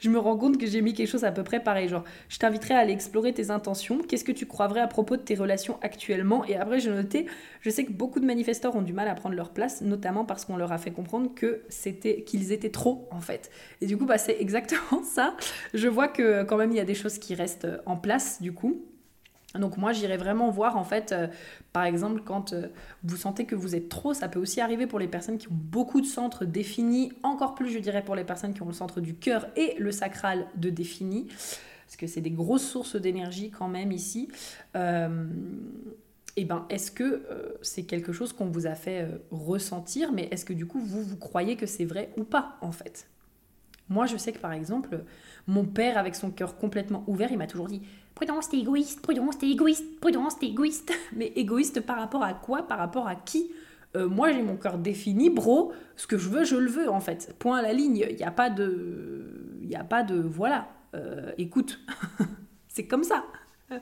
je 0.00 0.10
me 0.10 0.18
rends 0.18 0.36
compte 0.36 0.58
que 0.58 0.66
j'ai 0.66 0.82
mis 0.82 0.92
quelque 0.92 1.08
chose 1.08 1.24
à 1.24 1.32
peu 1.32 1.42
près 1.44 1.62
pareil. 1.62 1.88
Genre, 1.88 2.04
je 2.28 2.36
t'inviterai 2.38 2.74
à 2.74 2.78
aller 2.78 2.92
explorer 2.92 3.32
tes 3.32 3.50
intentions. 3.50 4.02
Qu'est-ce 4.02 4.24
que 4.24 4.32
tu 4.32 4.44
crois 4.44 4.66
à 4.78 4.86
propos 4.86 5.16
de 5.16 5.22
tes 5.22 5.34
relations 5.34 5.78
actuellement? 5.80 6.44
Et 6.44 6.56
après, 6.56 6.78
j'ai 6.78 6.90
noté, 6.90 7.24
je 7.62 7.70
sais 7.70 7.84
que 7.84 7.92
beaucoup 7.92 8.20
de 8.20 8.26
manifestants 8.26 8.76
ont 8.76 8.82
du 8.82 8.92
mal 8.92 9.08
à 9.08 9.14
prendre 9.14 9.34
leur 9.34 9.50
place, 9.50 9.80
notamment 9.80 10.26
parce 10.26 10.44
qu'on 10.44 10.58
leur 10.58 10.72
a 10.72 10.78
fait 10.78 10.90
comprendre 10.90 11.34
que 11.34 11.62
c'était 11.70 12.22
qu'ils 12.22 12.52
étaient 12.52 12.70
trop, 12.70 13.08
en 13.10 13.20
fait. 13.20 13.50
Et 13.80 13.86
du 13.86 13.96
coup, 13.96 14.04
bah, 14.04 14.18
c'est 14.18 14.36
exactement 14.40 15.02
ça. 15.02 15.34
Je 15.72 15.88
vois 15.88 16.08
que 16.08 16.42
quand 16.42 16.58
même, 16.58 16.72
il 16.72 16.76
y 16.76 16.80
a 16.80 16.84
des 16.84 16.94
choses 16.94 17.18
qui 17.18 17.34
restent 17.34 17.68
en 17.86 17.96
place, 17.96 18.42
du 18.42 18.52
coup. 18.52 18.84
Donc 19.54 19.78
moi 19.78 19.92
j'irai 19.92 20.18
vraiment 20.18 20.50
voir 20.50 20.76
en 20.76 20.84
fait, 20.84 21.12
euh, 21.12 21.26
par 21.72 21.84
exemple 21.84 22.20
quand 22.22 22.52
euh, 22.52 22.68
vous 23.02 23.16
sentez 23.16 23.46
que 23.46 23.54
vous 23.54 23.74
êtes 23.74 23.88
trop, 23.88 24.12
ça 24.12 24.28
peut 24.28 24.38
aussi 24.38 24.60
arriver 24.60 24.86
pour 24.86 24.98
les 24.98 25.08
personnes 25.08 25.38
qui 25.38 25.48
ont 25.48 25.54
beaucoup 25.54 26.02
de 26.02 26.06
centres 26.06 26.44
définis, 26.44 27.12
encore 27.22 27.54
plus 27.54 27.70
je 27.70 27.78
dirais 27.78 28.04
pour 28.04 28.14
les 28.14 28.24
personnes 28.24 28.52
qui 28.52 28.60
ont 28.60 28.66
le 28.66 28.74
centre 28.74 29.00
du 29.00 29.14
cœur 29.14 29.46
et 29.56 29.74
le 29.78 29.90
sacral 29.90 30.46
de 30.56 30.68
défini, 30.68 31.28
parce 31.86 31.96
que 31.96 32.06
c'est 32.06 32.20
des 32.20 32.30
grosses 32.30 32.68
sources 32.68 32.96
d'énergie 32.96 33.50
quand 33.50 33.68
même 33.68 33.90
ici. 33.90 34.28
Euh, 34.76 35.26
et 36.36 36.44
ben 36.44 36.66
est-ce 36.68 36.92
que 36.92 37.24
c'est 37.62 37.82
quelque 37.82 38.12
chose 38.12 38.32
qu'on 38.32 38.46
vous 38.46 38.66
a 38.68 38.76
fait 38.76 39.08
ressentir, 39.32 40.12
mais 40.12 40.28
est-ce 40.30 40.44
que 40.44 40.52
du 40.52 40.66
coup 40.66 40.78
vous 40.78 41.02
vous 41.02 41.16
croyez 41.16 41.56
que 41.56 41.66
c'est 41.66 41.86
vrai 41.86 42.12
ou 42.16 42.22
pas 42.22 42.58
en 42.60 42.70
fait? 42.70 43.08
Moi 43.88 44.06
je 44.06 44.16
sais 44.16 44.30
que 44.30 44.38
par 44.38 44.52
exemple 44.52 45.02
mon 45.48 45.64
père 45.64 45.98
avec 45.98 46.14
son 46.14 46.30
cœur 46.30 46.56
complètement 46.56 47.02
ouvert, 47.08 47.32
il 47.32 47.38
m'a 47.38 47.46
toujours 47.46 47.66
dit 47.66 47.82
prudence, 48.14 48.48
t'es 48.48 48.58
égoïste, 48.58 49.00
prudence, 49.00 49.38
t'es 49.38 49.48
égoïste, 49.48 50.00
prudence, 50.00 50.38
t'es 50.38 50.46
égoïste. 50.46 50.92
Mais 51.16 51.32
égoïste 51.36 51.80
par 51.80 51.98
rapport 51.98 52.22
à 52.22 52.34
quoi? 52.34 52.66
Par 52.66 52.78
rapport 52.78 53.06
à 53.06 53.14
qui? 53.14 53.52
Euh, 53.96 54.08
Moi, 54.08 54.32
j'ai 54.32 54.42
mon 54.42 54.56
cœur 54.56 54.76
défini, 54.78 55.30
bro. 55.30 55.72
Ce 55.96 56.06
que 56.06 56.18
je 56.18 56.28
veux, 56.28 56.44
je 56.44 56.56
le 56.56 56.68
veux, 56.68 56.90
en 56.90 57.00
fait. 57.00 57.34
Point 57.38 57.58
à 57.58 57.62
la 57.62 57.72
ligne. 57.72 58.04
Il 58.10 58.16
n'y 58.16 58.24
a 58.24 58.30
pas 58.30 58.50
de. 58.50 59.56
Il 59.62 59.68
n'y 59.68 59.76
a 59.76 59.84
pas 59.84 60.02
de. 60.02 60.16
Voilà. 60.16 60.68
Euh, 60.94 61.32
écoute. 61.38 61.80
c'est 62.68 62.86
comme 62.86 63.04
ça. 63.04 63.24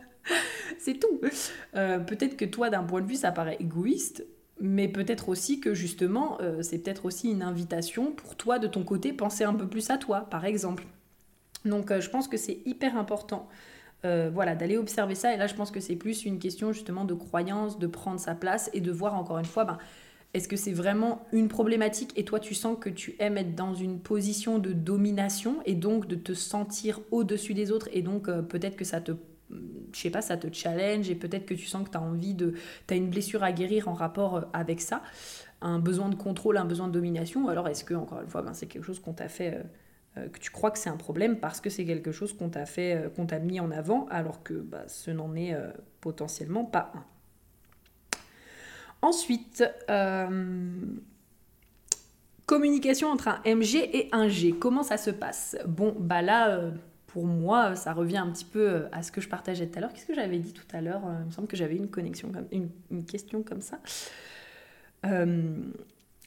c'est 0.78 1.00
tout. 1.00 1.20
Euh, 1.74 1.98
peut-être 1.98 2.36
que 2.36 2.44
toi, 2.44 2.68
d'un 2.68 2.82
point 2.82 3.00
de 3.00 3.06
vue, 3.06 3.16
ça 3.16 3.32
paraît 3.32 3.56
égoïste. 3.58 4.26
Mais 4.60 4.88
peut-être 4.88 5.30
aussi 5.30 5.60
que 5.60 5.74
justement, 5.74 6.38
c'est 6.62 6.78
peut-être 6.78 7.04
aussi 7.04 7.30
une 7.30 7.42
invitation 7.42 8.10
pour 8.10 8.36
toi, 8.36 8.58
de 8.58 8.66
ton 8.66 8.84
côté, 8.84 9.12
penser 9.12 9.44
un 9.44 9.52
peu 9.52 9.66
plus 9.66 9.90
à 9.90 9.98
toi, 9.98 10.20
par 10.30 10.46
exemple. 10.46 10.84
Donc 11.66 11.92
je 11.98 12.08
pense 12.08 12.28
que 12.28 12.36
c'est 12.36 12.60
hyper 12.64 12.96
important 12.96 13.48
euh, 14.04 14.30
voilà, 14.32 14.54
d'aller 14.54 14.76
observer 14.76 15.14
ça. 15.14 15.34
Et 15.34 15.36
là, 15.36 15.46
je 15.46 15.54
pense 15.54 15.70
que 15.70 15.80
c'est 15.80 15.96
plus 15.96 16.24
une 16.24 16.38
question 16.38 16.72
justement 16.72 17.04
de 17.04 17.14
croyance, 17.14 17.78
de 17.78 17.86
prendre 17.86 18.20
sa 18.20 18.34
place 18.34 18.70
et 18.72 18.80
de 18.80 18.92
voir 18.92 19.14
encore 19.14 19.38
une 19.38 19.46
fois, 19.46 19.64
ben, 19.64 19.78
est-ce 20.34 20.48
que 20.48 20.56
c'est 20.56 20.72
vraiment 20.72 21.26
une 21.32 21.48
problématique 21.48 22.12
et 22.16 22.24
toi 22.24 22.38
tu 22.38 22.54
sens 22.54 22.76
que 22.78 22.90
tu 22.90 23.16
aimes 23.20 23.38
être 23.38 23.54
dans 23.54 23.74
une 23.74 24.00
position 24.00 24.58
de 24.58 24.72
domination 24.72 25.62
et 25.64 25.74
donc 25.74 26.06
de 26.08 26.14
te 26.14 26.34
sentir 26.34 27.00
au-dessus 27.10 27.54
des 27.54 27.72
autres 27.72 27.88
et 27.92 28.02
donc 28.02 28.28
euh, 28.28 28.42
peut-être 28.42 28.76
que 28.76 28.84
ça 28.84 29.00
te 29.00 29.12
je 29.92 30.00
sais 30.00 30.10
pas, 30.10 30.22
ça 30.22 30.36
te 30.36 30.52
challenge 30.52 31.08
et 31.08 31.14
peut-être 31.14 31.46
que 31.46 31.54
tu 31.54 31.66
sens 31.66 31.84
que 31.84 31.90
tu 31.90 31.96
as 31.96 32.02
envie 32.02 32.34
de 32.34 32.54
tu 32.88 32.96
une 32.96 33.08
blessure 33.08 33.44
à 33.44 33.52
guérir 33.52 33.88
en 33.88 33.94
rapport 33.94 34.36
euh, 34.36 34.40
avec 34.52 34.80
ça, 34.80 35.02
un 35.62 35.78
besoin 35.78 36.08
de 36.10 36.16
contrôle, 36.16 36.58
un 36.58 36.64
besoin 36.64 36.88
de 36.88 36.92
domination 36.92 37.48
alors 37.48 37.68
est-ce 37.68 37.84
que 37.84 37.94
encore 37.94 38.20
une 38.20 38.28
fois 38.28 38.42
ben, 38.42 38.52
c'est 38.52 38.66
quelque 38.66 38.84
chose 38.84 39.00
qu'on 39.00 39.14
t'a 39.14 39.28
fait 39.28 39.54
euh, 39.54 39.62
que 40.32 40.38
tu 40.38 40.50
crois 40.50 40.70
que 40.70 40.78
c'est 40.78 40.88
un 40.88 40.96
problème 40.96 41.38
parce 41.38 41.60
que 41.60 41.70
c'est 41.70 41.84
quelque 41.84 42.12
chose 42.12 42.32
qu'on 42.32 42.48
t'a 42.48 42.66
fait, 42.66 42.94
euh, 42.94 43.08
qu'on 43.10 43.26
t'a 43.26 43.38
mis 43.38 43.60
en 43.60 43.70
avant, 43.70 44.06
alors 44.08 44.42
que 44.42 44.54
bah, 44.54 44.84
ce 44.88 45.10
n'en 45.10 45.34
est 45.34 45.54
euh, 45.54 45.70
potentiellement 46.00 46.64
pas 46.64 46.92
un. 46.94 47.04
Ensuite, 49.02 49.62
communication 52.46 53.08
entre 53.08 53.28
un 53.28 53.40
MG 53.44 53.76
et 53.76 54.08
un 54.10 54.26
G. 54.26 54.52
Comment 54.58 54.82
ça 54.82 54.96
se 54.96 55.10
passe? 55.10 55.56
Bon, 55.66 55.94
bah 55.98 56.22
là, 56.22 56.60
pour 57.06 57.26
moi, 57.26 57.76
ça 57.76 57.92
revient 57.92 58.16
un 58.16 58.30
petit 58.30 58.46
peu 58.46 58.86
à 58.92 59.02
ce 59.02 59.12
que 59.12 59.20
je 59.20 59.28
partageais 59.28 59.66
tout 59.68 59.78
à 59.78 59.80
l'heure. 59.82 59.92
Qu'est-ce 59.92 60.06
que 60.06 60.14
j'avais 60.14 60.38
dit 60.38 60.54
tout 60.54 60.66
à 60.72 60.80
l'heure? 60.80 61.02
Il 61.20 61.26
me 61.26 61.30
semble 61.30 61.46
que 61.46 61.56
j'avais 61.56 61.76
une 61.76 61.88
connexion, 61.88 62.32
une, 62.50 62.70
une 62.90 63.04
question 63.04 63.42
comme 63.42 63.60
ça. 63.60 63.78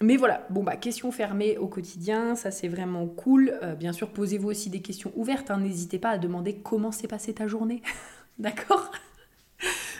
Mais 0.01 0.15
voilà, 0.15 0.45
bon 0.49 0.63
bah 0.63 0.77
question 0.77 1.11
fermée 1.11 1.57
au 1.57 1.67
quotidien, 1.67 2.35
ça 2.35 2.51
c'est 2.51 2.69
vraiment 2.69 3.05
cool. 3.05 3.57
Euh, 3.61 3.75
bien 3.75 3.91
sûr, 3.91 4.09
posez-vous 4.11 4.49
aussi 4.49 4.69
des 4.69 4.81
questions 4.81 5.11
ouvertes, 5.15 5.51
hein. 5.51 5.59
n'hésitez 5.59 5.99
pas 5.99 6.11
à 6.11 6.17
demander 6.17 6.55
comment 6.55 6.91
s'est 6.91 7.07
passée 7.07 7.33
ta 7.33 7.47
journée, 7.47 7.81
d'accord? 8.39 8.91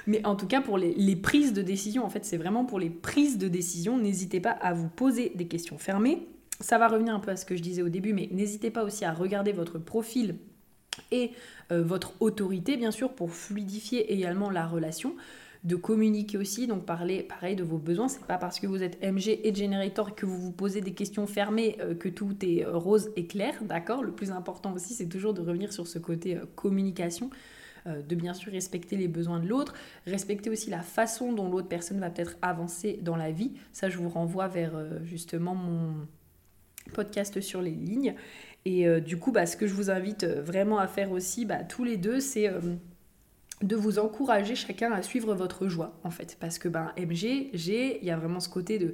Mais 0.07 0.25
en 0.25 0.35
tout 0.35 0.47
cas, 0.47 0.61
pour 0.61 0.77
les, 0.77 0.93
les, 0.93 1.17
prises 1.17 1.51
de 1.51 1.61
décision, 1.61 2.05
en 2.05 2.09
fait, 2.09 2.23
c'est 2.23 2.37
vraiment 2.37 2.63
pour 2.63 2.79
les 2.79 2.89
prises 2.89 3.37
de 3.37 3.49
décision, 3.49 3.97
n'hésitez 3.97 4.39
pas 4.39 4.51
à 4.51 4.73
vous 4.73 4.87
poser 4.87 5.33
des 5.35 5.47
questions 5.47 5.77
fermées. 5.77 6.27
Ça 6.61 6.77
va 6.77 6.87
revenir 6.87 7.13
un 7.13 7.19
peu 7.19 7.31
à 7.31 7.35
ce 7.35 7.45
que 7.45 7.55
je 7.57 7.61
disais 7.61 7.81
au 7.81 7.89
début, 7.89 8.13
mais 8.13 8.29
n'hésitez 8.31 8.71
pas 8.71 8.83
aussi 8.83 9.03
à 9.03 9.11
regarder 9.11 9.51
votre 9.51 9.77
profil 9.77 10.37
et 11.11 11.31
euh, 11.71 11.83
votre 11.83 12.13
autorité, 12.21 12.77
bien 12.77 12.91
sûr, 12.91 13.13
pour 13.13 13.31
fluidifier 13.31 14.13
également 14.13 14.49
la 14.49 14.65
relation 14.65 15.15
de 15.63 15.75
communiquer 15.75 16.37
aussi, 16.37 16.67
donc 16.67 16.85
parler 16.85 17.23
pareil 17.23 17.55
de 17.55 17.63
vos 17.63 17.77
besoins. 17.77 18.07
C'est 18.07 18.23
pas 18.25 18.37
parce 18.37 18.59
que 18.59 18.67
vous 18.67 18.81
êtes 18.81 19.01
MG 19.03 19.39
et 19.43 19.53
Generator 19.53 20.15
que 20.15 20.25
vous 20.25 20.37
vous 20.37 20.51
posez 20.51 20.79
des 20.79 20.93
questions 20.93 21.27
fermées 21.27 21.77
euh, 21.81 21.95
que 21.95 22.07
tout 22.07 22.33
est 22.41 22.65
euh, 22.65 22.77
rose 22.77 23.11
et 23.17 23.25
clair, 23.25 23.53
d'accord? 23.63 24.01
Le 24.01 24.11
plus 24.11 24.31
important 24.31 24.73
aussi, 24.73 24.93
c'est 24.93 25.07
toujours 25.07 25.33
de 25.33 25.41
revenir 25.41 25.73
sur 25.73 25.85
ce 25.85 25.99
côté 25.99 26.37
euh, 26.37 26.45
communication, 26.55 27.29
de 27.85 28.13
bien 28.13 28.33
sûr 28.33 28.51
respecter 28.51 28.97
les 28.97 29.07
besoins 29.07 29.39
de 29.39 29.47
l'autre, 29.47 29.73
respecter 30.05 30.49
aussi 30.49 30.69
la 30.69 30.81
façon 30.81 31.31
dont 31.31 31.49
l'autre 31.49 31.69
personne 31.69 31.99
va 31.99 32.09
peut-être 32.09 32.35
avancer 32.41 32.99
dans 33.01 33.15
la 33.15 33.31
vie. 33.31 33.53
Ça, 33.71 33.89
je 33.89 33.97
vous 33.97 34.09
renvoie 34.09 34.49
vers 34.49 34.73
justement 35.05 35.55
mon 35.55 35.93
podcast 36.93 37.39
sur 37.39 37.61
les 37.61 37.71
lignes. 37.71 38.15
Et 38.65 38.85
du 38.99 39.17
coup, 39.17 39.31
bah, 39.31 39.45
ce 39.45 39.55
que 39.55 39.65
je 39.65 39.73
vous 39.73 39.89
invite 39.89 40.25
vraiment 40.25 40.77
à 40.77 40.87
faire 40.87 41.11
aussi, 41.11 41.45
bah, 41.45 41.63
tous 41.63 41.85
les 41.85 41.95
deux, 41.95 42.19
c'est 42.19 42.51
de 43.61 43.75
vous 43.75 43.99
encourager 43.99 44.55
chacun 44.55 44.91
à 44.93 45.01
suivre 45.01 45.33
votre 45.33 45.67
joie 45.67 45.93
en 46.03 46.11
fait. 46.11 46.37
Parce 46.39 46.59
que 46.59 46.69
ben 46.69 46.93
MG 46.97 47.49
G 47.53 47.99
il 48.01 48.07
y 48.07 48.11
a 48.11 48.17
vraiment 48.17 48.39
ce 48.39 48.47
côté 48.47 48.79
de, 48.79 48.93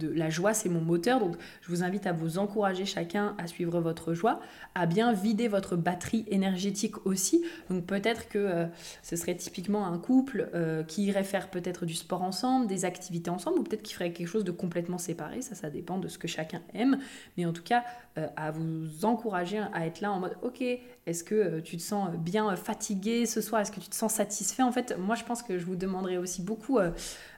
la 0.00 0.30
joie 0.30 0.54
c'est 0.54 0.70
mon 0.70 0.80
moteur. 0.80 1.20
Donc 1.20 1.36
je 1.60 1.68
vous 1.68 1.82
invite 1.82 2.06
à 2.06 2.12
vous 2.12 2.38
encourager 2.38 2.86
chacun 2.86 3.34
à 3.36 3.46
suivre 3.46 3.80
votre 3.80 4.14
joie 4.14 4.40
à 4.74 4.86
bien 4.86 5.12
vider 5.12 5.48
votre 5.48 5.76
batterie 5.76 6.24
énergétique 6.28 7.06
aussi. 7.06 7.44
Donc 7.68 7.84
peut-être 7.84 8.28
que 8.28 8.38
euh, 8.38 8.66
ce 9.02 9.16
serait 9.16 9.36
typiquement 9.36 9.86
un 9.86 9.98
couple 9.98 10.48
euh, 10.54 10.82
qui 10.82 11.04
irait 11.04 11.24
faire 11.24 11.50
peut-être 11.50 11.84
du 11.84 11.94
sport 11.94 12.22
ensemble 12.22 12.66
des 12.66 12.86
activités 12.86 13.30
ensemble 13.30 13.58
ou 13.58 13.62
peut-être 13.64 13.82
qui 13.82 13.92
ferait 13.92 14.12
quelque 14.12 14.28
chose 14.28 14.44
de 14.44 14.52
complètement 14.52 14.98
séparé. 14.98 15.42
Ça 15.42 15.54
ça 15.54 15.68
dépend 15.68 15.98
de 15.98 16.08
ce 16.08 16.16
que 16.16 16.28
chacun 16.28 16.62
aime. 16.72 16.98
Mais 17.36 17.44
en 17.44 17.52
tout 17.52 17.62
cas 17.62 17.84
euh, 18.16 18.26
à 18.36 18.50
vous 18.50 19.04
encourager 19.04 19.58
à 19.74 19.86
être 19.86 20.00
là 20.00 20.10
en 20.10 20.20
mode 20.20 20.38
ok 20.40 20.62
est-ce 21.06 21.22
que 21.22 21.60
tu 21.60 21.76
te 21.76 21.82
sens 21.82 22.10
bien 22.16 22.56
fatigué 22.56 23.26
ce 23.26 23.40
soir? 23.40 23.60
Est-ce 23.60 23.70
que 23.70 23.78
tu 23.78 23.88
te 23.88 23.94
sens 23.94 24.05
satisfait 24.12 24.62
En 24.62 24.72
fait, 24.72 24.96
moi, 24.98 25.14
je 25.14 25.24
pense 25.24 25.42
que 25.42 25.58
je 25.58 25.64
vous 25.64 25.76
demanderai 25.76 26.18
aussi 26.18 26.42
beaucoup 26.42 26.78
euh, 26.78 26.90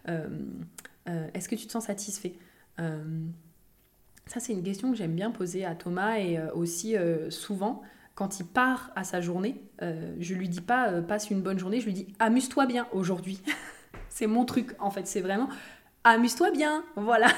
euh, 0.09 0.29
euh, 1.09 1.29
est-ce 1.35 1.49
que 1.49 1.55
tu 1.55 1.67
te 1.67 1.73
sens 1.73 1.87
satisfait? 1.87 2.35
Ça, 4.27 4.41
c'est 4.41 4.53
une 4.53 4.63
question 4.63 4.91
que 4.93 4.97
j'aime 4.97 5.15
bien 5.15 5.31
poser 5.31 5.65
à 5.65 5.75
Thomas 5.75 6.19
et 6.19 6.39
aussi 6.53 6.95
souvent. 7.31 7.83
Quand 8.15 8.39
il 8.39 8.47
part 8.47 8.93
à 8.95 9.03
sa 9.03 9.21
journée, 9.21 9.61
je 9.81 10.35
lui 10.35 10.49
dis 10.49 10.61
pas 10.61 11.03
passe 11.03 11.31
une 11.31 11.41
bonne 11.41 11.59
journée, 11.59 11.81
je 11.81 11.87
lui 11.87 11.93
dis 11.93 12.07
amuse-toi 12.21 12.67
bien 12.67 12.87
aujourd'hui. 12.93 13.43
c'est 14.11 14.29
mon 14.29 14.45
truc 14.45 14.77
en 14.79 14.93
fait, 14.93 15.09
c'est 15.09 15.23
vraiment 15.23 15.49
amuse-toi 16.05 16.53
bien, 16.53 16.85
voilà. 16.95 17.29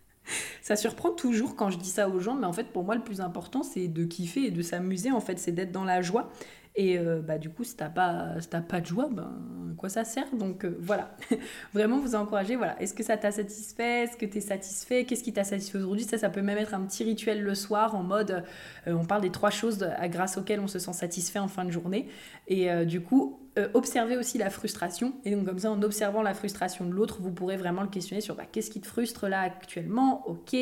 ça 0.62 0.74
surprend 0.74 1.10
toujours 1.10 1.54
quand 1.54 1.70
je 1.70 1.78
dis 1.78 1.90
ça 1.90 2.08
aux 2.08 2.18
gens, 2.18 2.34
mais 2.34 2.46
en 2.46 2.52
fait 2.52 2.72
pour 2.72 2.82
moi 2.82 2.96
le 2.96 3.02
plus 3.02 3.20
important 3.20 3.62
c'est 3.62 3.86
de 3.86 4.04
kiffer 4.04 4.46
et 4.46 4.50
de 4.50 4.62
s'amuser 4.62 5.12
en 5.12 5.20
fait, 5.20 5.38
c'est 5.38 5.52
d'être 5.52 5.70
dans 5.70 5.84
la 5.84 6.02
joie 6.02 6.32
et 6.74 6.98
euh, 6.98 7.20
bah, 7.20 7.36
du 7.36 7.50
coup, 7.50 7.64
si 7.64 7.76
t'as 7.76 7.90
pas, 7.90 8.40
si 8.40 8.48
pas 8.48 8.80
de 8.80 8.86
joie, 8.86 9.08
ben, 9.10 9.30
quoi 9.76 9.90
ça 9.90 10.04
sert? 10.04 10.34
Donc 10.34 10.64
euh, 10.64 10.74
voilà, 10.80 11.14
vraiment 11.74 11.98
vous 11.98 12.14
encourager. 12.14 12.56
Voilà. 12.56 12.80
Est-ce 12.80 12.94
que 12.94 13.02
ça 13.02 13.18
t'a 13.18 13.30
satisfait? 13.30 14.04
Est-ce 14.04 14.16
que 14.16 14.24
tu 14.24 14.38
es 14.38 14.40
satisfait? 14.40 15.04
Qu'est-ce 15.04 15.22
qui 15.22 15.34
t'a 15.34 15.44
satisfait 15.44 15.78
aujourd'hui? 15.78 16.04
Ça, 16.04 16.16
ça 16.16 16.30
peut 16.30 16.40
même 16.40 16.56
être 16.56 16.72
un 16.72 16.80
petit 16.86 17.04
rituel 17.04 17.42
le 17.42 17.54
soir 17.54 17.94
en 17.94 18.02
mode, 18.02 18.42
euh, 18.86 18.94
on 18.94 19.04
parle 19.04 19.20
des 19.20 19.30
trois 19.30 19.50
choses 19.50 19.86
grâce 20.04 20.38
auxquelles 20.38 20.60
on 20.60 20.66
se 20.66 20.78
sent 20.78 20.94
satisfait 20.94 21.38
en 21.38 21.48
fin 21.48 21.64
de 21.64 21.70
journée. 21.70 22.08
Et 22.48 22.68
du 22.86 23.00
coup, 23.00 23.40
observez 23.74 24.16
aussi 24.16 24.38
la 24.38 24.50
frustration. 24.50 25.14
Et 25.24 25.34
donc 25.34 25.46
comme 25.46 25.58
ça, 25.58 25.70
en 25.70 25.82
observant 25.82 26.22
la 26.22 26.34
frustration 26.34 26.84
de 26.86 26.92
l'autre, 26.92 27.20
vous 27.20 27.30
pourrez 27.30 27.56
vraiment 27.56 27.82
le 27.82 27.88
questionner 27.88 28.20
sur 28.20 28.34
bah, 28.34 28.44
qu'est-ce 28.50 28.70
qui 28.70 28.80
te 28.80 28.86
frustre 28.86 29.28
là 29.28 29.40
actuellement? 29.40 30.26
Ok. 30.28 30.56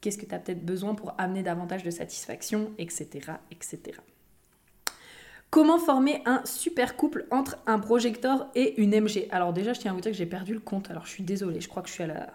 Qu'est-ce 0.00 0.18
que 0.18 0.26
tu 0.26 0.34
as 0.34 0.38
peut-être 0.38 0.64
besoin 0.64 0.94
pour 0.94 1.14
amener 1.18 1.42
davantage 1.42 1.82
de 1.82 1.90
satisfaction, 1.90 2.72
etc. 2.78 3.32
etc. 3.50 4.00
Comment 5.52 5.78
former 5.78 6.22
un 6.24 6.40
super 6.46 6.96
couple 6.96 7.26
entre 7.30 7.58
un 7.66 7.78
projecteur 7.78 8.46
et 8.54 8.80
une 8.80 8.98
MG 8.98 9.28
Alors 9.30 9.52
déjà, 9.52 9.74
je 9.74 9.80
tiens 9.80 9.90
à 9.90 9.94
vous 9.94 10.00
dire 10.00 10.10
que 10.10 10.16
j'ai 10.16 10.24
perdu 10.24 10.54
le 10.54 10.60
compte. 10.60 10.90
Alors 10.90 11.04
je 11.04 11.10
suis 11.10 11.22
désolée, 11.22 11.60
je 11.60 11.68
crois 11.68 11.82
que 11.82 11.90
je 11.90 11.92
suis 11.92 12.04
à 12.04 12.06
la 12.06 12.30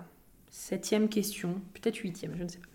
septième 0.52 1.10
question, 1.10 1.60
peut-être 1.74 1.96
huitième, 1.98 2.36
je 2.38 2.44
ne 2.44 2.48
sais 2.48 2.60
pas. 2.60 2.68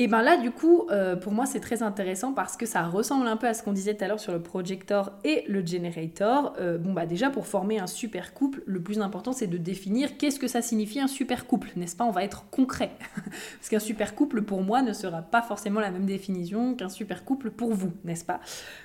Et 0.00 0.06
bien 0.06 0.22
là, 0.22 0.36
du 0.36 0.52
coup, 0.52 0.86
euh, 0.92 1.16
pour 1.16 1.32
moi, 1.32 1.44
c'est 1.44 1.58
très 1.58 1.82
intéressant 1.82 2.32
parce 2.32 2.56
que 2.56 2.66
ça 2.66 2.84
ressemble 2.84 3.26
un 3.26 3.36
peu 3.36 3.48
à 3.48 3.54
ce 3.54 3.64
qu'on 3.64 3.72
disait 3.72 3.96
tout 3.96 4.04
à 4.04 4.06
l'heure 4.06 4.20
sur 4.20 4.32
le 4.32 4.40
projector 4.40 5.10
et 5.24 5.44
le 5.48 5.66
generator. 5.66 6.54
Euh, 6.60 6.78
bon, 6.78 6.92
bah 6.92 7.04
déjà, 7.04 7.30
pour 7.30 7.48
former 7.48 7.80
un 7.80 7.88
super 7.88 8.32
couple, 8.32 8.62
le 8.64 8.80
plus 8.80 9.00
important, 9.00 9.32
c'est 9.32 9.48
de 9.48 9.58
définir 9.58 10.16
qu'est-ce 10.16 10.38
que 10.38 10.46
ça 10.46 10.62
signifie 10.62 11.00
un 11.00 11.08
super 11.08 11.48
couple, 11.48 11.70
n'est-ce 11.74 11.96
pas? 11.96 12.04
On 12.04 12.12
va 12.12 12.22
être 12.22 12.48
concret. 12.50 12.92
parce 13.24 13.68
qu'un 13.68 13.80
super 13.80 14.14
couple, 14.14 14.42
pour 14.42 14.62
moi, 14.62 14.82
ne 14.82 14.92
sera 14.92 15.20
pas 15.20 15.42
forcément 15.42 15.80
la 15.80 15.90
même 15.90 16.06
définition 16.06 16.76
qu'un 16.76 16.90
super 16.90 17.24
couple 17.24 17.50
pour 17.50 17.74
vous, 17.74 17.92
n'est-ce 18.04 18.24
pas? 18.24 18.38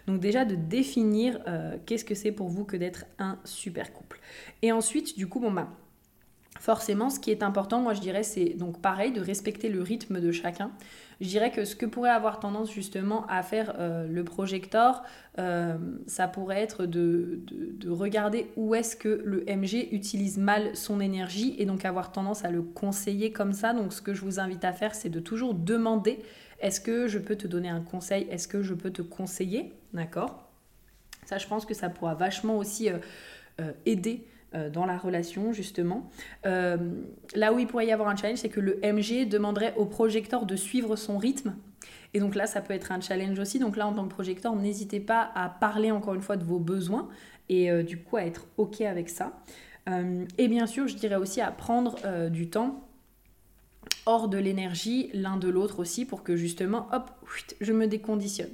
Donc 0.07 0.19
déjà, 0.19 0.45
de 0.45 0.55
définir 0.55 1.39
euh, 1.47 1.77
qu'est-ce 1.85 2.05
que 2.05 2.15
c'est 2.15 2.31
pour 2.31 2.49
vous 2.49 2.65
que 2.65 2.75
d'être 2.75 3.05
un 3.19 3.37
super 3.43 3.93
couple. 3.93 4.19
Et 4.63 4.71
ensuite, 4.71 5.15
du 5.15 5.27
coup, 5.27 5.39
bon, 5.39 5.51
bah 5.51 5.67
forcément, 6.63 7.09
ce 7.09 7.19
qui 7.19 7.29
est 7.29 7.43
important, 7.43 7.81
moi 7.81 7.93
je 7.93 7.99
dirais, 7.99 8.23
c'est 8.23 8.53
donc 8.53 8.81
pareil, 8.81 9.11
de 9.11 9.19
respecter 9.19 9.67
le 9.67 9.81
rythme 9.81 10.21
de 10.21 10.31
chacun. 10.31 10.71
Je 11.19 11.27
dirais 11.27 11.51
que 11.51 11.65
ce 11.65 11.75
que 11.75 11.85
pourrait 11.85 12.09
avoir 12.09 12.39
tendance 12.39 12.71
justement 12.71 13.27
à 13.27 13.43
faire 13.43 13.75
euh, 13.79 14.07
le 14.07 14.23
projecteur, 14.23 15.03
euh, 15.39 15.75
ça 16.07 16.29
pourrait 16.29 16.61
être 16.61 16.85
de, 16.85 17.41
de, 17.51 17.89
regarder 17.89 18.49
où 18.55 18.75
est-ce 18.75 18.95
que 18.95 19.21
le 19.25 19.43
MG 19.45 19.89
utilise 19.91 20.37
mal 20.37 20.73
son 20.73 21.01
énergie 21.01 21.53
et 21.59 21.65
donc 21.65 21.83
avoir 21.83 22.13
tendance 22.13 22.45
à 22.45 22.49
le 22.49 22.61
conseiller 22.61 23.33
comme 23.33 23.51
ça. 23.51 23.73
Donc 23.73 23.91
ce 23.91 24.01
que 24.01 24.13
je 24.13 24.21
vous 24.21 24.39
invite 24.39 24.63
à 24.63 24.71
faire, 24.71 24.95
c'est 24.95 25.09
de 25.09 25.19
toujours 25.19 25.55
demander, 25.55 26.19
est-ce 26.61 26.79
que 26.79 27.07
je 27.07 27.19
peux 27.19 27.35
te 27.35 27.45
donner 27.45 27.67
un 27.67 27.81
conseil? 27.81 28.25
Est-ce 28.31 28.47
que 28.47 28.63
je 28.63 28.73
peux 28.73 28.91
te 28.91 29.01
conseiller? 29.01 29.73
D'accord? 29.91 30.49
Ça, 31.25 31.39
je 31.39 31.47
pense 31.47 31.65
que 31.65 31.73
ça 31.73 31.89
pourra 31.89 32.15
vachement 32.15 32.57
aussi 32.57 32.87
euh, 32.89 33.73
aider 33.85 34.25
dans 34.69 34.85
la 34.85 34.97
relation 34.97 35.53
justement. 35.53 36.09
Euh, 36.45 36.77
là 37.35 37.53
où 37.53 37.59
il 37.59 37.67
pourrait 37.67 37.87
y 37.87 37.91
avoir 37.91 38.09
un 38.09 38.15
challenge, 38.15 38.39
c'est 38.39 38.49
que 38.49 38.59
le 38.59 38.79
MG 38.83 39.27
demanderait 39.27 39.73
au 39.77 39.85
projecteur 39.85 40.45
de 40.45 40.55
suivre 40.55 40.95
son 40.95 41.17
rythme. 41.17 41.55
Et 42.13 42.19
donc 42.19 42.35
là, 42.35 42.45
ça 42.45 42.61
peut 42.61 42.73
être 42.73 42.91
un 42.91 43.01
challenge 43.01 43.39
aussi. 43.39 43.59
Donc 43.59 43.75
là, 43.75 43.87
en 43.87 43.93
tant 43.93 44.03
que 44.03 44.13
projecteur, 44.13 44.55
n'hésitez 44.55 44.99
pas 44.99 45.31
à 45.33 45.49
parler 45.49 45.91
encore 45.91 46.13
une 46.13 46.21
fois 46.21 46.37
de 46.37 46.43
vos 46.43 46.59
besoins 46.59 47.09
et 47.49 47.71
euh, 47.71 47.83
du 47.83 47.97
coup 47.97 48.17
à 48.17 48.23
être 48.23 48.45
OK 48.57 48.81
avec 48.81 49.09
ça. 49.09 49.33
et 50.37 50.47
bien 50.47 50.65
sûr, 50.65 50.87
je 50.87 50.95
dirais 50.95 51.15
aussi 51.15 51.41
à 51.41 51.51
prendre 51.51 51.97
du 52.29 52.49
temps 52.49 52.87
hors 54.05 54.29
de 54.29 54.37
l'énergie 54.37 55.09
l'un 55.13 55.37
de 55.37 55.49
l'autre 55.49 55.79
aussi 55.79 56.05
pour 56.05 56.23
que 56.23 56.35
justement, 56.35 56.87
hop, 56.91 57.11
je 57.59 57.73
me 57.73 57.87
déconditionne. 57.87 58.51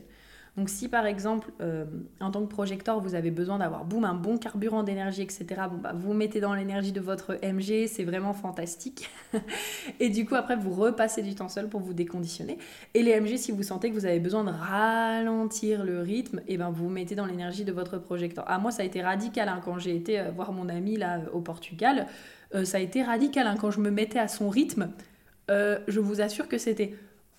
Donc 0.60 0.68
si 0.68 0.90
par 0.90 1.06
exemple, 1.06 1.52
euh, 1.62 1.86
en 2.20 2.32
tant 2.32 2.42
que 2.42 2.50
projecteur, 2.50 3.00
vous 3.00 3.16
avez 3.16 3.32
besoin 3.32 3.60
d'avoir 3.60 3.86
boum, 3.86 4.04
un 4.04 4.14
bon 4.14 4.38
carburant 4.38 4.84
d'énergie, 4.84 5.22
etc., 5.22 5.46
bon, 5.72 5.78
bah, 5.78 5.94
vous 5.96 6.14
mettez 6.14 6.42
dans 6.42 6.54
l'énergie 6.54 6.92
de 6.92 7.00
votre 7.00 7.40
MG, 7.42 7.88
c'est 7.88 8.04
vraiment 8.04 8.34
fantastique. 8.34 9.10
et 10.02 10.10
du 10.10 10.26
coup, 10.26 10.36
après, 10.36 10.58
vous 10.58 10.72
repassez 10.72 11.22
du 11.22 11.34
temps 11.34 11.48
seul 11.48 11.70
pour 11.70 11.80
vous 11.80 11.94
déconditionner. 11.94 12.58
Et 12.94 13.04
les 13.04 13.18
MG, 13.18 13.38
si 13.38 13.54
vous 13.54 13.64
sentez 13.64 13.90
que 13.90 13.94
vous 13.94 14.06
avez 14.06 14.20
besoin 14.20 14.44
de 14.44 14.50
ralentir 14.50 15.86
le 15.86 16.02
rythme, 16.02 16.40
et 16.40 16.56
eh 16.56 16.58
ben 16.58 16.72
vous 16.72 16.90
mettez 16.90 17.16
dans 17.16 17.26
l'énergie 17.26 17.64
de 17.64 17.72
votre 17.72 17.98
projecteur. 17.98 18.44
Ah, 18.46 18.60
moi, 18.60 18.72
ça 18.72 18.82
a 18.82 18.86
été 18.86 19.02
radical 19.02 19.48
hein, 19.48 19.62
quand 19.64 19.80
j'ai 19.80 19.96
été 19.96 20.20
euh, 20.20 20.32
voir 20.32 20.52
mon 20.52 20.68
ami 20.68 20.98
là 20.98 21.22
au 21.32 21.40
Portugal. 21.40 22.06
Euh, 22.54 22.66
ça 22.66 22.80
a 22.80 22.82
été 22.82 23.02
radical 23.02 23.48
hein, 23.48 23.56
quand 23.58 23.72
je 23.72 23.80
me 23.80 23.92
mettais 23.92 24.20
à 24.20 24.28
son 24.28 24.50
rythme. 24.50 24.90
je 25.48 26.00
vous 26.02 26.20
assure 26.20 26.50
que 26.50 26.58
c'était 26.58 26.96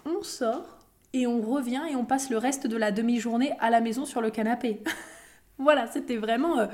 on 0.06 0.22
sort, 0.22 0.79
et 1.12 1.26
on 1.26 1.40
revient 1.40 1.82
et 1.90 1.96
on 1.96 2.04
passe 2.04 2.30
le 2.30 2.38
reste 2.38 2.66
de 2.66 2.76
la 2.76 2.92
demi-journée 2.92 3.52
à 3.61 3.70
la 3.70 3.80
maison 3.80 4.04
sur 4.04 4.20
le 4.20 4.30
canapé. 4.30 4.82
voilà, 5.58 5.86
c'était 5.86 6.16
vraiment... 6.16 6.58
Euh, 6.58 6.66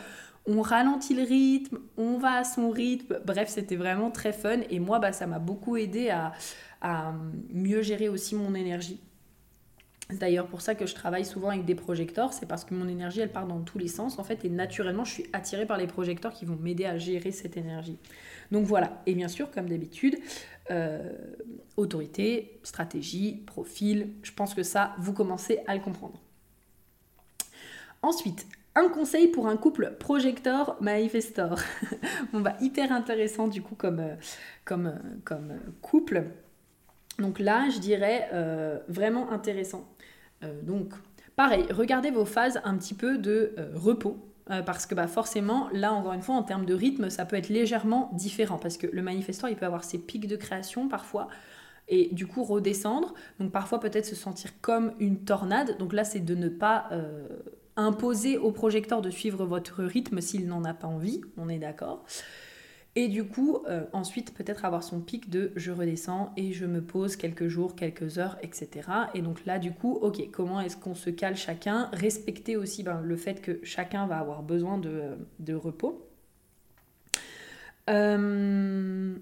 on 0.49 0.63
ralentit 0.63 1.15
le 1.15 1.25
rythme, 1.25 1.79
on 1.97 2.19
va 2.19 2.35
à 2.35 2.45
son 2.45 2.71
rythme. 2.71 3.19
Bref, 3.25 3.49
c'était 3.49 3.75
vraiment 3.75 4.13
très 4.13 4.33
fun. 4.33 4.61
Et 4.71 4.79
moi, 4.79 5.01
bah, 5.01 5.13
ça 5.13 5.27
m'a 5.27 5.41
beaucoup 5.41 5.77
aidé 5.77 6.11
à, 6.11 6.33
à 6.81 7.13
mieux 7.53 7.83
gérer 7.83 8.09
aussi 8.09 8.37
mon 8.37 8.55
énergie. 8.55 9.01
C'est 10.11 10.19
d'ailleurs 10.19 10.47
pour 10.47 10.61
ça 10.61 10.77
que 10.77 10.87
je 10.87 10.95
travaille 10.95 11.25
souvent 11.25 11.49
avec 11.49 11.65
des 11.65 11.75
projecteurs, 11.75 12.33
c'est 12.33 12.47
parce 12.47 12.65
que 12.65 12.75
mon 12.75 12.87
énergie 12.87 13.21
elle 13.21 13.33
part 13.33 13.47
dans 13.47 13.61
tous 13.61 13.79
les 13.79 13.89
sens 13.89 14.21
en 14.21 14.25
fait 14.25 14.45
et 14.45 14.49
naturellement 14.49 15.05
je 15.05 15.13
suis 15.13 15.27
attirée 15.33 15.67
par 15.67 15.79
les 15.79 15.89
projecteurs 15.89 16.33
qui 16.33 16.45
vont 16.45 16.57
m'aider 16.57 16.85
à 16.85 16.97
gérer 16.97 17.33
cette 17.33 17.57
énergie. 17.57 17.99
Donc 18.53 18.67
voilà, 18.67 19.03
et 19.07 19.15
bien 19.15 19.27
sûr 19.27 19.51
comme 19.51 19.69
d'habitude, 19.69 20.17
euh, 20.71 21.13
autorité, 21.77 22.61
stratégie, 22.63 23.43
profil, 23.47 24.13
je 24.23 24.33
pense 24.33 24.55
que 24.55 24.63
ça 24.63 24.95
vous 24.99 25.13
commencez 25.13 25.61
à 25.67 25.75
le 25.75 25.81
comprendre. 25.81 26.21
Ensuite, 28.03 28.47
un 28.77 28.89
conseil 28.89 29.27
pour 29.27 29.49
un 29.49 29.57
couple 29.57 29.97
projecteur 29.99 30.77
manifestor. 30.81 31.59
On 32.33 32.41
va 32.41 32.57
hyper 32.61 32.93
intéressant 32.93 33.49
du 33.49 33.61
coup 33.61 33.75
comme, 33.75 34.01
euh, 34.01 34.15
euh, 34.71 34.93
comme 35.25 35.55
couple. 35.83 36.25
Donc 37.19 37.41
là, 37.41 37.69
je 37.71 37.79
dirais 37.79 38.29
vraiment 38.89 39.31
intéressant. 39.31 39.89
Euh, 40.43 40.63
donc, 40.63 40.93
pareil, 41.35 41.67
regardez 41.71 42.11
vos 42.11 42.25
phases 42.25 42.61
un 42.65 42.77
petit 42.77 42.95
peu 42.95 43.19
de 43.19 43.55
euh, 43.59 43.73
repos. 43.75 44.19
Euh, 44.49 44.63
parce 44.63 44.87
que 44.87 44.95
bah, 44.95 45.09
forcément, 45.09 45.69
là 45.73 45.93
encore 45.93 46.13
une 46.13 46.23
fois, 46.23 46.37
en 46.37 46.45
termes 46.45 46.67
de 46.67 46.75
rythme, 46.75 47.11
ça 47.11 47.25
peut 47.25 47.37
être 47.37 47.49
légèrement 47.49 48.11
différent. 48.15 48.59
Parce 48.59 48.77
que 48.77 48.87
le 48.87 49.03
manifestant, 49.03 49.49
il 49.49 49.57
peut 49.57 49.67
avoir 49.67 49.83
ses 49.83 49.99
pics 49.99 50.29
de 50.29 50.37
création 50.37 50.89
parfois 50.89 51.29
et 51.89 52.11
du 52.13 52.27
coup 52.27 52.45
redescendre. 52.45 53.15
Donc 53.41 53.51
parfois 53.51 53.81
peut-être 53.81 54.07
se 54.07 54.15
sentir 54.15 54.53
comme 54.61 54.93
une 55.01 55.25
tornade. 55.25 55.79
Donc 55.79 55.93
là, 55.93 56.05
c'est 56.05 56.21
de 56.21 56.35
ne 56.37 56.49
pas 56.49 56.91
imposer 57.75 58.39
au 58.39 58.53
projecteur 58.53 59.03
de 59.03 59.11
suivre 59.11 59.45
votre 59.47 59.83
rythme 59.83 60.21
s'il 60.21 60.47
n'en 60.47 60.65
a 60.65 60.75
pas 60.75 60.87
envie. 60.87 61.21
On 61.37 61.49
est 61.49 61.59
d'accord. 61.59 62.05
Et 62.99 63.09
du 63.09 63.25
coup, 63.25 63.59
euh, 63.69 63.85
ensuite, 63.93 64.33
peut-être 64.33 64.65
avoir 64.65 64.83
son 64.83 65.01
pic 65.01 65.29
de 65.29 65.53
je 65.55 65.71
redescends 65.71 66.33
et 66.39 66.55
je 66.55 66.65
me 66.65 66.81
pose 66.81 67.17
quelques 67.17 67.47
jours, 67.47 67.77
quelques 67.77 68.19
heures, 68.19 68.39
etc. 68.43 68.89
Et 69.13 69.21
donc 69.21 69.45
là, 69.45 69.59
du 69.59 69.71
coup, 69.71 69.93
ok, 69.93 70.31
comment 70.33 70.63
est-ce 70.63 70.79
qu'on 70.79 70.95
se 70.95 71.11
cale 71.11 71.37
chacun 71.37 71.91
Respecter 71.93 72.57
aussi 72.57 72.83
ben, 72.83 73.03
le 73.03 73.17
fait 73.17 73.43
que 73.43 73.61
chacun 73.63 74.07
va 74.07 74.19
avoir 74.19 74.43
besoin 74.43 74.79
de, 74.79 75.55
repos. 75.55 76.09
Euh, 77.91 79.15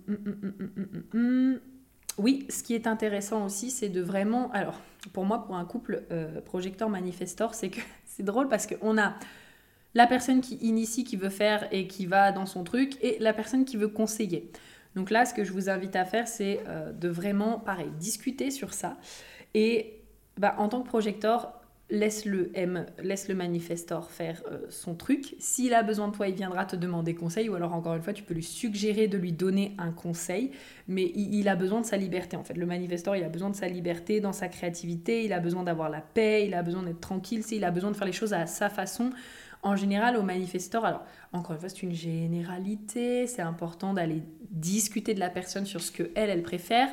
oui, 2.17 2.47
ce 2.49 2.63
qui 2.63 2.75
est 2.75 2.87
intéressant 2.87 3.45
aussi, 3.45 3.73
c'est 3.73 3.89
de 3.89 4.01
vraiment... 4.01 4.53
Alors, 4.53 4.81
pour 5.13 5.25
moi, 5.25 5.45
pour 5.45 5.57
un 5.57 5.65
couple 5.65 6.05
euh, 6.13 6.41
projecteur-manifestor, 6.43 7.55
c'est 7.55 7.71
que 7.71 7.81
c'est 8.07 8.23
drôle 8.23 8.47
parce 8.47 8.69
qu'on 8.69 8.99
a 8.99 9.15
la 9.95 10.07
personne 10.07 10.41
qui 10.41 10.57
initie, 10.57 11.05
qui 11.05 11.17
veut 11.17 11.31
faire 11.31 11.69
et 11.73 11.87
qui 11.87 12.07
va 12.07 12.33
dans 12.33 12.47
son 12.47 12.65
truc, 12.65 12.97
et 13.03 13.17
la 13.21 13.33
personne 13.33 13.65
qui 13.65 13.77
veut 13.77 13.89
conseiller. 13.89 14.51
Donc 14.97 15.11
là, 15.11 15.25
ce 15.25 15.35
que 15.35 15.45
je 15.45 15.53
vous 15.53 15.69
invite 15.69 15.97
à 15.97 16.05
faire, 16.05 16.29
c'est 16.29 16.61
euh, 16.69 16.93
de 16.93 17.09
vraiment, 17.09 17.59
pareil, 17.59 17.91
discuter 17.99 18.51
sur 18.51 18.75
ça. 18.75 18.97
Et 19.55 20.01
bah, 20.37 20.55
en 20.59 20.69
tant 20.69 20.83
que 20.83 20.89
projecteur, 20.89 21.61
laisse 21.91 22.25
le 22.25 22.51
M, 22.55 22.87
laisse 23.03 23.29
le 23.29 23.35
manifestor 23.35 24.11
faire 24.11 24.43
euh, 24.51 24.59
son 24.71 24.95
truc. 24.95 25.37
S'il 25.39 25.75
a 25.75 25.83
besoin 25.83 26.09
de 26.09 26.15
toi, 26.15 26.29
il 26.29 26.35
viendra 26.35 26.65
te 26.65 26.77
demander 26.77 27.15
conseil, 27.15 27.49
ou 27.49 27.55
alors 27.55 27.75
encore 27.75 27.95
une 27.95 28.03
fois, 28.03 28.13
tu 28.13 28.23
peux 28.23 28.35
lui 28.35 28.43
suggérer 28.43 29.07
de 29.07 29.19
lui 29.19 29.33
donner 29.33 29.75
un 29.79 29.93
conseil, 29.93 30.51
mais 30.89 31.13
il, 31.15 31.49
a 31.49 31.57
besoin 31.57 31.81
de 31.81 31.87
sa 31.87 31.97
liberté 31.97 32.37
en 32.37 32.45
fait. 32.45 32.55
Le 32.55 32.67
manifestor, 32.67 33.17
il 33.17 33.25
a 33.25 33.29
besoin 33.29 33.51
de 33.51 33.57
sa 33.57 33.69
liberté 33.69 34.21
dans 34.21 34.33
sa 34.33 34.49
créativité, 34.49 35.25
il 35.25 35.33
a 35.33 35.41
besoin 35.41 35.63
d'avoir 35.63 35.91
la 35.91 36.01
paix, 36.01 36.47
il 36.47 36.55
a 36.55 36.63
besoin 36.63 36.83
d'être 36.83 37.01
tranquille, 37.01 37.43
il 37.51 37.65
a 37.65 37.71
besoin 37.71 37.91
de 37.91 37.97
faire 37.97 38.07
les 38.07 38.13
choses 38.13 38.33
à 38.33 38.47
sa 38.47 38.71
façon. 38.71 39.11
En 39.65 39.77
général, 39.77 40.19
au 40.19 40.23
manifestor, 40.23 40.85
alors 40.85 41.03
encore 41.33 41.53
une 41.53 41.59
fois, 41.59 41.71
c'est 41.71 41.83
une 41.83 41.95
généralité, 41.95 43.27
c'est 43.27 43.41
important 43.41 43.95
d'aller 43.95 44.23
discuter 44.51 45.15
de 45.15 45.21
la 45.21 45.31
personne 45.31 45.65
sur 45.65 45.81
ce 45.81 45.91
que 45.91 46.11
elle, 46.15 46.29
elle 46.29 46.43
préfère, 46.43 46.91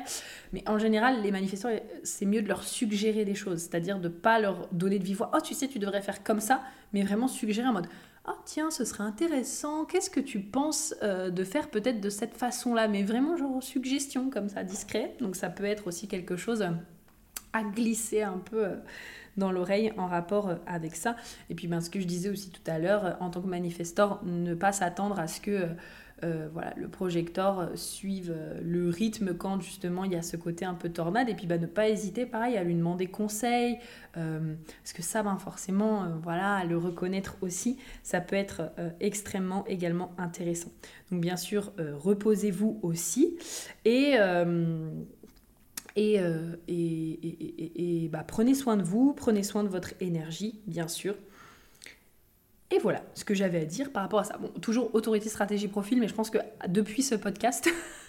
mais 0.54 0.66
en 0.66 0.78
général, 0.78 1.22
les 1.22 1.30
manifestants, 1.30 1.68
c'est 2.02 2.24
mieux 2.24 2.40
de 2.40 2.48
leur 2.48 2.64
suggérer 2.64 3.26
des 3.26 3.34
choses, 3.34 3.60
c'est-à-dire 3.60 4.00
de 4.00 4.08
pas 4.08 4.40
leur 4.40 4.68
donner 4.72 4.98
de 4.98 5.04
vive 5.04 5.18
voix, 5.18 5.30
oh 5.34 5.40
tu 5.42 5.52
sais, 5.52 5.68
tu 5.68 5.78
devrais 5.78 6.00
faire 6.00 6.24
comme 6.24 6.40
ça, 6.40 6.62
mais 6.94 7.02
vraiment 7.02 7.28
suggérer 7.28 7.68
en 7.68 7.74
mode, 7.74 7.88
oh 8.26 8.32
tiens, 8.46 8.70
ce 8.70 8.86
serait 8.86 9.04
intéressant, 9.04 9.84
qu'est-ce 9.84 10.08
que 10.08 10.20
tu 10.20 10.40
penses 10.40 10.94
euh, 11.02 11.28
de 11.28 11.44
faire 11.44 11.68
peut-être 11.68 12.00
de 12.00 12.08
cette 12.08 12.34
façon-là, 12.34 12.88
mais 12.88 13.02
vraiment 13.02 13.36
genre 13.36 13.62
suggestion 13.62 14.30
comme 14.30 14.48
ça, 14.48 14.64
discret, 14.64 15.14
donc 15.20 15.36
ça 15.36 15.50
peut 15.50 15.64
être 15.64 15.88
aussi 15.88 16.08
quelque 16.08 16.36
chose 16.36 16.66
à 17.52 17.62
glisser 17.62 18.22
un 18.22 18.38
peu. 18.38 18.64
Euh, 18.64 18.76
dans 19.36 19.52
l'oreille 19.52 19.92
en 19.96 20.06
rapport 20.06 20.48
euh, 20.48 20.54
avec 20.66 20.96
ça. 20.96 21.16
Et 21.50 21.54
puis 21.54 21.68
ben, 21.68 21.80
ce 21.80 21.90
que 21.90 22.00
je 22.00 22.06
disais 22.06 22.28
aussi 22.28 22.50
tout 22.50 22.62
à 22.70 22.78
l'heure, 22.78 23.04
euh, 23.04 23.12
en 23.20 23.30
tant 23.30 23.40
que 23.40 23.48
manifestor, 23.48 24.20
ne 24.24 24.54
pas 24.54 24.72
s'attendre 24.72 25.18
à 25.18 25.26
ce 25.26 25.40
que 25.40 25.68
euh, 26.24 26.48
voilà, 26.52 26.72
le 26.76 26.86
projecteur 26.86 27.70
suive 27.74 28.32
le 28.62 28.90
rythme 28.90 29.34
quand 29.34 29.60
justement 29.60 30.04
il 30.04 30.12
y 30.12 30.14
a 30.14 30.22
ce 30.22 30.36
côté 30.36 30.64
un 30.64 30.74
peu 30.74 30.88
tornade. 30.88 31.28
Et 31.28 31.34
puis 31.34 31.46
ben, 31.46 31.60
ne 31.60 31.66
pas 31.66 31.88
hésiter, 31.88 32.26
pareil, 32.26 32.56
à 32.56 32.62
lui 32.62 32.74
demander 32.74 33.08
conseil. 33.08 33.78
parce 34.12 34.92
que 34.94 35.02
ça, 35.02 35.24
ben, 35.24 35.36
forcément, 35.38 36.06
voilà, 36.22 36.54
à 36.54 36.64
le 36.64 36.78
reconnaître 36.78 37.38
aussi, 37.40 37.76
ça 38.04 38.20
peut 38.20 38.36
être 38.36 38.70
extrêmement 39.00 39.64
également 39.66 40.12
intéressant. 40.16 40.70
Donc 41.10 41.22
bien 41.22 41.36
sûr, 41.36 41.72
reposez-vous 41.78 42.78
aussi. 42.82 43.36
Et 43.84 44.16
euh, 45.98 46.56
et, 46.68 46.74
et, 46.74 48.04
et, 48.04 48.08
bah, 48.08 48.24
prenez 48.26 48.54
soin 48.54 48.76
de 48.76 48.82
vous, 48.82 49.12
prenez 49.12 49.42
soin 49.42 49.64
de 49.64 49.68
votre 49.68 49.92
énergie, 50.00 50.60
bien 50.66 50.88
sûr. 50.88 51.14
Et 52.70 52.78
voilà 52.78 53.02
ce 53.14 53.24
que 53.24 53.34
j'avais 53.34 53.60
à 53.60 53.64
dire 53.66 53.92
par 53.92 54.02
rapport 54.02 54.20
à 54.20 54.24
ça. 54.24 54.38
Bon, 54.38 54.48
toujours 54.60 54.94
autorité, 54.94 55.28
stratégie, 55.28 55.68
profil, 55.68 56.00
mais 56.00 56.08
je 56.08 56.14
pense 56.14 56.30
que 56.30 56.38
depuis 56.68 57.02
ce 57.02 57.14
podcast, 57.14 57.68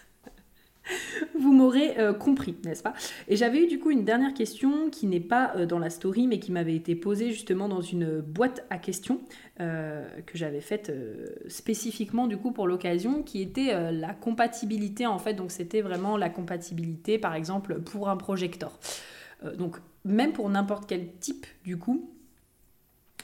vous 1.39 1.53
m'aurez 1.53 1.97
euh, 1.97 2.13
compris, 2.13 2.55
n'est-ce 2.65 2.83
pas? 2.83 2.93
Et 3.27 3.35
j'avais 3.35 3.63
eu 3.63 3.67
du 3.67 3.79
coup 3.79 3.91
une 3.91 4.03
dernière 4.03 4.33
question 4.33 4.89
qui 4.89 5.07
n'est 5.07 5.19
pas 5.19 5.53
euh, 5.55 5.65
dans 5.65 5.79
la 5.79 5.89
story, 5.89 6.27
mais 6.27 6.39
qui 6.39 6.51
m'avait 6.51 6.75
été 6.75 6.95
posée 6.95 7.31
justement 7.31 7.69
dans 7.69 7.81
une 7.81 8.19
boîte 8.19 8.65
à 8.69 8.77
questions 8.77 9.21
euh, 9.59 10.07
que 10.25 10.37
j'avais 10.37 10.61
faite 10.61 10.91
spécifiquement 11.47 12.27
du 12.27 12.37
coup 12.37 12.51
pour 12.51 12.67
l'occasion, 12.67 13.23
qui 13.23 13.41
était 13.41 13.91
la 13.91 14.13
compatibilité 14.13 15.05
en 15.05 15.19
fait. 15.19 15.33
Donc 15.33 15.51
c'était 15.51 15.81
vraiment 15.81 16.17
la 16.17 16.29
compatibilité, 16.29 17.17
par 17.17 17.35
exemple, 17.35 17.81
pour 17.81 18.09
un 18.09 18.17
projecteur. 18.17 18.79
donc 19.57 19.77
même 20.05 20.33
pour 20.33 20.49
n'importe 20.49 20.85
quel 20.87 21.13
type 21.19 21.45
du 21.63 21.77
coup, 21.77 22.09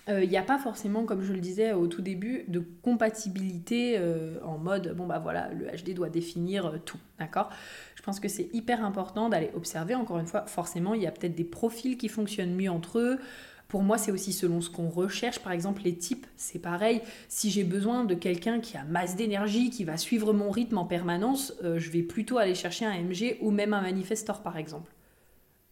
il 0.10 0.30
n'y 0.30 0.38
a 0.38 0.43
pas 0.43 0.57
forcément, 0.57 1.05
comme 1.05 1.22
je 1.22 1.34
le 1.34 1.39
disais 1.39 1.74
au 1.74 1.88
tout 1.88 2.01
début, 2.01 2.45
de 2.47 2.64
compatibilité 2.82 3.99
en 4.43 4.57
mode 4.57 4.95
bon 4.95 5.05
bah 5.05 5.20
voilà, 5.20 5.49
le 5.53 5.66
HD 5.66 5.93
doit 5.93 6.10
définir 6.10 6.80
tout, 6.86 6.97
d'accord? 7.20 7.49
Je 7.95 8.01
pense 8.01 8.20
que 8.20 8.30
c'est 8.30 8.49
hyper 8.53 8.84
important 8.84 9.30
d'aller 9.30 9.51
observer. 9.53 9.93
Encore 9.93 10.20
une 10.20 10.26
fois, 10.26 10.45
forcément, 10.45 10.93
il 10.93 11.01
y 11.01 11.07
a 11.07 11.12
peut-être 11.12 11.36
des 11.36 11.43
profils 11.43 11.97
qui 11.97 12.07
fonctionnent 12.07 12.55
mieux 12.55 12.72
entre 12.72 12.99
eux. 12.99 13.20
Pour 13.68 13.84
moi, 13.84 13.99
c'est 13.99 14.12
aussi 14.12 14.34
selon 14.34 14.62
ce 14.62 14.70
qu'on 14.70 14.89
recherche. 14.89 15.39
Par 15.39 15.51
exemple, 15.51 15.84
les 15.84 15.95
types, 15.95 16.26
c'est 16.36 16.60
pareil. 16.60 17.01
Si 17.28 17.51
j'ai 17.51 17.64
besoin 17.64 18.03
de 18.03 18.16
quelqu'un 18.16 18.62
qui 18.62 18.78
a 18.78 18.84
masse 18.84 19.16
d'énergie, 19.16 19.70
qui 19.70 19.84
va 19.84 19.95
suivre 19.95 20.34
mon 20.34 20.49
rythme 20.49 20.80
en 20.80 20.86
permanence, 20.86 21.53
euh, 21.64 21.78
je 21.78 21.91
vais 21.91 22.01
plutôt 22.01 22.39
aller 22.39 22.55
chercher 22.55 22.86
un 22.86 22.99
MG 22.99 23.38
ou 23.41 23.51
même 23.51 23.74
un 23.74 23.82
manifestor, 23.82 24.41
par 24.41 24.57
exemple. 24.57 24.91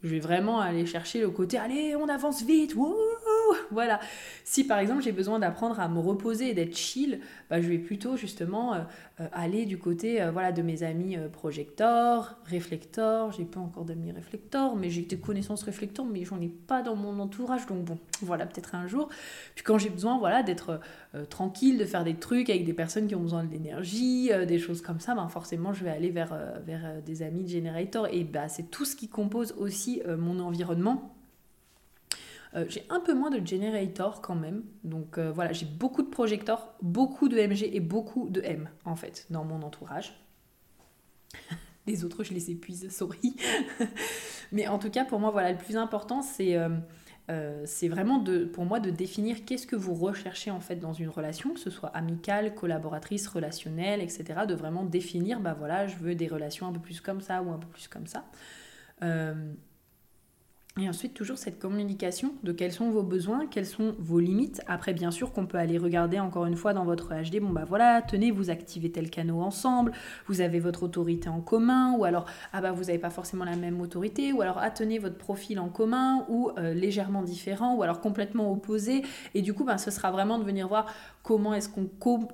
Je 0.03 0.09
vais 0.09 0.19
vraiment 0.19 0.59
aller 0.59 0.85
chercher 0.85 1.21
le 1.21 1.31
côté, 1.31 1.57
allez, 1.57 1.95
on 1.95 2.07
avance 2.07 2.43
vite, 2.43 2.75
voilà. 3.71 3.99
Si 4.43 4.63
par 4.63 4.79
exemple 4.79 5.01
j'ai 5.01 5.11
besoin 5.11 5.39
d'apprendre 5.39 5.79
à 5.79 5.87
me 5.87 5.99
reposer 5.99 6.49
et 6.49 6.53
d'être 6.53 6.75
chill, 6.75 7.19
bah, 7.49 7.61
je 7.61 7.67
vais 7.67 7.77
plutôt 7.77 8.17
justement 8.17 8.73
euh, 8.73 8.79
euh, 9.19 9.27
aller 9.31 9.65
du 9.65 9.77
côté 9.77 10.21
euh, 10.21 10.31
voilà, 10.31 10.51
de 10.51 10.61
mes 10.61 10.83
amis 10.83 11.17
projecteurs, 11.31 12.37
réflecteurs. 12.45 13.31
J'ai 13.31 13.45
pas 13.45 13.59
encore 13.59 13.85
d'amis 13.85 14.11
réflecteurs, 14.11 14.75
mais 14.75 14.89
j'ai 14.89 15.03
des 15.03 15.17
connaissances 15.17 15.63
réflecteurs, 15.63 16.05
mais 16.05 16.23
j'en 16.25 16.39
ai 16.41 16.49
pas 16.49 16.81
dans 16.81 16.95
mon 16.95 17.19
entourage, 17.19 17.65
donc 17.67 17.85
bon, 17.85 17.97
voilà, 18.21 18.45
peut-être 18.45 18.75
un 18.75 18.87
jour. 18.87 19.09
Puis 19.55 19.63
quand 19.63 19.77
j'ai 19.77 19.89
besoin 19.89 20.17
voilà, 20.17 20.43
d'être 20.43 20.79
tranquille, 21.29 21.77
de 21.77 21.85
faire 21.85 22.03
des 22.03 22.15
trucs 22.15 22.49
avec 22.49 22.65
des 22.65 22.73
personnes 22.73 23.07
qui 23.07 23.15
ont 23.15 23.21
besoin 23.21 23.43
de 23.43 23.51
l'énergie, 23.51 24.29
des 24.47 24.59
choses 24.59 24.81
comme 24.81 24.99
ça, 24.99 25.15
ben 25.15 25.27
forcément 25.27 25.73
je 25.73 25.83
vais 25.83 25.89
aller 25.89 26.11
vers, 26.11 26.33
des 27.05 27.21
amis 27.23 27.43
de 27.43 27.49
Generator. 27.49 28.07
Et 28.11 28.23
bah, 28.23 28.47
c'est 28.47 28.69
tout 28.69 28.85
ce 28.85 28.95
qui 28.95 29.07
compose 29.07 29.53
aussi 29.57 30.01
mon 30.17 30.39
environnement. 30.39 31.16
Euh, 32.55 32.65
j'ai 32.69 32.85
un 32.89 32.99
peu 32.99 33.13
moins 33.13 33.29
de 33.29 33.45
generator 33.45 34.21
quand 34.21 34.35
même. 34.35 34.63
Donc 34.83 35.17
euh, 35.17 35.31
voilà, 35.31 35.53
j'ai 35.53 35.65
beaucoup 35.65 36.01
de 36.01 36.09
projecteurs, 36.09 36.73
beaucoup 36.81 37.29
de 37.29 37.37
MG 37.37 37.63
et 37.73 37.79
beaucoup 37.79 38.29
de 38.29 38.41
M 38.41 38.69
en 38.85 38.95
fait 38.95 39.25
dans 39.29 39.43
mon 39.43 39.61
entourage. 39.61 40.19
les 41.87 42.03
autres, 42.05 42.23
je 42.23 42.33
les 42.33 42.51
épuise, 42.51 42.89
sorry. 42.89 43.35
Mais 44.51 44.67
en 44.67 44.79
tout 44.79 44.89
cas, 44.89 45.05
pour 45.05 45.19
moi, 45.19 45.31
voilà, 45.31 45.51
le 45.51 45.57
plus 45.57 45.75
important, 45.75 46.21
c'est 46.21 46.57
euh, 47.29 47.63
c'est 47.65 47.89
vraiment 47.89 48.19
de, 48.19 48.45
pour 48.45 48.65
moi 48.65 48.79
de 48.79 48.89
définir 48.89 49.43
qu'est-ce 49.43 49.67
que 49.67 49.75
vous 49.75 49.95
recherchez 49.95 50.49
en 50.49 50.61
fait 50.61 50.77
dans 50.77 50.93
une 50.93 51.09
relation, 51.09 51.53
que 51.53 51.59
ce 51.59 51.69
soit 51.69 51.89
amicale, 51.89 52.55
collaboratrice, 52.55 53.27
relationnelle, 53.27 54.01
etc. 54.01 54.45
De 54.47 54.53
vraiment 54.53 54.85
définir, 54.85 55.41
bah 55.41 55.53
voilà, 55.57 55.87
je 55.87 55.97
veux 55.97 56.15
des 56.15 56.27
relations 56.27 56.67
un 56.67 56.71
peu 56.71 56.79
plus 56.79 57.01
comme 57.01 57.19
ça 57.19 57.41
ou 57.41 57.51
un 57.51 57.57
peu 57.57 57.67
plus 57.67 57.87
comme 57.89 58.07
ça. 58.07 58.23
Et 60.79 60.87
ensuite, 60.87 61.15
toujours 61.15 61.39
cette 61.39 61.57
communication 61.57 62.33
de 62.43 62.51
quels 62.51 62.71
sont 62.71 62.91
vos 62.91 63.01
besoins, 63.01 63.47
quelles 63.47 63.65
sont 63.65 63.95
vos 63.97 64.19
limites. 64.19 64.61
Après, 64.67 64.93
bien 64.93 65.09
sûr, 65.09 65.33
qu'on 65.33 65.47
peut 65.47 65.57
aller 65.57 65.79
regarder 65.79 66.19
encore 66.19 66.45
une 66.45 66.55
fois 66.55 66.73
dans 66.73 66.85
votre 66.85 67.15
HD, 67.15 67.39
bon 67.39 67.49
bah 67.49 67.65
voilà, 67.67 68.03
tenez, 68.03 68.29
vous 68.29 68.51
activez 68.51 68.91
tel 68.91 69.09
canot 69.09 69.41
ensemble, 69.41 69.91
vous 70.27 70.41
avez 70.41 70.59
votre 70.59 70.83
autorité 70.83 71.29
en 71.29 71.41
commun, 71.41 71.95
ou 71.97 72.03
alors, 72.03 72.25
ah 72.53 72.61
bah 72.61 72.71
vous 72.73 72.85
n'avez 72.85 72.99
pas 72.99 73.09
forcément 73.09 73.43
la 73.43 73.55
même 73.55 73.81
autorité, 73.81 74.33
ou 74.33 74.41
alors, 74.41 74.59
ah 74.59 74.69
tenez 74.69 74.99
votre 74.99 75.17
profil 75.17 75.59
en 75.59 75.69
commun, 75.69 76.25
ou 76.29 76.51
euh, 76.59 76.75
légèrement 76.75 77.23
différent, 77.23 77.75
ou 77.75 77.81
alors 77.81 77.99
complètement 77.99 78.51
opposé. 78.51 79.01
Et 79.33 79.41
du 79.41 79.55
coup, 79.55 79.63
bah, 79.63 79.79
ce 79.79 79.89
sera 79.89 80.11
vraiment 80.11 80.37
de 80.37 80.43
venir 80.43 80.67
voir 80.67 80.93
comment 81.23 81.53
est-ce 81.53 81.69
qu'on 81.69 81.89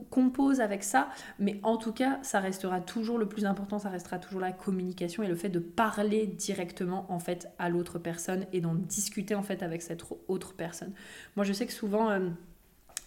compose 0.09 0.59
avec 0.59 0.83
ça. 0.83 1.09
Mais 1.39 1.59
en 1.63 1.77
tout 1.77 1.93
cas, 1.93 2.19
ça 2.21 2.39
restera 2.39 2.81
toujours 2.81 3.17
le 3.17 3.27
plus 3.27 3.45
important, 3.45 3.79
ça 3.79 3.89
restera 3.89 4.19
toujours 4.19 4.41
la 4.41 4.51
communication 4.51 5.23
et 5.23 5.27
le 5.27 5.35
fait 5.35 5.49
de 5.49 5.59
parler 5.59 6.27
directement 6.27 7.05
en 7.09 7.19
fait 7.19 7.47
à 7.57 7.69
l'autre 7.69 7.97
personne 7.97 8.32
et 8.51 8.61
d'en 8.61 8.75
discuter 8.75 9.35
en 9.35 9.43
fait 9.43 9.63
avec 9.63 9.81
cette 9.81 10.03
autre 10.27 10.53
personne. 10.53 10.93
Moi, 11.35 11.45
je 11.45 11.53
sais 11.53 11.65
que 11.65 11.73
souvent... 11.73 12.09
Euh, 12.09 12.29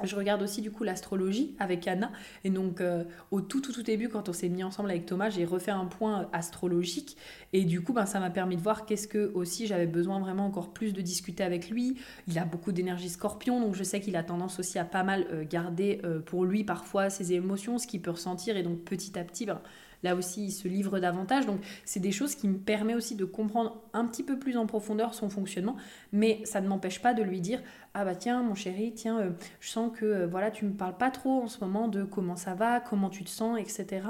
je 0.05 0.15
regarde 0.15 0.43
aussi 0.43 0.61
du 0.61 0.71
coup 0.71 0.85
l'astrologie 0.85 1.55
avec 1.59 1.87
Anna. 1.89 2.11
Et 2.45 2.51
donc 2.51 2.81
euh, 2.81 3.05
au 3.31 3.41
tout 3.41 3.61
tout 3.61 3.73
tout 3.73 3.83
début, 3.83 4.09
quand 4.09 4.29
on 4.29 4.33
s'est 4.33 4.49
mis 4.49 4.63
ensemble 4.63 4.91
avec 4.91 5.07
Thomas, 5.07 5.31
j'ai 5.31 5.45
refait 5.45 5.71
un 5.71 5.87
point 5.87 6.29
astrologique. 6.33 7.17
Et 7.53 7.65
du 7.65 7.83
coup, 7.83 7.93
ben, 7.93 8.07
ça 8.07 8.21
m'a 8.21 8.31
permis 8.31 8.57
de 8.57 8.61
voir 8.61 8.85
qu'est-ce 8.85 9.09
que 9.09 9.31
aussi 9.35 9.67
j'avais 9.67 9.87
besoin 9.87 10.21
vraiment 10.21 10.47
encore 10.47 10.73
plus 10.73 10.93
de 10.93 11.01
discuter 11.01 11.43
avec 11.43 11.71
lui. 11.71 11.97
Il 12.29 12.39
a 12.39 12.45
beaucoup 12.45 12.73
d'énergie 12.73 13.09
scorpion, 13.09 13.61
donc 13.61 13.75
je 13.75 13.85
sais 13.85 14.01
qu'il 14.01 14.17
a 14.17 14.23
tendance 14.23 14.59
aussi 14.59 14.79
à 14.79 14.85
pas 14.85 15.03
mal 15.03 15.27
euh, 15.33 15.45
garder 15.49 16.01
euh, 16.05 16.21
pour 16.21 16.45
lui 16.45 16.65
parfois 16.65 17.09
ses 17.09 17.33
émotions, 17.33 17.79
ce 17.79 17.87
qu'il 17.87 18.03
peut 18.03 18.11
ressentir. 18.11 18.57
Et 18.57 18.63
donc 18.63 18.81
petit 18.81 19.19
à 19.19 19.25
petit, 19.25 19.47
ben, 19.47 19.61
là 20.07 20.15
aussi, 20.15 20.47
il 20.47 20.53
se 20.53 20.69
livre 20.69 20.99
davantage. 20.99 21.47
Donc, 21.47 21.61
c'est 21.85 22.01
des 22.01 22.13
choses 22.13 22.35
qui 22.35 22.49
me 22.49 22.57
permettent 22.57 22.97
aussi 22.97 23.15
de 23.15 23.25
comprendre 23.25 23.83
un 23.93 24.07
petit 24.07 24.23
peu 24.23 24.39
plus 24.39 24.57
en 24.57 24.67
profondeur 24.67 25.15
son 25.15 25.29
fonctionnement, 25.29 25.77
mais 26.13 26.41
ça 26.45 26.61
ne 26.61 26.69
m'empêche 26.69 27.03
pas 27.03 27.13
de 27.13 27.23
lui 27.23 27.41
dire 27.41 27.61
Ah 27.95 28.05
bah 28.05 28.15
tiens, 28.15 28.43
mon 28.43 28.55
chéri, 28.55 28.93
tiens, 28.95 29.19
euh, 29.19 29.31
je 29.61 29.69
sens 29.69 29.91
que 29.95 30.05
euh, 30.05 30.27
voilà, 30.27 30.51
tu 30.51 30.65
me 30.65 30.73
parles 30.73 30.97
pas 30.97 31.11
trop 31.11 31.43
en 31.43 31.49
ce 31.49 31.63
moment 31.63 31.89
de 31.89 32.05
comment 32.05 32.37
ça 32.37 32.55
va, 32.55 32.81
comment 32.81 33.11
tu 33.11 33.25
te 33.25 33.31
sens, 33.31 33.59
etc. 33.59 34.07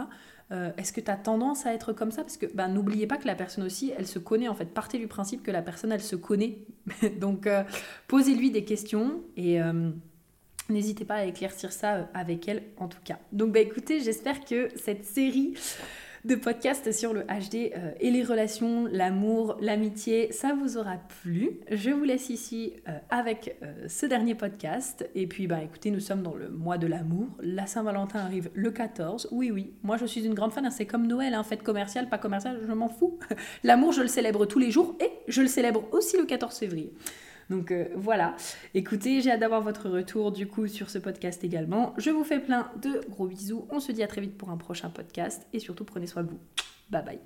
Euh, 0.52 0.70
est-ce 0.76 0.92
que 0.92 1.00
tu 1.00 1.10
as 1.10 1.16
tendance 1.16 1.66
à 1.66 1.72
être 1.72 1.92
comme 1.92 2.12
ça? 2.12 2.22
Parce 2.22 2.36
que 2.36 2.46
bah, 2.54 2.68
n'oubliez 2.68 3.06
pas 3.06 3.16
que 3.16 3.26
la 3.26 3.34
personne 3.34 3.64
aussi, 3.64 3.92
elle 3.96 4.06
se 4.06 4.18
connaît 4.18 4.48
en 4.48 4.54
fait. 4.54 4.66
Partez 4.66 4.98
du 4.98 5.08
principe 5.08 5.42
que 5.42 5.50
la 5.50 5.62
personne, 5.62 5.90
elle 5.90 6.02
se 6.02 6.16
connaît. 6.16 6.58
Donc, 7.20 7.48
posez-lui 8.06 8.50
des 8.52 8.64
questions 8.64 9.22
et 9.36 9.58
N'hésitez 10.68 11.04
pas 11.04 11.16
à 11.16 11.24
éclaircir 11.24 11.72
ça 11.72 11.94
euh, 11.94 12.02
avec 12.14 12.48
elle 12.48 12.62
en 12.78 12.88
tout 12.88 12.98
cas. 13.04 13.18
Donc 13.32 13.52
bah 13.52 13.60
écoutez, 13.60 14.00
j'espère 14.00 14.44
que 14.44 14.68
cette 14.74 15.04
série 15.04 15.54
de 16.24 16.34
podcast 16.34 16.90
sur 16.90 17.12
le 17.12 17.22
HD 17.22 17.72
euh, 17.76 17.92
et 18.00 18.10
les 18.10 18.24
relations, 18.24 18.88
l'amour, 18.90 19.56
l'amitié. 19.60 20.32
Ça 20.32 20.54
vous 20.60 20.76
aura 20.76 20.96
plu. 21.22 21.60
Je 21.70 21.90
vous 21.90 22.02
laisse 22.02 22.30
ici 22.30 22.72
euh, 22.88 22.98
avec 23.10 23.56
ce 23.86 24.06
dernier 24.06 24.34
podcast. 24.34 25.08
Et 25.14 25.28
puis, 25.28 25.46
bah, 25.46 25.62
écoutez, 25.62 25.92
nous 25.92 26.00
sommes 26.00 26.22
dans 26.22 26.34
le 26.34 26.48
mois 26.48 26.78
de 26.78 26.88
l'amour. 26.88 27.28
La 27.38 27.68
Saint-Valentin 27.68 28.18
arrive 28.18 28.50
le 28.54 28.72
14. 28.72 29.28
Oui, 29.30 29.52
oui, 29.52 29.72
moi 29.84 29.96
je 29.98 30.06
suis 30.06 30.26
une 30.26 30.34
grande 30.34 30.52
fan. 30.52 30.66
Hein. 30.66 30.70
C'est 30.70 30.86
comme 30.86 31.06
Noël, 31.06 31.32
hein. 31.32 31.44
fête 31.44 31.62
commerciale, 31.62 32.08
pas 32.08 32.18
commerciale, 32.18 32.60
je 32.66 32.72
m'en 32.72 32.88
fous. 32.88 33.20
L'amour, 33.62 33.92
je 33.92 34.02
le 34.02 34.08
célèbre 34.08 34.46
tous 34.46 34.58
les 34.58 34.72
jours 34.72 34.96
et 34.98 35.10
je 35.28 35.42
le 35.42 35.48
célèbre 35.48 35.84
aussi 35.92 36.16
le 36.16 36.24
14 36.24 36.58
février. 36.58 36.92
Donc 37.50 37.70
euh, 37.70 37.86
voilà, 37.94 38.34
écoutez, 38.74 39.20
j'ai 39.20 39.30
hâte 39.30 39.40
d'avoir 39.40 39.62
votre 39.62 39.88
retour 39.88 40.32
du 40.32 40.46
coup 40.46 40.66
sur 40.66 40.90
ce 40.90 40.98
podcast 40.98 41.44
également. 41.44 41.94
Je 41.96 42.10
vous 42.10 42.24
fais 42.24 42.40
plein 42.40 42.70
de 42.82 43.00
gros 43.08 43.26
bisous. 43.26 43.66
On 43.70 43.80
se 43.80 43.92
dit 43.92 44.02
à 44.02 44.08
très 44.08 44.20
vite 44.20 44.36
pour 44.36 44.50
un 44.50 44.56
prochain 44.56 44.90
podcast 44.90 45.46
et 45.52 45.60
surtout 45.60 45.84
prenez 45.84 46.06
soin 46.06 46.22
de 46.22 46.30
vous. 46.30 46.40
Bye 46.90 47.04
bye. 47.04 47.20